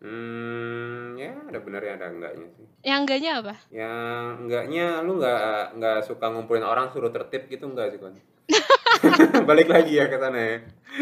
Hmm, 0.00 1.20
ya 1.20 1.36
ada 1.36 1.60
benernya 1.60 2.00
ada 2.00 2.06
enggaknya 2.08 2.48
sih. 2.56 2.66
Yang 2.88 3.00
enggaknya 3.04 3.30
apa? 3.44 3.54
Yang 3.68 4.24
enggaknya 4.40 4.86
lu 5.04 5.12
nggak 5.20 5.76
nggak 5.76 5.98
suka 6.08 6.26
ngumpulin 6.32 6.64
orang 6.64 6.88
suruh 6.88 7.12
tertib 7.12 7.52
gitu 7.52 7.68
enggak 7.68 7.92
sih 7.92 8.00
kon? 8.00 8.16
Balik 9.48 9.68
lagi 9.68 9.92
ya 9.94 10.06
ke 10.06 10.16
sana 10.16 10.38
ya. 10.38 10.56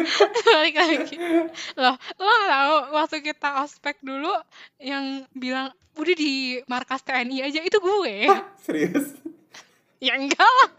Balik 0.48 0.76
lagi. 0.76 1.14
Loh, 1.74 1.96
lo 2.18 2.34
tahu 2.46 2.74
waktu 2.92 3.16
kita 3.22 3.62
ospek 3.62 3.98
dulu 4.00 4.30
yang 4.78 5.24
bilang 5.32 5.68
udah 5.98 6.14
di 6.14 6.34
markas 6.66 7.02
TNI 7.02 7.42
aja 7.42 7.60
itu 7.60 7.78
gue. 7.78 8.28
Serius? 8.60 9.18
ya 10.06 10.14
enggak 10.14 10.38
lah, 10.38 10.70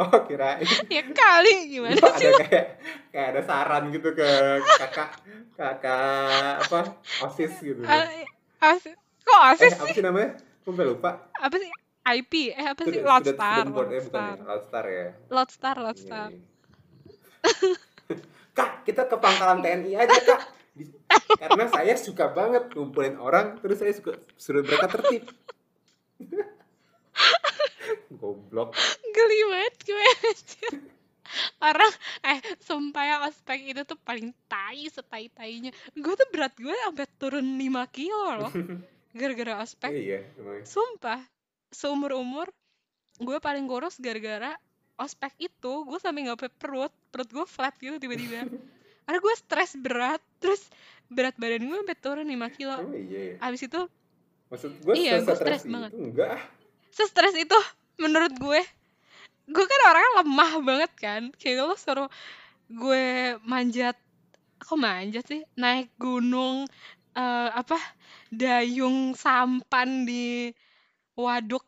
Oh 0.00 0.24
kirain 0.24 0.64
ya 0.88 1.04
kali 1.04 1.68
gimana 1.68 2.00
Gua 2.00 2.16
sih? 2.16 2.32
ada 2.32 2.48
kayak 2.48 2.66
kayak 3.12 3.28
ada 3.36 3.42
saran 3.44 3.92
gitu 3.92 4.16
ke 4.16 4.24
kakak 4.80 5.20
kakak 5.52 6.64
apa 6.64 6.80
osis 7.20 7.52
gitu. 7.60 7.84
Ah, 7.84 8.08
As- 8.64 8.88
kok 9.20 9.36
Eh 9.36 9.48
asis 9.52 9.72
apa 9.76 9.92
sih 9.92 10.00
namanya? 10.00 10.40
Gue 10.64 10.80
lupa. 10.80 11.28
apa 11.36 11.60
sih 11.60 11.68
IP 12.16 12.56
eh 12.56 12.66
apa 12.72 12.80
sih 12.88 12.96
eh, 12.96 13.04
bukan 13.04 13.68
ya. 13.68 14.36
Lodestar 14.48 14.84
Iya, 14.88 15.84
Lodestar 15.84 16.28
iya. 16.32 16.40
Kak, 18.56 18.86
kita 18.86 19.10
ke 19.10 19.16
pangkalan 19.18 19.64
TNI 19.64 19.98
aja, 19.98 20.18
Kak. 20.22 20.42
Karena 21.38 21.64
saya 21.70 21.94
suka 21.94 22.30
banget 22.30 22.74
ngumpulin 22.74 23.18
orang 23.18 23.58
terus 23.62 23.78
saya 23.78 23.94
suka 23.94 24.18
suruh 24.34 24.66
mereka 24.66 24.90
tertib. 24.90 25.30
Goblok. 28.18 28.74
Geli 29.14 29.40
banget 29.50 29.74
gue. 29.86 30.08
Orang 31.62 31.92
eh 32.26 32.38
sumpah 32.62 33.04
ya 33.06 33.16
ospek 33.26 33.74
itu 33.74 33.82
tuh 33.82 33.98
paling 34.02 34.30
tai 34.46 34.86
setai 34.86 35.26
tainya 35.34 35.74
gue 35.94 36.14
tuh 36.14 36.28
berat 36.30 36.54
gue 36.54 36.74
sampai 36.74 37.06
turun 37.18 37.46
5 37.58 37.94
kilo 37.94 38.46
loh. 38.46 38.52
Gara-gara 39.18 39.62
ospek. 39.62 39.94
Iya 39.94 40.26
emang. 40.38 40.66
Sumpah 40.66 41.22
seumur 41.74 42.18
umur 42.18 42.50
gue 43.22 43.38
paling 43.38 43.70
kurus 43.70 44.02
gara-gara 44.02 44.58
ospek 44.94 45.34
itu 45.50 45.72
gue 45.86 45.98
sampai 45.98 46.30
nggak 46.30 46.58
perut 46.58 46.92
perut 47.10 47.30
gue 47.30 47.46
flat 47.46 47.74
gitu 47.78 47.96
tiba-tiba. 47.98 48.46
Karena 49.04 49.18
gue 49.20 49.34
stres 49.36 49.76
berat 49.76 50.22
terus 50.40 50.64
berat 51.12 51.36
badan 51.36 51.66
gue 51.66 51.78
sampai 51.84 51.98
turun 51.98 52.26
5 52.26 52.56
kilo. 52.56 52.76
Oh 52.78 52.94
iya. 52.94 53.36
Ya. 53.36 53.50
abis 53.50 53.68
itu 53.68 53.80
maksud 54.48 54.70
gue 54.80 54.94
Iya, 54.94 55.20
stres 55.24 55.38
stres 55.42 55.62
banget. 55.66 55.90
itu 55.92 55.98
enggak. 56.00 56.38
Stres 56.94 57.34
itu 57.36 57.58
menurut 58.00 58.32
gue 58.38 58.60
gue 59.44 59.64
kan 59.68 59.80
orangnya 59.90 60.12
lemah 60.24 60.52
banget 60.64 60.92
kan. 60.96 61.22
Kayak 61.36 61.68
lo 61.68 61.76
suruh 61.76 62.08
gue 62.70 63.04
manjat 63.44 63.98
kok 64.62 64.78
manjat 64.80 65.24
sih? 65.28 65.42
Naik 65.58 65.92
gunung 66.00 66.64
eh, 67.12 67.50
apa 67.52 67.76
dayung 68.32 69.12
sampan 69.18 70.08
di 70.08 70.54
waduk. 71.18 71.62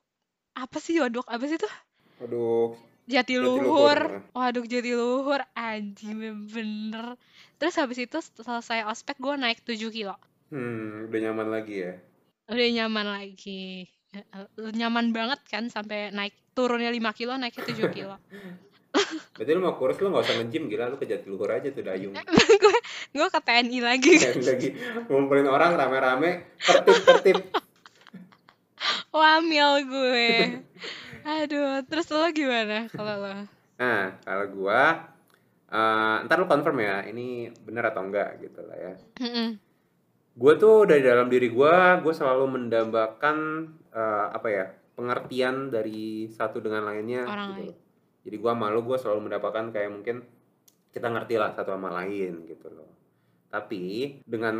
Apa 0.56 0.80
sih 0.80 0.96
waduk? 1.02 1.28
Apa 1.28 1.44
sih 1.44 1.60
tuh 1.60 1.74
aduh 2.16 2.72
jatiluhur 3.06 3.98
Jatiluhur, 3.98 3.98
waduk 4.34 4.66
jatiluhur 4.66 5.40
anjing 5.54 6.46
bener. 6.50 7.14
Terus 7.56 7.74
habis 7.80 7.98
itu 8.02 8.18
selesai 8.20 8.84
ospek 8.86 9.16
gue 9.18 9.34
naik 9.38 9.62
7 9.62 9.78
kilo. 9.94 10.14
Hmm 10.50 11.08
udah 11.08 11.20
nyaman 11.30 11.48
lagi 11.48 11.74
ya? 11.86 11.92
Udah 12.50 12.68
nyaman 12.82 13.06
lagi. 13.06 13.88
Nyaman 14.58 15.10
banget 15.14 15.40
kan 15.48 15.70
sampai 15.70 16.10
naik 16.12 16.34
turunnya 16.52 16.90
5 16.90 17.18
kilo 17.18 17.34
naiknya 17.38 17.64
7 17.64 17.96
kilo. 17.96 18.16
Berarti 19.36 19.50
lu 19.52 19.60
mau 19.60 19.76
kurus 19.76 20.00
lu 20.00 20.08
nggak 20.08 20.24
usah 20.24 20.36
nge-gym 20.40 20.72
gila. 20.72 20.88
Lu 20.88 20.96
ke 20.96 21.04
Jatiluhur 21.04 21.52
aja 21.52 21.68
tuh 21.68 21.84
dayung. 21.84 22.16
Gue 22.62 22.76
gue 23.12 23.28
ke 23.28 23.40
TNI 23.44 23.78
lagi. 23.84 24.14
Kayak 24.16 24.40
lagi. 24.40 24.68
Ngumpulin 25.12 25.48
orang 25.52 25.76
rame-rame 25.76 26.56
tertib 26.56 26.98
tertib 27.04 27.38
wamil 29.16 29.70
gue 29.88 30.28
aduh 31.26 31.82
terus 31.84 32.06
lo 32.08 32.30
gimana 32.30 32.86
kalau 32.88 33.14
lo 33.18 33.34
nah 33.76 34.14
kalau 34.22 34.46
gua 34.48 34.82
eh, 35.68 36.16
ntar 36.24 36.36
lu 36.38 36.46
confirm 36.46 36.78
ya 36.78 37.02
ini 37.04 37.26
bener 37.60 37.90
atau 37.90 38.00
enggak 38.00 38.38
gitu 38.40 38.62
lah 38.62 38.78
ya 38.78 38.94
Mm-mm. 39.18 39.48
gue 40.36 40.52
tuh 40.56 40.84
dari 40.84 41.02
dalam 41.02 41.26
diri 41.26 41.48
gue 41.48 41.74
gue 42.00 42.14
selalu 42.14 42.44
mendambakan 42.46 43.36
eh, 43.90 44.26
apa 44.30 44.48
ya 44.48 44.66
pengertian 44.94 45.68
dari 45.68 46.30
satu 46.30 46.62
dengan 46.62 46.86
lainnya 46.86 47.26
Orang 47.26 47.52
gitu 47.52 47.62
lain. 47.68 47.74
jadi 48.24 48.36
gue 48.38 48.52
malu 48.54 48.80
gue 48.82 48.96
selalu 48.96 49.20
mendapatkan 49.26 49.68
kayak 49.68 49.90
mungkin 49.92 50.16
kita 50.88 51.12
ngerti 51.12 51.36
lah 51.36 51.52
satu 51.52 51.74
sama 51.74 51.92
lain 51.92 52.46
gitu 52.46 52.70
loh 52.70 52.88
tapi 53.46 54.16
dengan 54.24 54.56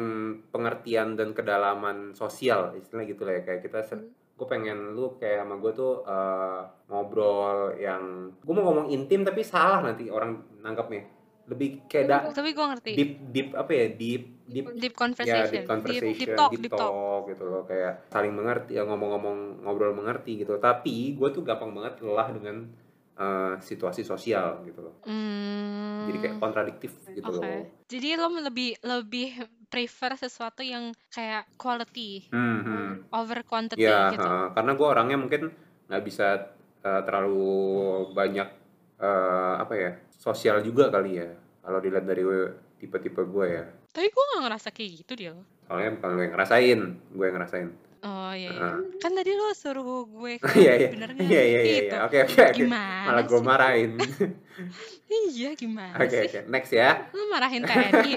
pengertian 0.49 1.15
dan 1.15 1.33
kedalaman 1.33 2.13
sosial 2.13 2.75
istilahnya 2.75 3.09
gitu 3.09 3.23
lah 3.25 3.39
ya 3.39 3.43
kayak 3.45 3.63
kita 3.63 3.81
Hmm. 3.87 4.11
Gue 4.37 4.45
pengen 4.47 4.93
lu 4.93 5.17
kayak 5.17 5.49
sama 5.49 5.57
gue 5.57 5.73
tuh 5.73 6.05
eh, 6.05 6.61
ngobrol 6.93 7.73
yang 7.81 8.29
gue 8.37 8.53
mau 8.53 8.69
ngomong 8.69 8.93
intim 8.93 9.25
tapi 9.25 9.41
salah 9.41 9.81
nanti 9.81 10.13
orang 10.13 10.37
nangkepnya. 10.61 11.09
Lebih 11.47 11.87
kayak 11.87 12.07
da, 12.11 12.17
tapi 12.35 12.53
gue 12.53 12.67
ngerti. 12.69 12.93
deep 12.93 13.13
deep 13.33 13.49
apa 13.57 13.71
ya? 13.73 13.87
Deep 13.97 14.23
deep 14.45 14.67
deep 14.77 14.95
ya 14.95 14.99
conversation. 14.99 15.63
deep 15.63 15.69
conversation 15.71 16.13
deep, 16.13 16.21
deep 16.21 16.37
talk 16.37 16.51
deep 16.53 16.63
deep 16.69 16.75
talk. 16.77 16.93
talk 16.93 17.23
gitu 17.33 17.45
loh. 17.49 17.63
Kayak 17.65 17.93
saling 18.13 18.35
mengerti 18.37 18.77
ya 18.77 18.83
ngomong-ngomong 18.85 19.65
ngobrol 19.65 19.97
mengerti 19.97 20.45
gitu. 20.45 20.61
Tapi 20.61 21.17
gue 21.17 21.29
tuh 21.33 21.41
gampang 21.41 21.73
banget 21.73 22.05
lelah 22.05 22.29
dengan 22.29 22.57
eh, 23.17 23.55
situasi 23.65 24.05
sosial 24.05 24.61
gitu 24.69 24.85
loh. 24.85 25.01
Hmm, 25.09 26.13
jadi 26.13 26.19
kayak 26.29 26.37
kontradiktif 26.37 26.93
gitu 27.09 27.25
oke. 27.25 27.41
loh. 27.41 27.65
Jadi 27.89 28.09
lo 28.21 28.29
lebih 28.29 28.77
lebih 28.85 29.29
prefer 29.67 30.15
sesuatu 30.17 30.63
yang 30.63 30.95
kayak 31.11 31.47
quality 31.59 32.31
Hmm, 32.31 32.61
hmm. 32.63 32.91
over 33.13 33.43
quantity 33.43 33.83
ya 33.83 34.11
gitu. 34.15 34.25
eh, 34.25 34.47
karena 34.55 34.73
gue 34.75 34.87
orangnya 34.87 35.19
mungkin 35.19 35.43
nggak 35.91 36.03
bisa 36.03 36.55
eh, 36.83 37.01
terlalu 37.05 37.51
banyak 38.15 38.49
eh, 38.99 39.55
apa 39.59 39.75
ya 39.75 39.93
sosial 40.17 40.63
juga 40.63 40.89
kali 40.89 41.19
ya 41.21 41.31
kalau 41.63 41.79
dilihat 41.83 42.07
dari 42.07 42.23
tipe-tipe 42.77 43.25
gue 43.27 43.47
ya. 43.49 43.65
Tapi 43.91 44.13
gue 44.13 44.25
gak 44.37 44.43
ngerasa 44.45 44.69
kayak 44.71 44.91
gitu 45.03 45.13
dia 45.17 45.33
soalnya 45.67 45.99
bukan 45.99 46.11
gue 46.15 46.25
yang 46.31 46.35
ngerasain 46.39 46.81
gue 47.11 47.25
yang 47.27 47.37
ngerasain 47.43 47.69
oh 48.07 48.33
iya, 48.33 48.51
iya. 48.55 48.61
Heeh. 48.63 48.79
kan 49.03 49.11
tadi 49.13 49.31
lo 49.35 49.51
suruh 49.51 50.07
gue 50.07 50.39
iya 50.63 50.73
iya. 50.79 50.89
bener 50.95 51.11
nggak 51.13 51.27
iya 51.27 51.43
iya 51.43 51.61
iya. 51.61 51.75
gitu. 51.83 51.95
Iya. 51.95 52.07
oke 52.07 52.17
oke 52.23 52.39
oke. 52.39 52.55
Gimana 52.55 53.07
malah 53.11 53.25
gue 53.27 53.41
marahin. 53.43 53.93
Iya 55.07 55.53
gimana 55.53 55.95
oke 56.01 56.11
sih? 56.11 56.27
oke. 56.27 56.39
Next 56.49 56.73
ya. 56.73 57.13
Lo 57.13 57.29
marahin 57.29 57.63
TNI? 57.63 58.13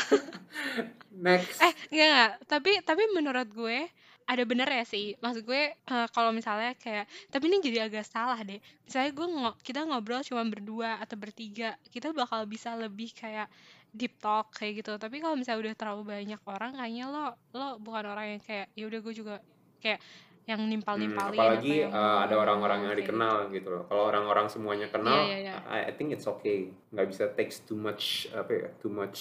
Next. 1.26 1.58
Eh 1.58 1.72
enggak 1.90 2.06
enggak. 2.06 2.30
Tapi 2.46 2.70
tapi 2.84 3.02
menurut 3.10 3.48
gue 3.50 3.88
ada 4.30 4.42
bener 4.46 4.68
ya 4.70 4.84
sih. 4.86 5.18
Maksud 5.18 5.42
gue 5.42 5.74
eh, 5.74 6.06
kalau 6.14 6.30
misalnya 6.30 6.78
kayak 6.78 7.10
tapi 7.34 7.50
ini 7.50 7.58
jadi 7.58 7.90
agak 7.90 8.06
salah 8.06 8.38
deh. 8.44 8.62
Misalnya 8.86 9.10
gue 9.10 9.26
ngo 9.26 9.50
kita 9.64 9.82
ngobrol 9.88 10.22
cuma 10.22 10.46
berdua 10.46 11.02
atau 11.02 11.16
bertiga 11.18 11.74
kita 11.90 12.14
bakal 12.14 12.46
bisa 12.46 12.76
lebih 12.78 13.10
kayak 13.16 13.50
deep 13.90 14.14
talk 14.22 14.50
kayak 14.54 14.82
gitu 14.82 14.92
tapi 14.96 15.18
kalau 15.18 15.34
misalnya 15.34 15.60
udah 15.70 15.74
terlalu 15.76 16.02
banyak 16.14 16.40
orang 16.46 16.70
kayaknya 16.74 17.04
lo 17.10 17.24
lo 17.52 17.66
bukan 17.82 18.04
orang 18.06 18.26
yang 18.38 18.42
kayak 18.42 18.66
ya 18.74 18.84
udah 18.86 19.00
gue 19.02 19.14
juga 19.14 19.34
kayak 19.82 20.00
yang 20.48 20.60
nimpal 20.66 20.96
Hmm, 20.96 21.06
nimpalin 21.06 21.38
apalagi 21.38 21.70
yang 21.86 21.92
eh, 21.94 22.18
ada 22.26 22.34
orang-orang 22.42 22.78
yang 22.82 22.88
kayak 22.90 22.98
gitu. 22.98 23.06
dikenal 23.06 23.34
gitu 23.54 23.68
loh. 23.70 23.82
Kalau 23.86 24.02
orang-orang 24.10 24.46
semuanya 24.50 24.88
kenal, 24.90 25.30
Iya, 25.30 25.36
iya, 25.38 25.38
iya. 25.38 25.56
I, 25.70 25.78
I 25.90 25.92
think 25.94 26.10
it's 26.10 26.26
okay. 26.26 26.58
Nggak 26.90 27.06
bisa 27.06 27.24
takes 27.38 27.62
too 27.62 27.78
much 27.78 28.26
apa 28.34 28.50
ya, 28.50 28.68
too 28.82 28.90
much 28.90 29.18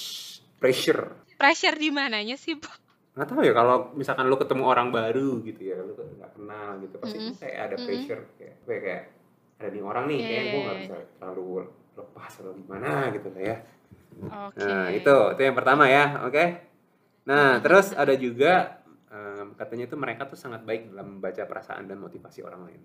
pressure. 0.58 1.02
pressure 1.40 1.76
di 1.80 1.90
mananya 1.90 2.36
sih 2.38 2.54
Bu? 2.58 2.70
Nggak 3.16 3.28
tahu 3.30 3.42
ya 3.44 3.54
kalau 3.54 3.76
misalkan 4.00 4.26
lu 4.32 4.38
ketemu 4.40 4.64
orang 4.66 4.88
baru 4.90 5.42
gitu 5.44 5.62
ya, 5.62 5.78
lu 5.82 5.94
nggak 5.98 6.32
kenal 6.38 6.70
gitu, 6.80 6.96
pasti 6.98 7.18
Mm-mm. 7.18 7.34
tuh 7.34 7.36
kayak 7.42 7.58
ada 7.68 7.76
pressure 7.86 8.22
kayak, 8.40 8.56
kayak 8.66 8.82
kayak 8.86 9.04
ada 9.60 9.68
nih 9.76 9.84
orang 9.84 10.06
nih, 10.08 10.20
Iya, 10.20 10.30
kayak 10.30 10.44
iya, 10.46 10.52
gue 10.54 10.60
nggak 10.64 10.78
iya. 10.78 10.84
bisa 10.88 10.96
terlalu 11.20 11.48
lepas 12.00 12.32
atau 12.40 12.54
gimana 12.56 12.90
gitu 13.12 13.28
lah 13.36 13.44
ya. 13.44 13.56
Oke 14.28 14.60
Nah 14.60 14.92
itu 14.92 15.18
itu 15.36 15.42
yang 15.42 15.58
pertama 15.58 15.88
ya, 15.88 16.24
oke. 16.28 16.46
Nah 17.26 17.60
terus 17.64 17.94
ada 17.94 18.14
juga 18.18 18.82
em, 19.12 19.54
katanya 19.56 19.86
tuh 19.90 20.00
mereka 20.00 20.26
tuh 20.28 20.40
sangat 20.40 20.66
baik 20.66 20.92
dalam 20.92 21.18
membaca 21.18 21.44
perasaan 21.46 21.88
dan 21.88 21.98
motivasi 22.00 22.44
orang 22.46 22.70
lain. 22.70 22.82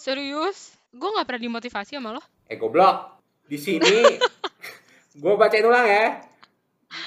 serius 0.00 0.80
gue 0.96 1.04
nggak 1.04 1.28
pernah 1.28 1.42
dimotivasi 1.44 2.00
sama 2.00 2.16
lo 2.16 2.22
Eh 2.50 2.58
goblok. 2.58 3.22
Di 3.46 3.58
sini 3.60 4.18
gue 5.22 5.32
bacain 5.38 5.66
ulang 5.66 5.86
ya. 5.86 6.06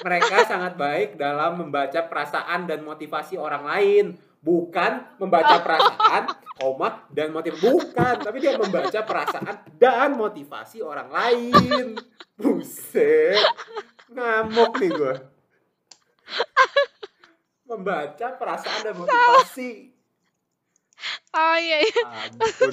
Mereka 0.00 0.48
sangat 0.48 0.80
baik 0.80 1.20
dalam 1.20 1.60
membaca 1.60 2.00
perasaan 2.08 2.64
dan 2.64 2.80
motivasi 2.80 3.36
orang 3.36 3.68
lain, 3.68 4.04
bukan 4.44 5.16
membaca 5.16 5.56
perasaan, 5.64 6.22
koma 6.60 7.08
dan 7.08 7.32
motivasi 7.32 7.64
bukan, 7.64 8.14
tapi 8.20 8.36
dia 8.44 8.60
membaca 8.60 9.00
perasaan 9.00 9.56
dan 9.80 10.12
motivasi 10.14 10.84
orang 10.84 11.08
lain. 11.08 11.96
Buset. 12.36 13.40
Ngamuk 14.12 14.76
nih 14.78 14.90
gue. 14.92 15.14
Membaca 17.64 18.26
perasaan 18.36 18.80
dan 18.84 18.94
motivasi. 19.00 19.90
oh 21.34 21.56
iya, 21.58 21.78
iya. 21.82 22.02
Ampun. 22.28 22.72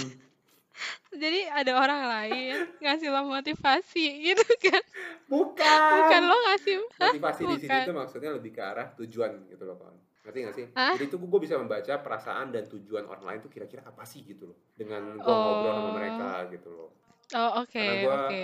jadi 1.11 1.51
ada 1.51 1.71
orang 1.75 2.01
lain 2.07 2.55
ngasih 2.79 3.11
lo 3.11 3.27
motivasi 3.27 4.31
gitu 4.31 4.45
kan 4.63 4.83
Bukan. 5.27 5.79
bukan 5.99 6.21
lo 6.23 6.37
ngasih 6.47 6.75
Hah? 7.01 7.11
motivasi 7.11 7.41
di 7.43 7.55
sini 7.59 7.67
Bukan. 7.67 7.87
tuh 7.91 7.95
maksudnya 7.97 8.31
lebih 8.31 8.51
ke 8.55 8.61
arah 8.63 8.87
tujuan 8.95 9.43
gitu 9.51 9.63
loh 9.67 9.75
kawan 9.75 9.97
ngerti 10.21 10.37
gak 10.39 10.53
sih? 10.53 10.65
Hah? 10.71 10.93
jadi 10.93 11.05
tuh 11.07 11.17
gue 11.17 11.39
bisa 11.39 11.55
membaca 11.55 11.93
perasaan 11.97 12.49
dan 12.49 12.65
tujuan 12.67 13.03
orang 13.03 13.23
lain 13.23 13.39
tuh 13.39 13.49
kira-kira 13.49 13.81
apa 13.81 14.03
sih 14.03 14.21
gitu 14.21 14.47
loh. 14.47 14.57
Dengan 14.71 15.15
gue 15.15 15.25
ngobrol 15.25 15.71
sama 15.71 15.81
Oh. 15.83 15.93
mereka 15.93 16.29
gitu 16.49 16.69
loh. 16.69 16.89
Oh 17.31 17.63
oke 17.63 17.73
karena 17.73 17.95
gue 17.97 18.11
oke. 18.13 18.41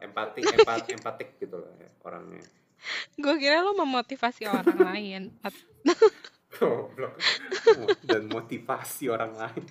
empatik 0.00 0.42
empat 0.56 0.80
empatik 0.88 1.28
gitu 1.36 1.56
loh 1.56 1.72
ya, 1.76 1.90
orangnya. 2.00 2.40
Gue 3.14 3.34
kira 3.36 3.60
lo 3.60 3.74
memotivasi 3.74 4.46
orang 4.46 4.78
lain. 4.88 5.22
Goblok. 6.52 7.14
Dan 8.00 8.26
motivasi 8.26 9.04
orang 9.06 9.32
lain. 9.34 9.64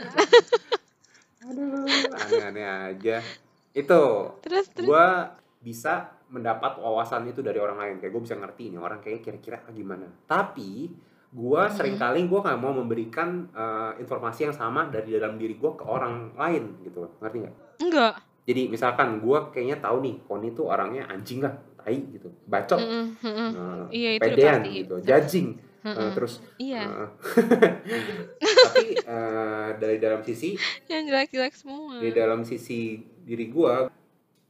Aduh 1.44 1.84
aneh-aneh 2.16 2.64
aja. 2.64 3.20
Itu 3.72 4.02
terus 4.40 4.70
terus? 4.70 4.86
gue 4.86 5.06
bisa 5.60 6.08
mendapat 6.34 6.76
wawasan 6.76 7.24
itu 7.24 7.40
dari 7.40 7.56
orang 7.56 7.78
lain 7.78 7.94
kayak 7.96 8.10
gue 8.10 8.22
bisa 8.22 8.34
ngerti 8.34 8.62
ini 8.66 8.76
orang 8.76 8.98
kayak 8.98 9.22
kira-kira 9.22 9.62
gimana 9.68 10.10
tapi 10.24 10.90
gue 11.30 11.60
Mhm. 11.60 11.72
sering 11.72 11.96
kali 11.96 12.20
gue 12.24 12.40
nggak 12.40 12.58
mau 12.58 12.72
memberikan 12.72 13.28
eh, 13.48 13.92
informasi 13.98 14.40
yang 14.44 14.54
sama 14.54 14.86
dari 14.86 15.10
dalam 15.12 15.34
diri 15.34 15.54
gue 15.54 15.72
ke 15.72 15.84
orang 15.84 16.30
lain 16.32 16.78
gitu 16.80 17.06
ngerti 17.18 17.36
nggak 17.40 17.54
enggak 17.80 18.14
jadi 18.44 18.62
misalkan 18.66 19.18
gue 19.18 19.38
kayaknya 19.48 19.78
tahu 19.78 19.96
nih 20.00 20.14
Koni 20.20 20.50
tuh 20.50 20.66
orangnya 20.68 21.06
anjing 21.06 21.38
lah 21.38 21.54
tai 21.76 22.02
gitu 22.08 22.28
bacot 22.44 22.76
Mm-mm, 22.76 23.04
mm-mm. 23.16 23.50
eh, 23.52 23.84
Iya, 23.90 24.10
itu 24.12 24.22
pedean 24.26 24.58
pasti. 24.58 24.70
gitu 24.74 24.94
judging 25.00 25.48
eh, 25.54 25.86
Mm-mm. 25.86 26.10
terus 26.12 26.34
Iya, 26.56 26.82
eh, 26.82 27.08
tapi 28.64 28.86
eh, 28.96 29.68
dari 29.76 29.96
dalam 29.98 30.20
sisi 30.20 30.56
yang 30.86 31.02
jelek-jelek 31.04 31.52
semua. 31.52 31.98
di 31.98 32.10
dalam 32.10 32.40
sisi 32.42 32.96
diri 33.20 33.46
gua 33.48 33.88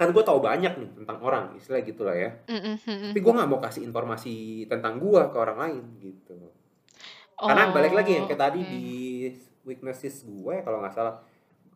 kan 0.04 0.10
gue 0.10 0.22
tahu 0.22 0.38
banyak 0.38 0.72
nih 0.74 0.90
tentang 0.94 1.18
orang 1.18 1.44
istilah 1.54 1.80
gitulah 1.80 2.12
ya 2.12 2.30
mm-mm. 2.44 2.76
tapi 3.10 3.18
gue 3.18 3.32
nggak 3.32 3.48
mau 3.48 3.58
kasih 3.58 3.82
informasi 3.82 4.34
tentang 4.66 4.96
gua 4.96 5.26
ke 5.26 5.36
orang 5.36 5.58
lain 5.58 5.82
gitu 5.98 6.36
karena 7.34 7.70
balik 7.70 7.92
lagi 7.92 8.14
yang 8.14 8.24
kayak 8.24 8.42
tadi 8.42 8.58
Oh, 8.58 8.62
oke. 8.62 8.70
di 8.70 8.86
weaknesses 9.62 10.22
gue 10.22 10.54
kalau 10.60 10.78
nggak 10.78 10.92
salah 10.92 11.18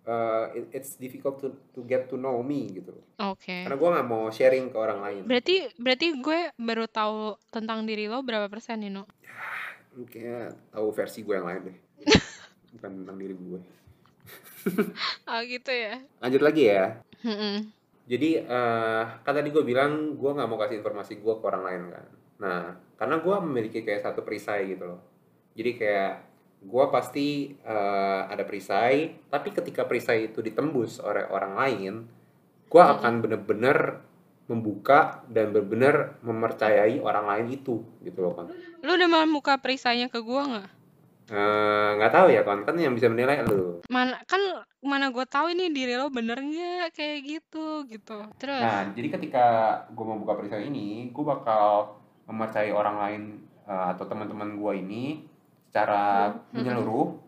uh, 0.05 0.47
it- 0.53 0.71
it's 0.73 0.95
difficult 0.95 1.37
to 1.37 1.49
to 1.71 1.83
get 1.83 2.07
to 2.07 2.15
know 2.15 2.39
me 2.41 2.69
gitu 2.71 2.93
Oke. 3.19 3.65
karena 3.65 3.75
gue 3.75 3.89
nggak 3.91 4.07
mau 4.07 4.29
sharing 4.29 4.69
ke 4.69 4.77
orang 4.77 5.01
lain 5.01 5.23
Berarti 5.25 5.73
berarti 5.75 6.07
gue 6.15 6.39
baru 6.55 6.85
tahu 6.87 7.19
tentang 7.49 7.83
diri 7.83 8.07
lo 8.07 8.21
berapa 8.21 8.47
persen 8.47 8.79
Nino? 8.79 9.09
lu 9.91 10.05
kayak 10.05 10.55
tahu 10.71 10.89
versi 10.91 11.21
gue 11.21 11.35
yang 11.35 11.45
lain 11.45 11.61
deh 11.65 11.77
bukan 12.73 12.91
tentang 13.03 13.17
diri 13.17 13.35
gue 13.35 13.61
Oh 15.25 15.41
gitu 15.43 15.71
ya. 15.71 15.99
lanjut 16.19 16.39
lagi 16.41 16.63
ya 16.67 17.01
Mm-mm. 17.21 17.73
Jadi 18.09 18.31
eh 18.41 19.05
kan 19.21 19.33
tadi 19.37 19.53
gue 19.53 19.61
bilang 19.63 20.17
gue 20.17 20.31
nggak 20.33 20.49
mau 20.49 20.57
kasih 20.57 20.81
informasi 20.81 21.21
gue 21.21 21.35
ke 21.37 21.45
orang 21.45 21.63
lain 21.69 21.83
kan 21.93 22.07
nah 22.41 22.63
karena 22.97 23.21
gue 23.21 23.37
memiliki 23.45 23.85
kayak 23.85 24.01
satu 24.01 24.25
perisai 24.25 24.73
gitu 24.73 24.89
loh 24.89 25.01
jadi 25.53 25.71
kayak 25.77 26.13
gue 26.59 26.85
pasti 26.91 27.53
eh, 27.53 28.21
ada 28.27 28.43
perisai 28.49 29.29
tapi 29.29 29.53
ketika 29.53 29.85
perisai 29.85 30.33
itu 30.33 30.41
ditembus 30.41 30.99
oleh 31.05 31.29
orang 31.29 31.53
lain 31.55 31.95
gue 32.67 32.83
Mm-mm. 32.83 32.95
akan 32.99 33.13
bener-bener 33.21 33.79
membuka 34.49 35.21
dan 35.29 35.53
bener-bener 35.53 36.17
mempercayai 36.25 37.05
orang 37.05 37.29
lain 37.29 37.47
itu 37.61 37.85
gitu 38.01 38.19
loh 38.25 38.33
kan 38.33 38.47
Lu 38.81 38.97
udah 38.97 39.09
mau 39.11 39.21
buka 39.29 39.61
perisainya 39.61 40.09
ke 40.09 40.25
gue 40.25 40.41
nggak? 40.41 40.69
Eh, 41.29 41.91
nggak 42.01 42.09
tahu 42.09 42.33
ya 42.33 42.41
kan 42.41 42.65
kan 42.65 42.73
yang 42.81 42.97
bisa 42.97 43.05
menilai 43.13 43.45
lu 43.45 43.85
Mana 43.93 44.17
kan 44.25 44.41
mana 44.81 45.13
gue 45.13 45.29
tahu 45.29 45.53
ini 45.53 45.69
diri 45.69 45.93
lo 45.93 46.09
bener 46.09 46.41
nggak 46.41 46.97
kayak 46.97 47.19
gitu 47.21 47.85
gitu. 47.85 48.17
Terus. 48.41 48.65
Nah, 48.65 48.89
jadi 48.97 49.09
ketika 49.13 49.45
gue 49.93 50.05
membuka 50.09 50.41
perisai 50.41 50.73
ini, 50.73 51.13
gue 51.13 51.25
bakal 51.25 52.01
mempercayai 52.25 52.73
orang 52.73 52.97
lain 52.97 53.23
eh, 53.69 53.87
atau 53.93 54.09
teman-teman 54.09 54.57
gue 54.57 54.73
ini 54.81 55.05
secara 55.69 56.33
Hmm, 56.33 56.65
menyeluruh 56.65 57.21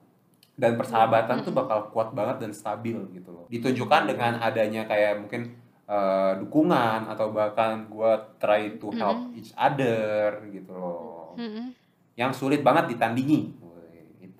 dan 0.57 0.80
persahabatan 0.80 1.44
Hmm, 1.44 1.44
tuh 1.44 1.53
bakal 1.53 1.92
kuat 1.92 2.16
banget 2.16 2.40
dan 2.40 2.53
stabil 2.57 2.96
gitu 3.12 3.28
loh. 3.28 3.44
Ditunjukkan 3.53 4.09
dengan 4.09 4.40
adanya 4.40 4.88
kayak 4.88 5.20
mungkin 5.20 5.53
eh, 5.84 6.32
dukungan 6.40 7.05
atau 7.05 7.36
bahkan 7.36 7.84
gue 7.84 8.12
try 8.40 8.80
to 8.80 8.88
help 8.96 9.28
Mm-mm. 9.28 9.36
each 9.36 9.53
other 9.61 10.40
gitu 10.48 10.72
loh. 10.72 11.36
Yang 12.16 12.32
sulit 12.40 12.64
banget 12.64 12.96
ditandingi. 12.96 13.59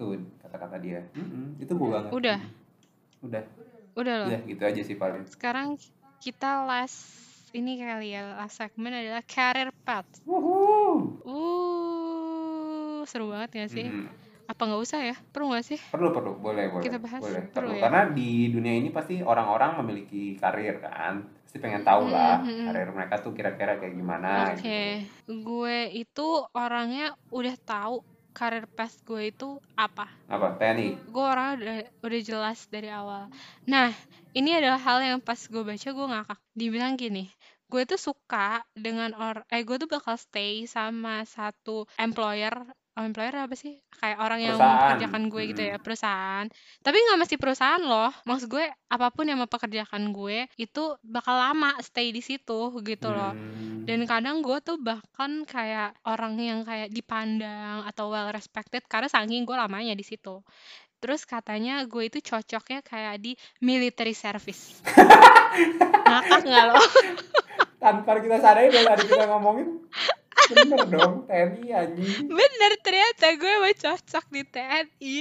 Itu 0.01 0.17
kata-kata 0.41 0.81
dia. 0.81 1.05
Mm-mm, 1.13 1.61
itu 1.61 1.73
gue 1.77 1.89
banget. 1.93 2.09
Udah. 2.17 2.41
Udah. 3.21 3.45
Udah 3.93 4.15
loh. 4.25 4.29
Udah 4.33 4.41
gitu 4.49 4.63
aja 4.65 4.81
sih 4.81 4.97
paling. 4.97 5.29
Sekarang 5.29 5.77
kita 6.25 6.65
last 6.65 7.21
ini 7.53 7.77
kali 7.77 8.17
ya 8.17 8.41
last 8.41 8.57
segmen 8.57 8.97
adalah 8.97 9.21
career 9.29 9.69
path. 9.85 10.09
Wuhu. 10.25 11.21
Uh, 11.21 13.05
seru 13.05 13.29
banget 13.29 13.61
gak 13.61 13.77
sih? 13.77 13.93
Mm-mm. 13.93 14.09
Apa 14.49 14.67
nggak 14.67 14.83
usah 14.83 15.05
ya? 15.05 15.17
Perlu 15.31 15.53
nggak 15.53 15.67
sih? 15.69 15.79
perlu 15.93 16.11
perlu 16.11 16.33
boleh 16.41 16.73
boleh 16.73 16.83
Kita 16.83 16.97
bahas, 16.97 17.21
boleh 17.21 17.45
perlu 17.53 17.71
perlu 17.71 17.79
ya? 17.79 17.83
karena 17.87 18.01
di 18.11 18.51
dunia 18.51 18.75
ini 18.75 18.89
pasti 18.91 19.23
orang-orang 19.23 19.79
memiliki 19.85 20.35
karir 20.35 20.83
kan 20.83 21.23
pasti 21.23 21.63
pengen 21.63 21.87
tahu 21.87 22.11
lah 22.11 22.43
Mm, 22.43 22.47
mm, 22.47 22.55
mm. 22.59 22.67
karir 22.67 22.89
mereka 22.91 23.15
tuh 23.23 23.31
kira-kira 23.31 23.79
kayak 23.79 23.95
gimana 23.95 24.51
Oke, 24.51 25.07
gitu 25.07 25.39
gue 25.47 25.77
itu 25.95 26.27
orangnya 26.51 27.15
udah 27.31 27.55
tahu 27.63 28.03
karir 28.41 28.65
path 28.65 29.05
gue 29.05 29.29
itu 29.29 29.61
apa. 29.77 30.09
apa 30.25 30.57
TNI 30.57 31.13
Gue 31.13 31.25
orangnya 31.29 31.61
udah, 31.61 31.77
udah 32.09 32.21
jelas 32.25 32.65
dari 32.73 32.89
awal. 32.89 33.29
Nah, 33.69 33.93
ini 34.33 34.57
adalah 34.57 34.81
hal 34.81 35.05
yang 35.05 35.21
pas 35.21 35.37
gue 35.45 35.61
baca 35.61 35.89
gue 35.93 36.07
ngakak. 36.09 36.41
Dibilang 36.57 36.97
gini, 36.97 37.29
gue 37.69 37.83
tuh 37.85 38.01
suka 38.01 38.65
dengan 38.73 39.13
or, 39.13 39.45
eh 39.53 39.61
gue 39.61 39.77
tuh 39.77 39.93
bakal 39.93 40.17
stay 40.17 40.65
sama 40.65 41.29
satu 41.29 41.85
employer. 42.01 42.57
Employer 43.05 43.47
apa 43.47 43.55
sih? 43.57 43.81
Kayak 44.01 44.19
orang 44.21 44.41
yang 44.41 44.57
mempekerjakan 44.57 45.23
gue 45.29 45.43
gitu 45.55 45.63
ya, 45.65 45.77
perusahaan. 45.81 46.47
Tapi 46.81 46.97
nggak 46.97 47.19
mesti 47.21 47.37
perusahaan 47.37 47.83
loh. 47.83 48.13
Maksud 48.25 48.49
gue 48.49 48.65
apa 48.71 49.07
pun 49.11 49.29
yang 49.29 49.41
mempekerjakan 49.41 50.13
gue 50.13 50.49
itu 50.57 50.83
bakal 51.05 51.37
lama 51.37 51.77
stay 51.81 52.13
di 52.13 52.21
situ 52.21 52.71
gitu 52.85 53.09
loh. 53.11 53.33
Hmm. 53.33 53.85
Dan 53.89 54.05
kadang 54.05 54.45
gue 54.45 54.59
tuh 54.61 54.77
bahkan 54.77 55.45
kayak 55.49 55.97
orang 56.07 56.37
yang 56.41 56.61
kayak 56.63 56.93
dipandang 56.93 57.85
atau 57.89 58.13
well 58.13 58.31
respected 58.31 58.85
karena 58.87 59.09
saking 59.09 59.43
gue 59.49 59.57
lamanya 59.57 59.97
di 59.97 60.05
situ. 60.05 60.41
Terus 61.01 61.25
katanya 61.25 61.81
gue 61.89 62.13
itu 62.13 62.21
cocoknya 62.21 62.85
kayak 62.85 63.25
di 63.25 63.33
military 63.65 64.13
service. 64.13 64.85
Ngakak 66.11 66.41
nggak 66.45 66.65
lo? 66.69 66.81
tanpa 67.81 68.21
kita 68.21 68.37
sadari 68.39 68.69
dari 68.69 68.85
tadi 68.85 69.05
kita 69.09 69.25
ngomongin 69.27 69.81
bener 70.49 70.81
dong 70.89 71.15
TNI 71.29 71.65
anjing 71.75 72.27
Bener 72.27 72.73
ternyata 72.81 73.27
gue 73.37 73.51
emang 73.51 73.77
cocok 73.77 74.25
di 74.33 74.43
TNI. 74.49 75.15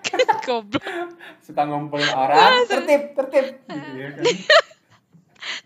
Goblok. 0.46 0.84
suka 1.40 1.62
ngumpulin 1.64 2.10
orang 2.12 2.68
tertib 2.68 3.16
tertib 3.16 3.46
gitu 3.66 3.90
ya 3.96 4.08
kan 4.14 4.24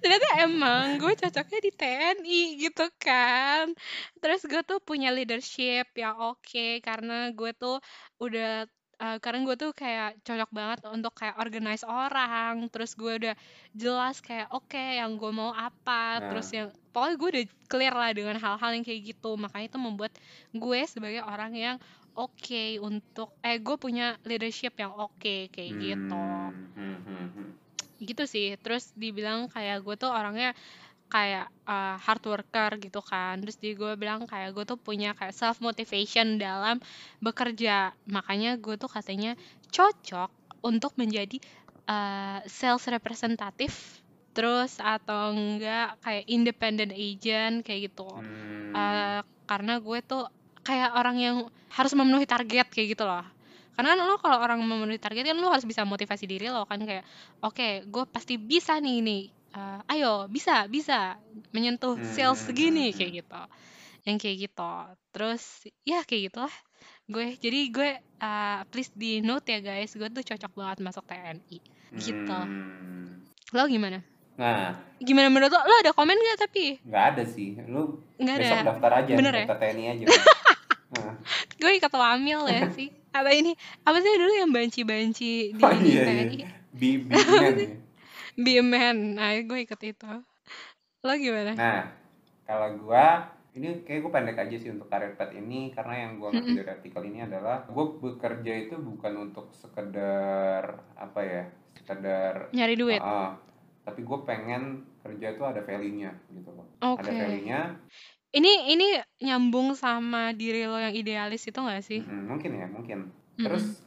Ternyata 0.00 0.28
emang 0.44 1.00
gue 1.00 1.12
cocoknya 1.16 1.60
di 1.64 1.72
TNI 1.72 2.42
gitu 2.60 2.84
kan. 3.00 3.72
Terus 4.20 4.44
gue 4.44 4.60
tuh 4.60 4.76
punya 4.84 5.08
leadership 5.08 5.88
yang 5.96 6.20
oke 6.20 6.84
karena 6.84 7.32
gue 7.32 7.50
tuh 7.56 7.80
udah 8.20 8.68
eh, 9.00 9.18
karena 9.18 9.40
gue 9.48 9.56
tuh 9.56 9.72
kayak 9.72 10.20
cocok 10.22 10.50
banget 10.52 10.78
untuk 10.92 11.12
kayak 11.16 11.40
organize 11.40 11.82
orang. 11.88 12.68
Terus 12.68 12.92
gue 12.94 13.12
udah 13.16 13.34
jelas 13.72 14.20
kayak 14.20 14.52
oke 14.52 14.76
yang 14.76 15.16
gue 15.16 15.32
mau 15.32 15.56
apa. 15.56 16.20
Nah. 16.20 16.28
Terus 16.30 16.48
yang 16.52 16.68
pokoknya 16.92 17.16
gue 17.16 17.28
udah 17.32 17.44
clear 17.66 17.94
lah 17.96 18.10
dengan 18.12 18.36
hal-hal 18.36 18.70
yang 18.76 18.84
kayak 18.84 19.16
gitu. 19.16 19.30
Makanya 19.40 19.66
itu 19.72 19.78
membuat 19.80 20.12
gue 20.52 20.80
sebagai 20.84 21.24
orang 21.24 21.52
yang 21.56 21.76
oke 22.18 22.64
untuk 22.82 23.32
eh 23.40 23.58
gue 23.62 23.76
punya 23.78 24.18
leadership 24.26 24.74
yang 24.76 24.92
oke 24.92 25.50
kayak 25.50 25.72
gitu 25.78 26.10
Hmm, 26.12 26.68
hmm, 26.74 26.98
hmm, 27.06 27.28
hmm. 27.32 27.48
gitu 28.02 28.24
sih 28.26 28.56
terus 28.60 28.90
dibilang 28.98 29.46
kayak 29.52 29.84
gue 29.84 29.94
tuh 29.94 30.10
orangnya 30.10 30.56
kayak 31.10 31.50
uh, 31.66 31.98
hard 31.98 32.22
worker 32.22 32.70
gitu 32.78 33.02
kan. 33.02 33.42
Terus 33.42 33.58
di 33.58 33.74
gue 33.74 33.98
bilang 33.98 34.24
kayak 34.30 34.54
gue 34.54 34.64
tuh 34.64 34.78
punya 34.78 35.12
kayak 35.18 35.34
self 35.34 35.58
motivation 35.58 36.38
dalam 36.38 36.78
bekerja. 37.18 37.92
Makanya 38.06 38.56
gue 38.56 38.78
tuh 38.78 38.88
katanya 38.88 39.34
cocok 39.74 40.30
untuk 40.62 40.94
menjadi 40.96 41.42
uh, 41.90 42.40
sales 42.46 42.86
representatif 42.86 44.00
terus 44.30 44.78
atau 44.78 45.34
enggak 45.34 45.98
kayak 46.06 46.24
independent 46.30 46.94
agent 46.94 47.66
kayak 47.66 47.90
gitu. 47.90 48.06
Hmm. 48.06 48.70
Eh, 48.70 49.20
karena 49.50 49.82
gue 49.82 49.98
tuh 50.06 50.30
kayak 50.62 50.94
orang 50.94 51.16
yang 51.18 51.36
harus 51.74 51.92
memenuhi 51.98 52.30
target 52.30 52.70
kayak 52.70 52.94
gitu 52.94 53.02
loh. 53.02 53.26
Karena 53.74 53.98
lo 53.98 54.22
kalau 54.22 54.38
orang 54.38 54.62
memenuhi 54.62 55.02
target 55.02 55.26
kan 55.26 55.38
lo 55.40 55.50
harus 55.50 55.66
bisa 55.66 55.82
motivasi 55.82 56.30
diri 56.30 56.46
lo 56.46 56.62
kan 56.68 56.78
kayak 56.84 57.02
oke 57.42 57.88
gue 57.88 58.04
pasti 58.12 58.36
bisa 58.36 58.76
nih 58.78 59.00
nih 59.00 59.22
Eh, 59.50 59.80
ayo 59.90 60.30
bisa 60.30 60.70
bisa 60.70 61.18
menyentuh 61.50 61.98
Hmm, 61.98 62.06
sales 62.06 62.38
hmm, 62.38 62.46
segini 62.46 62.86
hmm, 62.90 62.96
kayak 62.96 63.12
gitu. 63.24 63.42
Yang 64.06 64.16
kayak 64.22 64.36
gitu. 64.46 64.72
Terus 65.10 65.42
ya 65.82 66.00
kayak 66.06 66.30
gitulah. 66.30 66.54
Gue 67.10 67.34
jadi 67.36 67.60
gue 67.68 67.90
eh, 67.98 68.58
please 68.70 68.94
di 68.94 69.18
note 69.18 69.50
ya 69.50 69.58
guys 69.58 69.90
gue 69.90 70.06
tuh 70.06 70.22
cocok 70.22 70.52
banget 70.54 70.78
masuk 70.80 71.02
TNI 71.04 71.58
gitu. 71.98 72.38
Hmm. 72.38 73.26
lo 73.50 73.66
gimana? 73.66 73.98
Nah. 74.38 74.78
Gimana 75.02 75.26
menurut 75.28 75.50
lo? 75.50 75.60
Lo 75.60 75.74
ada 75.82 75.90
komen 75.90 76.14
gak 76.14 76.46
tapi? 76.46 76.78
Nggak 76.86 77.04
ada 77.12 77.22
sih. 77.26 77.58
Lu 77.66 77.98
nggak 78.16 78.34
ada 78.38 78.44
besok 78.46 78.54
ya? 78.56 78.62
daftar 78.70 78.90
aja 79.02 79.12
Bener 79.18 79.32
ya? 79.34 79.44
daftar 79.50 79.58
TNI 79.58 79.84
aja. 79.90 80.04
Nah. 80.90 81.14
gue 81.54 81.70
ikut 81.78 81.94
wamil 81.94 82.50
ya 82.50 82.66
sih. 82.78 82.90
Apa 83.14 83.30
ini? 83.30 83.54
Apa 83.86 84.02
sih 84.02 84.10
dulu 84.10 84.32
yang 84.34 84.50
banci-banci 84.50 85.54
di 85.54 85.62
Oh, 85.62 85.70
iya, 85.78 86.02
TNI 86.02 86.34
iya. 86.34 86.50
Bi 86.74 86.90
bimbingan 88.36 88.56
ya. 88.58 88.62
Bimen 88.62 88.96
nah 89.18 89.30
gue 89.34 89.58
ikut 89.66 89.80
itu. 89.82 90.12
Lo 91.00 91.12
gimana? 91.16 91.56
Nah, 91.56 91.82
kalau 92.44 92.76
gua 92.76 93.24
ini 93.56 93.82
kayak 93.82 94.06
gue 94.06 94.12
pendek 94.12 94.38
aja 94.38 94.56
sih 94.60 94.70
untuk 94.70 94.86
karir 94.86 95.16
pet 95.18 95.34
ini 95.34 95.74
karena 95.74 96.06
yang 96.06 96.22
gua 96.22 96.30
ngerti 96.30 96.60
dari 96.60 96.70
artikel 96.70 97.02
ini 97.08 97.24
adalah 97.26 97.66
gue 97.66 97.86
bekerja 97.98 98.52
itu 98.68 98.78
bukan 98.78 99.30
untuk 99.30 99.50
sekedar 99.56 100.78
apa 100.94 101.20
ya 101.24 101.44
sekedar 101.74 102.52
nyari 102.54 102.74
duit. 102.78 103.00
Ah, 103.02 103.34
tapi 103.82 104.04
gue 104.04 104.18
pengen 104.22 104.84
kerja 105.00 105.34
itu 105.34 105.42
ada 105.42 105.64
value-nya 105.64 106.12
gitu 106.30 106.52
loh. 106.52 106.68
Oke. 106.84 107.00
ada 107.00 107.10
value-nya. 107.10 107.60
Ini 108.30 108.52
ini 108.70 108.86
nyambung 109.26 109.74
sama 109.74 110.30
diri 110.30 110.62
lo 110.68 110.78
yang 110.78 110.94
idealis 110.94 111.42
itu 111.48 111.58
gak 111.58 111.82
sih? 111.82 112.04
Mm, 112.06 112.30
mungkin 112.30 112.50
ya 112.54 112.66
mungkin. 112.70 112.98
Terus 113.34 113.82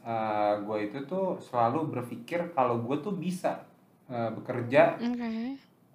gue 0.66 0.78
itu 0.84 0.98
tuh 1.08 1.38
selalu 1.40 1.94
berpikir 1.94 2.52
kalau 2.52 2.82
gue 2.84 3.00
tuh 3.00 3.14
bisa 3.16 3.64
eh, 4.10 4.30
bekerja 4.34 4.82
oke 5.00 5.32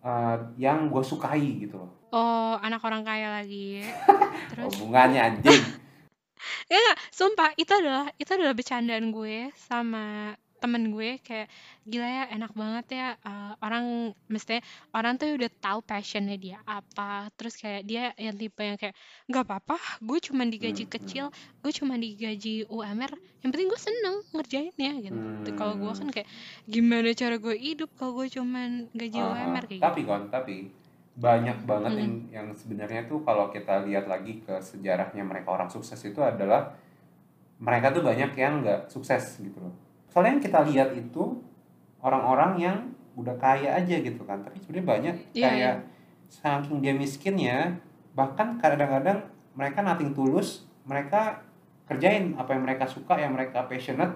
eh, 0.01 0.35
yang 0.57 0.87
gue 0.89 1.03
sukai 1.03 1.63
gitu 1.63 1.77
loh 1.77 1.99
Oh, 2.09 2.57
anak 2.57 2.81
orang 2.81 3.05
kaya 3.05 3.29
lagi. 3.29 3.85
Terus 4.49 4.65
Hubungannya 4.65 5.21
anjing. 5.21 5.61
ya 6.73 6.81
sumpah 7.13 7.53
itu 7.53 7.69
adalah 7.69 8.09
itu 8.17 8.31
adalah 8.33 8.55
bercandaan 8.57 9.13
gue 9.13 9.53
sama 9.53 10.33
temen 10.59 10.91
gue 10.91 11.09
kayak 11.23 11.47
gila 11.83 12.07
ya 12.07 12.23
enak 12.35 12.51
banget 12.53 12.85
ya 12.91 13.07
eh, 13.19 13.53
orang 13.65 13.85
mestinya 14.27 14.61
orang 14.93 15.13
tuh 15.15 15.33
udah 15.33 15.51
tahu 15.57 15.79
passionnya 15.81 16.35
dia 16.35 16.57
apa 16.67 17.31
terus 17.33 17.55
kayak 17.55 17.81
dia 17.83 18.03
yang 18.15 18.35
tipe 18.35 18.61
yang 18.61 18.77
kayak 18.77 18.95
nggak 19.25 19.43
apa-apa 19.47 19.75
gue 19.99 20.19
cuma 20.21 20.43
digaji 20.45 20.83
Hmm, 20.83 20.91
kecil 20.91 21.25
gue 21.61 21.71
cuma 21.73 21.95
digaji 21.95 22.67
UMR 22.67 23.11
yang 23.41 23.49
penting 23.49 23.67
gue 23.67 23.81
seneng 23.81 24.15
ngerjainnya 24.35 24.91
gitu 25.01 25.19
Tuh, 25.39 25.53
kalau 25.55 25.75
gue 25.79 25.91
kan 25.91 26.07
Hmm. 26.07 26.13
kayak 26.13 26.27
gimana 26.67 27.09
cara 27.15 27.35
gue 27.39 27.55
hidup 27.57 27.89
kalau 27.95 28.11
gue 28.19 28.27
cuman 28.29 28.69
gaji 28.93 29.19
ah. 29.19 29.27
UMR 29.31 29.63
kayak 29.65 29.81
Tapi 29.81 29.99
gitu 29.99 30.03
kon, 30.05 30.23
tapi 30.29 30.55
banyak 31.19 31.57
banget 31.67 31.93
Mm-mm. 31.93 31.99
yang 31.99 32.13
yang 32.31 32.47
sebenarnya 32.55 33.01
tuh 33.05 33.19
kalau 33.27 33.51
kita 33.51 33.83
lihat 33.83 34.07
lagi 34.07 34.39
ke 34.39 34.55
sejarahnya 34.61 35.23
mereka 35.23 35.51
orang 35.51 35.67
sukses 35.67 35.99
itu 36.03 36.19
adalah 36.23 36.75
mereka 37.59 37.91
tuh 37.91 38.03
banyak 38.03 38.31
yang 38.39 38.63
nggak 38.63 38.87
sukses 38.87 39.39
gitu 39.39 39.59
loh. 39.59 39.75
Soalnya 40.09 40.37
yang 40.37 40.43
kita 40.43 40.59
lihat 40.65 40.89
itu 40.97 41.23
orang-orang 42.01 42.51
yang 42.57 42.77
udah 43.13 43.35
kaya 43.35 43.75
aja 43.75 43.95
gitu 43.99 44.23
kan, 44.23 44.39
tapi 44.41 44.57
sebenarnya 44.63 44.87
banyak 44.87 45.15
Iya, 45.35 45.35
iya. 45.35 45.45
kayak 45.45 45.75
saking 46.29 46.79
dia 46.79 46.93
miskinnya, 46.95 47.75
bahkan 48.15 48.55
kadang-kadang 48.61 49.25
mereka 49.57 49.83
nating 49.83 50.15
tulus, 50.15 50.65
mereka 50.87 51.43
kerjain 51.89 52.37
apa 52.37 52.53
yang 52.55 52.63
mereka 52.63 52.85
suka, 52.85 53.17
yang 53.19 53.33
mereka 53.35 53.65
passionate, 53.65 54.13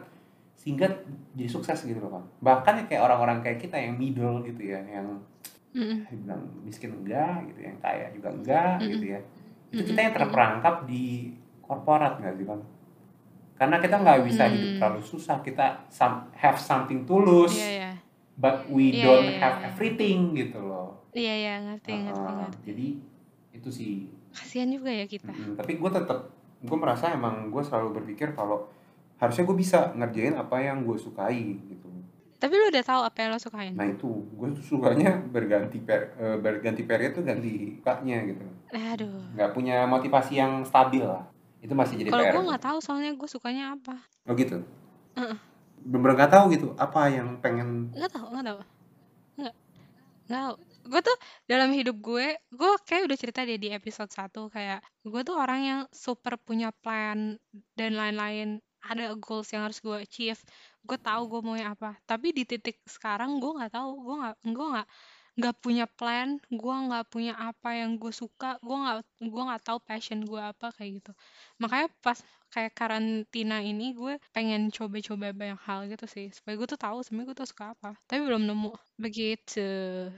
sehingga 0.55 0.87
jadi 1.35 1.49
sukses 1.49 1.83
gitu 1.83 1.99
loh 1.99 2.15
kan. 2.15 2.23
Bahkan 2.39 2.73
ya 2.79 2.83
kayak 2.87 3.03
orang-orang 3.03 3.37
kayak 3.43 3.59
kita 3.59 3.75
yang 3.75 3.97
middle 3.97 4.39
gitu 4.45 4.61
ya, 4.71 4.79
yang 4.85 5.19
Mm-mm. 5.73 6.05
bilang 6.23 6.41
miskin 6.61 6.93
enggak 6.93 7.49
gitu, 7.49 7.65
yang 7.65 7.77
kaya 7.81 8.07
juga 8.13 8.29
enggak 8.29 8.77
Mm-mm. 8.79 8.91
gitu 8.95 9.05
ya. 9.17 9.19
Itu 9.73 9.81
kita 9.89 9.99
yang 10.05 10.13
terperangkap 10.13 10.85
di 10.85 11.33
korporat 11.65 12.21
nggak 12.21 12.37
sih 12.37 12.45
bang? 12.45 12.61
Karena 13.53 13.77
kita 13.77 13.95
nggak 13.95 14.19
bisa 14.23 14.43
hidup 14.45 14.69
Hmm. 14.69 14.79
terlalu 14.79 15.01
susah, 15.01 15.37
kita 15.39 15.65
some, 15.87 16.27
have 16.33 16.55
something 16.55 17.03
tulus, 17.03 17.53
Iya 17.53 17.69
ya, 17.71 17.91
but 18.35 18.65
we 18.67 18.89
Iya, 18.91 19.03
don't 19.03 19.27
iya, 19.27 19.39
have 19.39 19.57
iya. 19.57 19.65
everything 19.67 20.19
gitu 20.33 20.59
loh. 20.59 21.05
iya 21.11 21.33
ya 21.37 21.53
ngerti 21.61 21.93
ngerti 21.93 22.17
Heeh, 22.23 22.37
ngerti. 22.39 22.59
jadi 22.63 22.87
itu 23.53 23.69
sih. 23.69 23.93
Kasihan 24.31 24.65
juga 24.67 24.89
ya 24.89 25.05
kita. 25.05 25.29
Mm, 25.29 25.53
tapi 25.53 25.77
gue 25.77 25.91
tetap, 25.91 26.19
gue 26.59 26.77
merasa 26.79 27.09
emang 27.09 27.47
gue 27.47 27.61
selalu 27.61 27.93
berpikir 27.95 28.33
kalau 28.33 28.65
harusnya 29.15 29.43
gue 29.43 29.53
bisa 29.55 29.93
ngerjain 29.93 30.33
apa 30.33 30.57
yang 30.57 30.81
gue 30.81 30.97
sukai 30.97 31.37
gitu. 31.63 31.85
Tapi 32.35 32.51
lu 32.51 32.67
udah 32.67 32.83
tahu 32.83 33.01
apa 33.01 33.17
yang 33.19 33.29
lo 33.29 33.39
sukain? 33.39 33.71
Nah 33.71 33.87
itu, 33.87 34.09
gue 34.27 34.47
sukanya 34.59 35.15
berganti 35.31 35.79
per, 35.79 36.11
eh, 36.13 36.35
berganti 36.35 36.83
period 36.83 37.13
tuh 37.13 37.23
ganti 37.23 37.77
sukanya 37.77 38.19
gitu. 38.25 38.43
Aduh. 38.67 39.31
Nggak 39.31 39.51
punya 39.53 39.85
motivasi 39.85 40.33
yang 40.35 40.59
stabil 40.61 40.99
lah. 40.99 41.23
Itu 41.63 41.73
masih 41.79 41.95
jadi 41.95 42.11
Kalau 42.11 42.25
PR. 42.27 42.33
gue 42.35 42.43
nggak 42.51 42.63
tahu 42.67 42.77
soalnya 42.83 43.15
gue 43.15 43.29
sukanya 43.31 43.79
apa. 43.79 43.95
Oh 44.27 44.35
gitu. 44.35 44.59
Heeh. 45.15 45.37
Bener-bener 45.79 46.15
nggak 46.19 46.31
tahu 46.35 46.45
gitu 46.51 46.67
apa 46.75 47.07
yang 47.07 47.39
pengen. 47.39 47.87
Nggak 47.95 48.11
tahu, 48.11 48.27
nggak 48.35 48.45
tahu. 48.51 48.59
Nggak, 49.39 49.55
nggak 50.27 50.41
tahu. 50.43 50.55
Gue 50.83 50.99
tuh 50.99 51.17
dalam 51.47 51.71
hidup 51.71 51.95
gue, 52.03 52.35
gue 52.51 52.71
kayak 52.83 53.07
udah 53.07 53.17
cerita 53.17 53.47
deh 53.47 53.55
di 53.55 53.71
episode 53.71 54.11
1 54.11 54.35
kayak 54.51 54.83
gue 55.07 55.21
tuh 55.23 55.35
orang 55.39 55.59
yang 55.63 55.81
super 55.95 56.35
punya 56.35 56.75
plan 56.83 57.39
dan 57.79 57.91
lain-lain. 57.95 58.59
Ada 58.83 59.15
goals 59.15 59.47
yang 59.55 59.63
harus 59.63 59.79
gue 59.79 59.95
achieve. 59.95 60.43
Gue 60.83 60.99
tahu 60.99 61.31
gue 61.31 61.39
maunya 61.39 61.71
apa. 61.71 61.95
Tapi 62.03 62.35
di 62.35 62.43
titik 62.43 62.83
sekarang 62.83 63.39
gue 63.39 63.55
nggak 63.55 63.71
tahu. 63.71 64.03
Gue 64.03 64.15
nggak, 64.19 64.35
gue 64.43 64.67
nggak 64.75 64.87
nggak 65.33 65.55
punya 65.61 65.85
plan. 65.85 66.37
Gue 66.49 66.75
nggak 66.75 67.09
punya 67.09 67.33
apa 67.35 67.73
yang 67.73 67.97
gue 67.97 68.13
suka. 68.13 68.57
Gue 68.61 68.77
nggak, 68.77 68.97
gue 69.21 69.43
nggak 69.49 69.63
tahu 69.63 69.79
passion 69.81 70.21
gue 70.23 70.41
apa 70.41 70.69
kayak 70.73 71.01
gitu. 71.01 71.11
Makanya 71.57 71.89
pas 72.01 72.17
kayak 72.53 72.77
karantina 72.77 73.65
ini 73.65 73.97
gue 73.97 74.21
pengen 74.29 74.69
coba-coba 74.69 75.33
banyak 75.33 75.57
hal 75.65 75.89
gitu 75.89 76.05
sih 76.05 76.29
supaya 76.29 76.53
gue 76.53 76.69
tuh 76.69 76.77
tahu 76.77 77.01
sebenarnya 77.01 77.33
gue 77.33 77.37
tuh 77.41 77.49
suka 77.49 77.73
apa 77.73 77.97
tapi 78.05 78.21
belum 78.21 78.45
nemu 78.45 78.69
begitu 79.01 79.65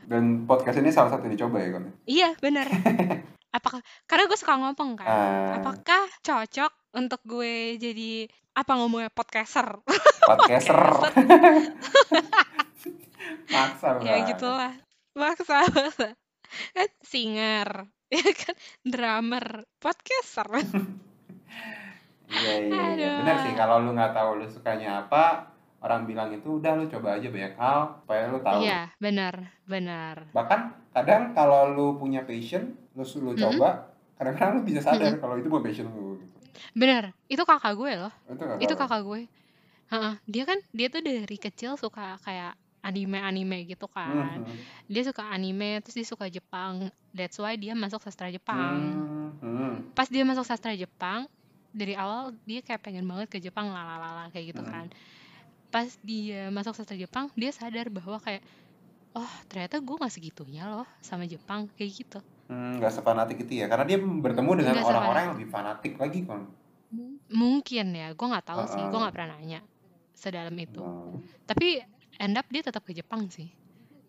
Dan 0.04 0.44
podcast 0.44 0.84
ini 0.84 0.92
salah 0.92 1.16
satu 1.16 1.32
yang 1.32 1.40
dicoba 1.40 1.64
ya 1.64 1.80
kan? 1.80 1.84
iya 2.04 2.30
bener 2.44 2.68
apakah 3.56 3.80
karena 4.04 4.28
gue 4.28 4.36
suka 4.36 4.60
ngomong 4.60 5.00
kan 5.00 5.08
Ah, 5.08 5.64
apakah 5.64 6.12
cocok 6.20 6.76
untuk 7.00 7.24
gue 7.24 7.80
jadi 7.80 8.28
apa 8.52 8.72
ngomongnya 8.84 9.08
podcaster 9.16 9.80
podcaster. 10.28 10.76
Maksa 13.56 14.04
ya 14.04 14.28
gitulah 14.28 14.76
maksa 15.22 15.58
maksa. 15.76 16.08
Kan 16.76 16.90
singer 17.12 17.70
ya 18.16 18.24
kan? 18.42 18.56
Drummer 18.92 19.46
podcaster. 19.82 20.48
Iya 22.36 22.54
iya 22.68 22.84
iya. 22.96 23.10
Bener 23.18 23.36
sih 23.44 23.54
kalau 23.60 23.76
lu 23.84 23.90
nggak 23.96 24.12
tahu 24.18 24.30
lu 24.40 24.46
sukanya 24.56 24.90
apa, 25.06 25.24
orang 25.86 26.02
bilang 26.10 26.30
itu 26.38 26.48
udah 26.60 26.72
lu 26.78 26.84
coba 26.94 27.08
aja 27.18 27.28
banyak 27.36 27.54
hal 27.62 27.80
supaya 28.02 28.22
lu 28.34 28.40
tahu. 28.50 28.64
iya 28.64 28.78
benar 29.04 29.36
benar 29.72 30.18
Bahkan 30.36 30.62
kadang 30.96 31.24
kalau 31.38 31.62
lu 31.76 31.88
punya 32.02 32.22
passion, 32.30 32.64
lu 32.96 33.04
lu 33.26 33.34
Mm-mm, 33.38 33.44
coba, 33.44 33.70
kadang-kadang 34.20 34.54
lu 34.60 34.64
bisa 34.70 34.82
sadar 34.88 35.14
mm-mm. 35.14 35.22
kalau 35.22 35.36
itu 35.40 35.48
bukan 35.52 35.64
passion 35.68 35.88
lu 35.96 36.20
gitu. 36.22 36.38
benar 36.80 37.04
itu 37.32 37.44
kakak 37.50 37.74
gue 37.80 37.92
loh. 38.02 38.14
Itu 38.30 38.42
nggak 38.46 38.60
itu 38.64 38.74
kakak 38.80 39.02
gue. 39.08 39.22
Heeh, 39.92 40.14
dia 40.34 40.44
kan 40.50 40.60
dia 40.78 40.88
tuh 40.94 41.02
dari 41.10 41.38
kecil 41.46 41.72
suka 41.84 42.18
kayak 42.26 42.54
anime-anime 42.86 43.66
gitu 43.66 43.90
kan. 43.90 44.46
Hmm, 44.46 44.58
Dia 44.86 45.02
suka 45.02 45.26
anime, 45.26 45.82
terus 45.82 45.98
dia 45.98 46.06
suka 46.06 46.30
Jepang. 46.30 46.94
That's 47.10 47.42
why 47.42 47.58
dia 47.58 47.74
masuk 47.74 48.06
sastra 48.06 48.30
Jepang. 48.30 48.78
hmm, 49.42 49.98
Pas 49.98 50.06
dia 50.06 50.22
masuk 50.22 50.46
sastra 50.46 50.78
Jepang, 50.78 51.26
dari 51.74 51.98
awal 51.98 52.38
dia 52.46 52.62
kayak 52.62 52.86
pengen 52.86 53.04
banget 53.10 53.28
ke 53.28 53.38
Jepang 53.42 53.74
lalalala 53.74 54.30
kayak 54.30 54.54
gitu 54.54 54.62
hmm. 54.62 54.72
kan. 54.72 54.86
Pas 55.74 55.90
dia 56.06 56.54
masuk 56.54 56.78
sastra 56.78 56.94
Jepang, 56.94 57.34
dia 57.34 57.50
sadar 57.50 57.90
bahwa 57.90 58.22
kayak 58.22 58.46
oh 59.16 59.34
ternyata 59.48 59.80
gue 59.80 59.96
gak 59.96 60.12
segitunya 60.14 60.68
loh 60.68 60.88
sama 61.02 61.26
Jepang 61.26 61.66
kayak 61.74 61.92
gitu. 62.06 62.20
Hmm, 62.46 62.78
nggak 62.78 62.94
sefanatik 62.94 63.42
itu 63.42 63.58
ya, 63.58 63.66
karena 63.66 63.90
dia 63.90 63.98
bertemu 63.98 64.52
dengan 64.62 64.86
orang-orang 64.86 65.22
yang 65.26 65.34
lebih 65.34 65.50
fanatik 65.50 65.98
lagi 65.98 66.22
kan. 66.30 66.46
Mungkin 67.34 67.86
ya, 67.90 68.14
gue 68.14 68.28
nggak 68.30 68.46
tahu 68.46 68.70
sih, 68.70 68.78
gue 68.86 69.00
nggak 69.02 69.16
pernah 69.18 69.34
nanya 69.34 69.66
sedalam 70.14 70.54
itu. 70.54 70.80
Hmm. 70.80 71.26
Tapi 71.50 71.82
end 72.20 72.36
up 72.40 72.48
dia 72.52 72.62
tetap 72.64 72.84
ke 72.84 72.96
Jepang 72.96 73.28
sih. 73.32 73.52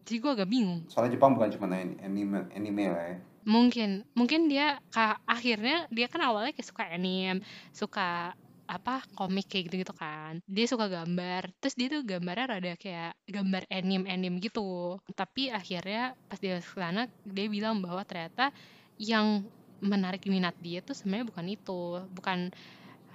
Jadi 0.06 0.22
gue 0.22 0.30
agak 0.38 0.48
bingung. 0.50 0.86
Soalnya 0.86 1.18
Jepang 1.18 1.34
bukan 1.34 1.50
cuma 1.50 1.66
anime, 1.74 2.46
anime 2.54 2.84
lah 2.90 3.04
ya. 3.10 3.18
Mungkin, 3.46 4.06
mungkin 4.14 4.50
dia 4.50 4.78
ka 4.90 5.18
akhirnya 5.26 5.86
dia 5.90 6.06
kan 6.10 6.22
awalnya 6.22 6.54
kayak 6.54 6.66
suka 6.66 6.84
anime, 6.86 7.42
suka 7.70 8.34
apa 8.66 9.02
komik 9.14 9.46
kayak 9.46 9.70
gitu-gitu 9.70 9.94
kan. 9.94 10.42
Dia 10.46 10.66
suka 10.66 10.90
gambar, 10.90 11.54
terus 11.62 11.78
dia 11.78 11.86
tuh 11.90 12.02
gambarnya 12.02 12.46
rada 12.58 12.72
kayak 12.74 13.14
gambar 13.30 13.62
anime-anime 13.70 14.42
gitu. 14.42 14.98
Tapi 15.14 15.50
akhirnya 15.54 16.18
pas 16.26 16.38
dia 16.42 16.58
ke 16.58 16.66
sana 16.74 17.06
dia 17.22 17.46
bilang 17.46 17.78
bahwa 17.78 18.02
ternyata 18.02 18.50
yang 18.98 19.46
menarik 19.78 20.24
minat 20.26 20.56
dia 20.58 20.82
tuh 20.82 20.94
sebenarnya 20.98 21.26
bukan 21.30 21.46
itu, 21.46 21.82
bukan 22.10 22.50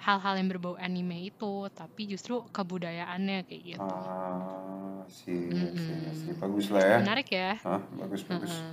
hal-hal 0.02 0.34
yang 0.41 0.49
berbau 0.49 0.76
anime 0.82 1.30
itu, 1.30 1.70
tapi 1.78 2.10
justru 2.10 2.41
kebudayaannya 2.49 3.45
kayak 3.45 3.64
gitu. 3.78 3.86
Ah, 3.86 5.06
sih, 5.06 5.54
sih, 5.54 5.70
sih. 5.78 5.93
Mm-mm. 5.93 6.41
Bagus 6.41 6.66
lah 6.74 6.84
ya. 6.84 6.97
Menarik 7.06 7.28
ya. 7.30 7.52
Hah, 7.62 7.82
bagus, 8.02 8.22
bagus. 8.26 8.49
Heeh. 8.49 8.70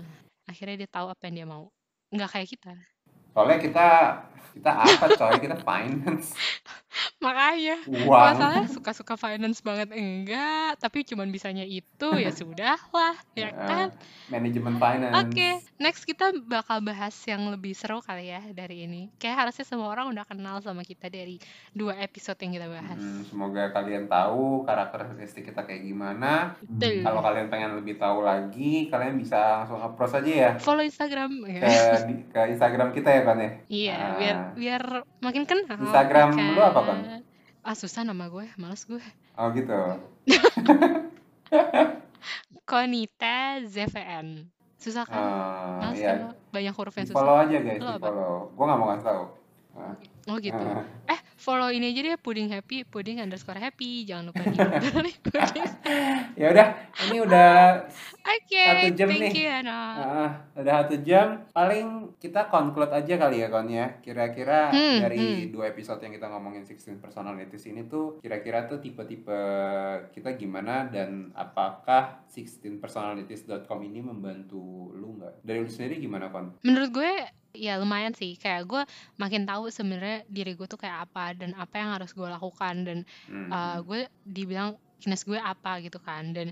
Akhirnya 0.49 0.77
dia 0.81 0.91
tahu 0.91 1.07
apa 1.13 1.23
yang 1.29 1.35
dia 1.45 1.47
mau. 1.47 1.69
Nggak 2.09 2.29
kayak 2.33 2.49
kita. 2.49 2.73
Soalnya 3.37 3.59
kita, 3.61 3.87
kita 4.57 4.71
apa 4.73 5.07
coy? 5.15 5.35
Kita 5.45 5.57
finance, 5.61 6.33
Makanya 7.19 7.83
uang. 7.85 8.15
masalahnya 8.31 8.71
suka-suka 8.71 9.15
finance 9.15 9.59
banget 9.59 9.91
enggak, 9.91 10.79
tapi 10.79 11.03
cuman 11.03 11.27
bisanya 11.29 11.63
itu 11.63 12.09
ya 12.15 12.31
sudah 12.41 12.79
lah, 12.89 13.17
ya 13.33 13.51
kan? 13.51 13.91
Ya, 13.91 14.39
manajemen 14.39 14.77
Oke, 14.77 14.87
finance. 15.35 15.67
next 15.77 16.05
kita 16.05 16.31
bakal 16.41 16.79
bahas 16.79 17.11
yang 17.25 17.49
lebih 17.49 17.73
seru 17.73 17.99
kali 17.99 18.29
ya 18.29 18.45
dari 18.49 18.85
ini. 18.85 19.11
Kayak 19.17 19.45
harusnya 19.45 19.67
semua 19.67 19.89
orang 19.89 20.09
udah 20.09 20.23
kenal 20.23 20.61
sama 20.61 20.81
kita 20.81 21.09
dari 21.09 21.43
dua 21.71 21.99
episode 21.99 22.39
yang 22.39 22.55
kita 22.55 22.69
bahas. 22.69 22.95
Hmm, 22.95 23.25
semoga 23.25 23.73
kalian 23.73 24.07
tahu 24.07 24.63
karakteristik 24.63 25.43
kita 25.45 25.65
kayak 25.65 25.83
gimana. 25.83 26.55
Betul. 26.61 27.03
Kalau 27.03 27.19
kalian 27.19 27.49
pengen 27.49 27.75
lebih 27.75 27.97
tahu 27.97 28.23
lagi, 28.23 28.87
kalian 28.87 29.17
bisa 29.17 29.37
langsung 29.59 29.81
approach 29.81 30.15
aja 30.15 30.31
ya 30.31 30.51
Follow 30.57 30.83
Instagram 30.83 31.35
ke 31.41 31.51
ya. 31.59 31.99
di- 32.05 32.27
ke 32.29 32.41
Instagram 32.49 32.89
kita 32.93 33.11
ya 33.11 33.23
kan 33.23 33.37
ya. 33.37 33.51
Iya, 33.67 33.97
Ah, 33.97 34.15
biar 34.17 34.37
biar 34.55 34.83
makin 35.19 35.45
kenal 35.45 35.77
Instagram 35.79 36.35
kan. 36.35 36.55
lu 36.55 36.63
apa 36.63 36.81
kan? 36.83 36.99
Ah 37.63 37.75
susah 37.75 38.07
nama 38.07 38.31
gue, 38.31 38.47
males 38.57 38.83
gue. 38.87 39.03
Oh 39.39 39.49
gitu. 39.53 39.75
Konita 42.69 43.65
ZVN. 43.65 44.47
Susah 44.79 45.03
kan? 45.09 45.19
Ah, 45.19 45.91
Males 45.91 45.99
iya. 45.99 46.13
kan? 46.15 46.39
Banyak 46.55 46.75
huruf 46.79 46.95
yang 46.95 47.07
susah. 47.11 47.19
follow 47.19 47.37
aja 47.41 47.59
guys, 47.59 47.83
follow. 47.83 48.55
Gua 48.55 48.65
nggak 48.71 48.79
mau 48.79 48.87
ngasih 48.95 49.07
tahu. 49.11 49.23
Oh 50.27 50.37
gitu. 50.37 50.61
ah. 50.61 50.85
Eh, 51.09 51.17
follow 51.35 51.69
ini 51.69 51.89
aja 51.89 52.05
deh, 52.05 52.17
puding 52.17 52.49
happy, 52.49 52.85
puding 52.85 53.17
underscore 53.17 53.57
happy. 53.57 54.05
Jangan 54.05 54.29
lupa 54.29 54.45
di 54.45 54.59
puding. 55.25 55.69
ya 56.35 56.47
udah, 56.51 56.67
ini 57.03 57.17
udah 57.19 57.51
Oke, 58.21 58.61
Oke, 58.61 58.61
Satu 58.61 58.93
jam 58.95 59.09
thank 59.09 59.23
nih. 59.25 59.33
you. 59.33 59.49
Ah, 59.65 60.31
udah 60.53 60.75
satu 60.79 60.97
jam. 61.01 61.27
Paling 61.49 61.87
kita 62.17 62.45
conclude 62.47 62.93
aja 62.93 63.15
kali 63.17 63.41
ya 63.41 63.49
Kon 63.49 63.67
ya. 63.67 63.97
Kira-kira 63.99 64.69
Hmm, 64.69 65.01
dari 65.01 65.49
dua 65.49 65.69
episode 65.69 65.97
yang 65.99 66.13
kita 66.13 66.29
ngomongin 66.29 66.61
16 66.61 66.99
personalities 66.99 67.65
ini 67.65 67.87
tuh 67.87 68.21
kira-kira 68.21 68.65
tuh 68.65 68.77
tipe-tipe 68.79 69.41
kita 70.11 70.35
gimana 70.35 70.85
dan 70.85 71.33
apakah 71.33 72.21
16personalities.com 72.29 73.79
ini 73.83 74.01
membantu 74.01 74.61
lu 74.93 75.17
nggak? 75.17 75.41
Dari 75.41 75.59
lu 75.59 75.69
sendiri 75.69 75.97
gimana 75.99 76.29
Kon? 76.29 76.53
Menurut 76.61 76.91
gue 76.93 77.13
ya 77.59 77.77
lumayan 77.77 78.15
sih. 78.15 78.39
Kayak 78.39 78.63
gue 78.65 78.83
makin 79.17 79.43
tahu 79.43 79.69
sebenarnya 79.69 80.23
diri 80.27 80.55
gue 80.55 80.65
tuh 80.65 80.79
kayak 80.79 81.11
apa 81.11 81.35
dan 81.35 81.53
apa 81.55 81.75
yang 81.75 81.91
harus 81.93 82.15
gue 82.15 82.25
lakukan 82.27 82.75
dan 82.87 82.99
Hmm, 83.27 83.51
uh, 83.51 83.79
hmm. 83.79 83.79
gue 83.85 84.01
dibilang 84.25 84.69
kinerja 84.99 85.25
gue 85.27 85.39
apa 85.39 85.79
gitu 85.79 85.99
kan 85.99 86.31
dan 86.31 86.51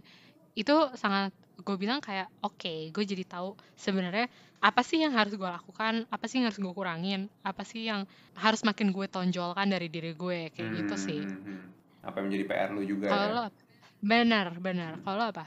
itu 0.55 0.73
sangat 0.95 1.31
gue 1.57 1.77
bilang 1.77 1.99
kayak 1.99 2.31
oke 2.41 2.91
gue 2.91 3.05
jadi 3.05 3.25
tahu 3.25 3.53
sebenarnya 3.75 4.27
apa 4.59 4.81
sih 4.81 5.01
yang 5.01 5.13
harus 5.13 5.35
gue 5.35 5.45
lakukan 5.45 6.07
apa 6.09 6.25
sih 6.25 6.41
yang 6.41 6.47
harus 6.49 6.57
gue 6.57 6.73
kurangin 6.73 7.27
apa 7.43 7.63
sih 7.63 7.85
yang 7.85 8.05
harus 8.35 8.63
makin 8.63 8.89
gue 8.89 9.07
tonjolkan 9.07 9.67
dari 9.67 9.89
diri 9.89 10.13
gue 10.13 10.49
kayak 10.51 10.71
gitu 10.75 10.95
Hmm, 10.95 11.07
sih 11.07 11.21
hmm, 11.23 11.43
hmm. 11.43 11.63
Apa 12.03 12.23
yang 12.23 12.27
menjadi 12.31 12.45
PR 12.47 12.71
lu 12.71 12.83
juga 12.83 13.07
kalau 13.09 13.27
ya? 13.27 13.33
lo 13.33 13.41
apa? 13.45 13.61
benar 14.01 14.47
benar 14.57 14.93
kalau 15.03 15.25
apa 15.27 15.45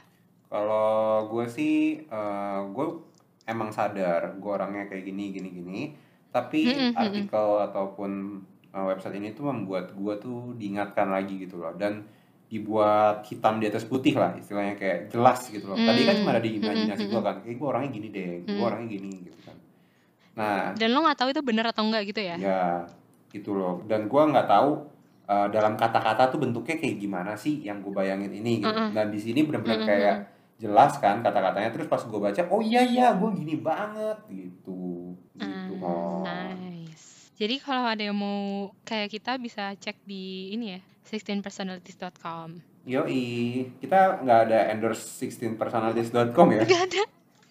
Kalau 0.50 0.90
gue 1.30 1.46
sih, 1.48 1.76
eh, 2.02 2.60
gue 2.68 2.88
emang 3.50 3.74
sadar 3.74 4.38
gue 4.38 4.52
orangnya 4.54 4.86
kayak 4.86 5.04
gini, 5.04 5.34
gini, 5.34 5.50
gini. 5.50 5.82
Tapi 6.30 6.70
Mm-mm, 6.70 6.94
mm-mm. 6.94 7.02
artikel 7.02 7.48
ataupun 7.66 8.12
eh, 8.70 8.86
website 8.86 9.18
ini 9.18 9.34
tuh 9.34 9.50
membuat 9.50 9.92
gue 9.92 10.14
tuh 10.22 10.54
diingatkan 10.54 11.10
lagi 11.10 11.42
gitu 11.42 11.58
loh. 11.58 11.74
Dan 11.74 12.06
dibuat 12.46 13.26
hitam 13.26 13.62
di 13.62 13.70
atas 13.70 13.86
putih 13.86 14.18
lah, 14.18 14.34
istilahnya 14.34 14.74
kayak 14.74 15.14
jelas 15.14 15.50
gitu 15.50 15.70
loh. 15.70 15.78
Tadi 15.78 16.02
kan 16.02 16.16
cuma 16.18 16.34
ada 16.34 16.42
di 16.42 16.58
Mm, 16.58 16.62
imajinasi 16.62 17.04
gue 17.06 17.22
kan, 17.22 17.36
kayak 17.42 17.58
gue 17.58 17.68
orangnya 17.68 17.92
gini 17.94 18.08
deh, 18.10 18.30
gue 18.42 18.58
Mm. 18.58 18.70
orangnya 18.70 18.90
gini 18.90 19.10
gitu 19.22 19.40
kan. 19.46 19.58
Nah, 20.34 20.74
dan 20.74 20.90
lo 20.90 21.06
nggak 21.06 21.18
tahu 21.18 21.30
itu 21.30 21.42
benar 21.46 21.66
atau 21.70 21.84
enggak 21.86 22.10
gitu 22.10 22.22
ya 22.26 22.36
ya 22.38 22.62
gitu 23.30 23.54
loh. 23.54 23.86
Dan 23.86 24.10
gue 24.10 24.22
nggak 24.22 24.48
tahu 24.50 24.70
eh, 25.30 25.48
dalam 25.54 25.78
kata-kata 25.78 26.34
tuh 26.34 26.42
bentuknya 26.42 26.82
kayak 26.82 26.98
gimana 26.98 27.38
sih 27.38 27.62
yang 27.62 27.86
gue 27.86 27.94
bayangin 27.94 28.34
ini 28.34 28.66
gitu. 28.66 28.74
Mm-mm. 28.74 28.98
Dan 28.98 29.14
di 29.14 29.20
sini 29.22 29.46
benar-benar 29.46 29.78
Mm-mm, 29.78 29.90
kayak 29.90 30.18
jelas 30.60 30.94
kan 30.98 31.20
kata-katanya 31.20 31.72
terus 31.72 31.88
pas 31.88 32.02
gue 32.02 32.20
baca 32.20 32.42
oh 32.48 32.60
iya 32.60 32.84
iya 32.84 33.08
gue 33.12 33.30
gini 33.34 33.56
banget 33.58 34.20
gitu 34.28 35.16
gitu 35.34 35.74
Ah, 35.80 36.52
oh 36.52 36.54
nice. 36.54 37.32
Jadi 37.34 37.56
kalau 37.58 37.88
ada 37.88 38.04
yang 38.04 38.14
mau 38.14 38.68
kayak 38.84 39.08
kita 39.10 39.36
bisa 39.36 39.72
cek 39.74 40.04
di 40.04 40.52
ini 40.52 40.76
ya 40.76 40.80
16personalities.com. 41.50 42.60
yoi 42.84 43.24
kita 43.80 44.20
nggak 44.20 44.40
ada 44.46 44.60
endorse 44.70 45.04
16personalities.com 45.22 46.48
ya 46.52 46.62
Gak 46.64 46.84
ada. 46.86 47.04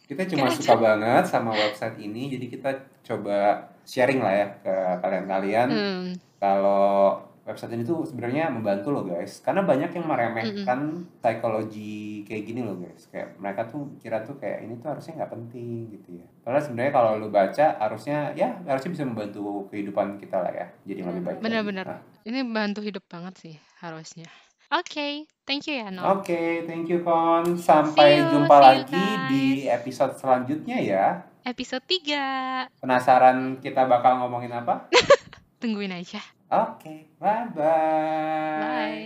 kita 0.05 0.23
cuma 0.27 0.47
Nggak 0.47 0.57
suka 0.59 0.75
banget 0.75 1.25
sama 1.27 1.53
website 1.53 1.97
ini 1.97 2.29
jadi 2.29 2.47
kita 2.47 2.71
coba 3.03 3.39
sharing 3.83 4.21
lah 4.21 4.35
ya 4.35 4.47
ke 4.59 4.75
kalian-kalian 5.01 5.69
Hmm. 5.69 6.07
kalau 6.37 7.25
website 7.49 7.73
ini 7.73 7.81
tuh 7.81 8.05
sebenarnya 8.05 8.47
membantu 8.47 8.93
loh 8.93 9.03
guys 9.03 9.41
karena 9.41 9.65
banyak 9.65 9.89
yang 9.91 10.05
meremehkan 10.05 10.79
psikologi 11.19 12.21
kayak 12.23 12.45
gini 12.45 12.61
loh 12.61 12.77
guys 12.77 13.09
kayak 13.09 13.35
mereka 13.37 13.65
tuh 13.65 13.89
kira 13.97 14.21
tuh 14.21 14.37
kayak 14.37 14.63
ini 14.63 14.77
tuh 14.77 14.93
harusnya 14.93 15.17
nggak 15.17 15.33
penting 15.33 15.89
gitu 15.91 16.21
ya 16.21 16.27
padahal 16.45 16.61
sebenarnya 16.61 16.93
kalau 16.93 17.11
lu 17.17 17.29
baca 17.29 17.67
harusnya 17.75 18.19
ya 18.33 18.61
harusnya 18.63 18.91
bisa 18.93 19.03
membantu 19.03 19.65
kehidupan 19.69 20.17
kita 20.17 20.37
lah 20.39 20.53
ya 20.53 20.67
jadi 20.85 21.01
lebih 21.03 21.23
baik 21.23 21.37
lagi. 21.37 21.45
Benar-benar. 21.45 21.85
Nah, 21.89 22.01
Ini 22.23 22.41
bantu 22.45 22.85
hidup 22.85 23.09
banget 23.09 23.35
sih 23.41 23.55
harusnya. 23.81 24.29
Oke, 24.69 25.25
thank 25.49 25.65
you 25.65 25.81
ya 25.81 25.89
No. 25.89 26.21
oke 26.21 26.69
thank 26.69 26.85
you 26.87 27.01
Kon 27.01 27.57
sampai 27.57 28.21
See 28.21 28.21
you, 28.21 28.29
jumpa 28.31 28.53
see 28.53 28.61
you, 28.61 28.69
lagi 28.69 29.05
di 29.33 29.45
episode 29.65 30.13
selanjutnya 30.15 30.77
ya 30.77 31.07
Episode 31.41 31.81
3. 31.89 32.77
penasaran 32.77 33.57
kita 33.65 33.89
bakal 33.89 34.21
ngomongin 34.21 34.53
apa 34.53 34.93
Tungguin 35.65 35.91
aja. 35.91 36.21
Oke 36.49 36.95
bye 37.21 37.47
bye 37.53 38.61
Bye. 38.61 39.05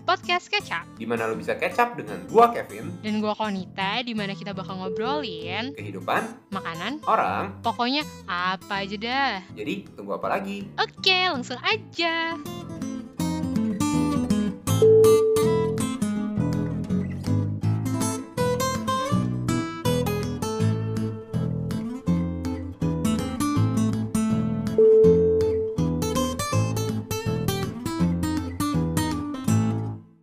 Podcast 0.00 0.50
Kecap 0.50 0.88
di 0.98 1.06
mana 1.06 1.28
lu 1.30 1.38
bisa 1.38 1.54
up 1.54 1.90
dengan 1.94 2.18
gua 2.26 2.50
Kevin 2.50 2.90
dan 3.04 3.22
gua 3.22 3.36
Konita 3.36 4.02
di 4.02 4.10
mana 4.16 4.34
kita 4.34 4.50
bakal 4.50 4.80
ngobrolin 4.80 5.76
kehidupan 5.76 6.24
makanan, 6.50 6.98
orang 7.06 7.54
pokoknya 7.62 8.02
apa 8.26 8.82
aja 8.82 8.96
dah. 8.98 9.36
Jadi 9.54 9.86
tunggu 9.94 10.18
apa 10.18 10.40
lagi? 10.40 10.66
Oke, 10.80 11.30
langsung 11.30 11.60
aja. 11.62 12.34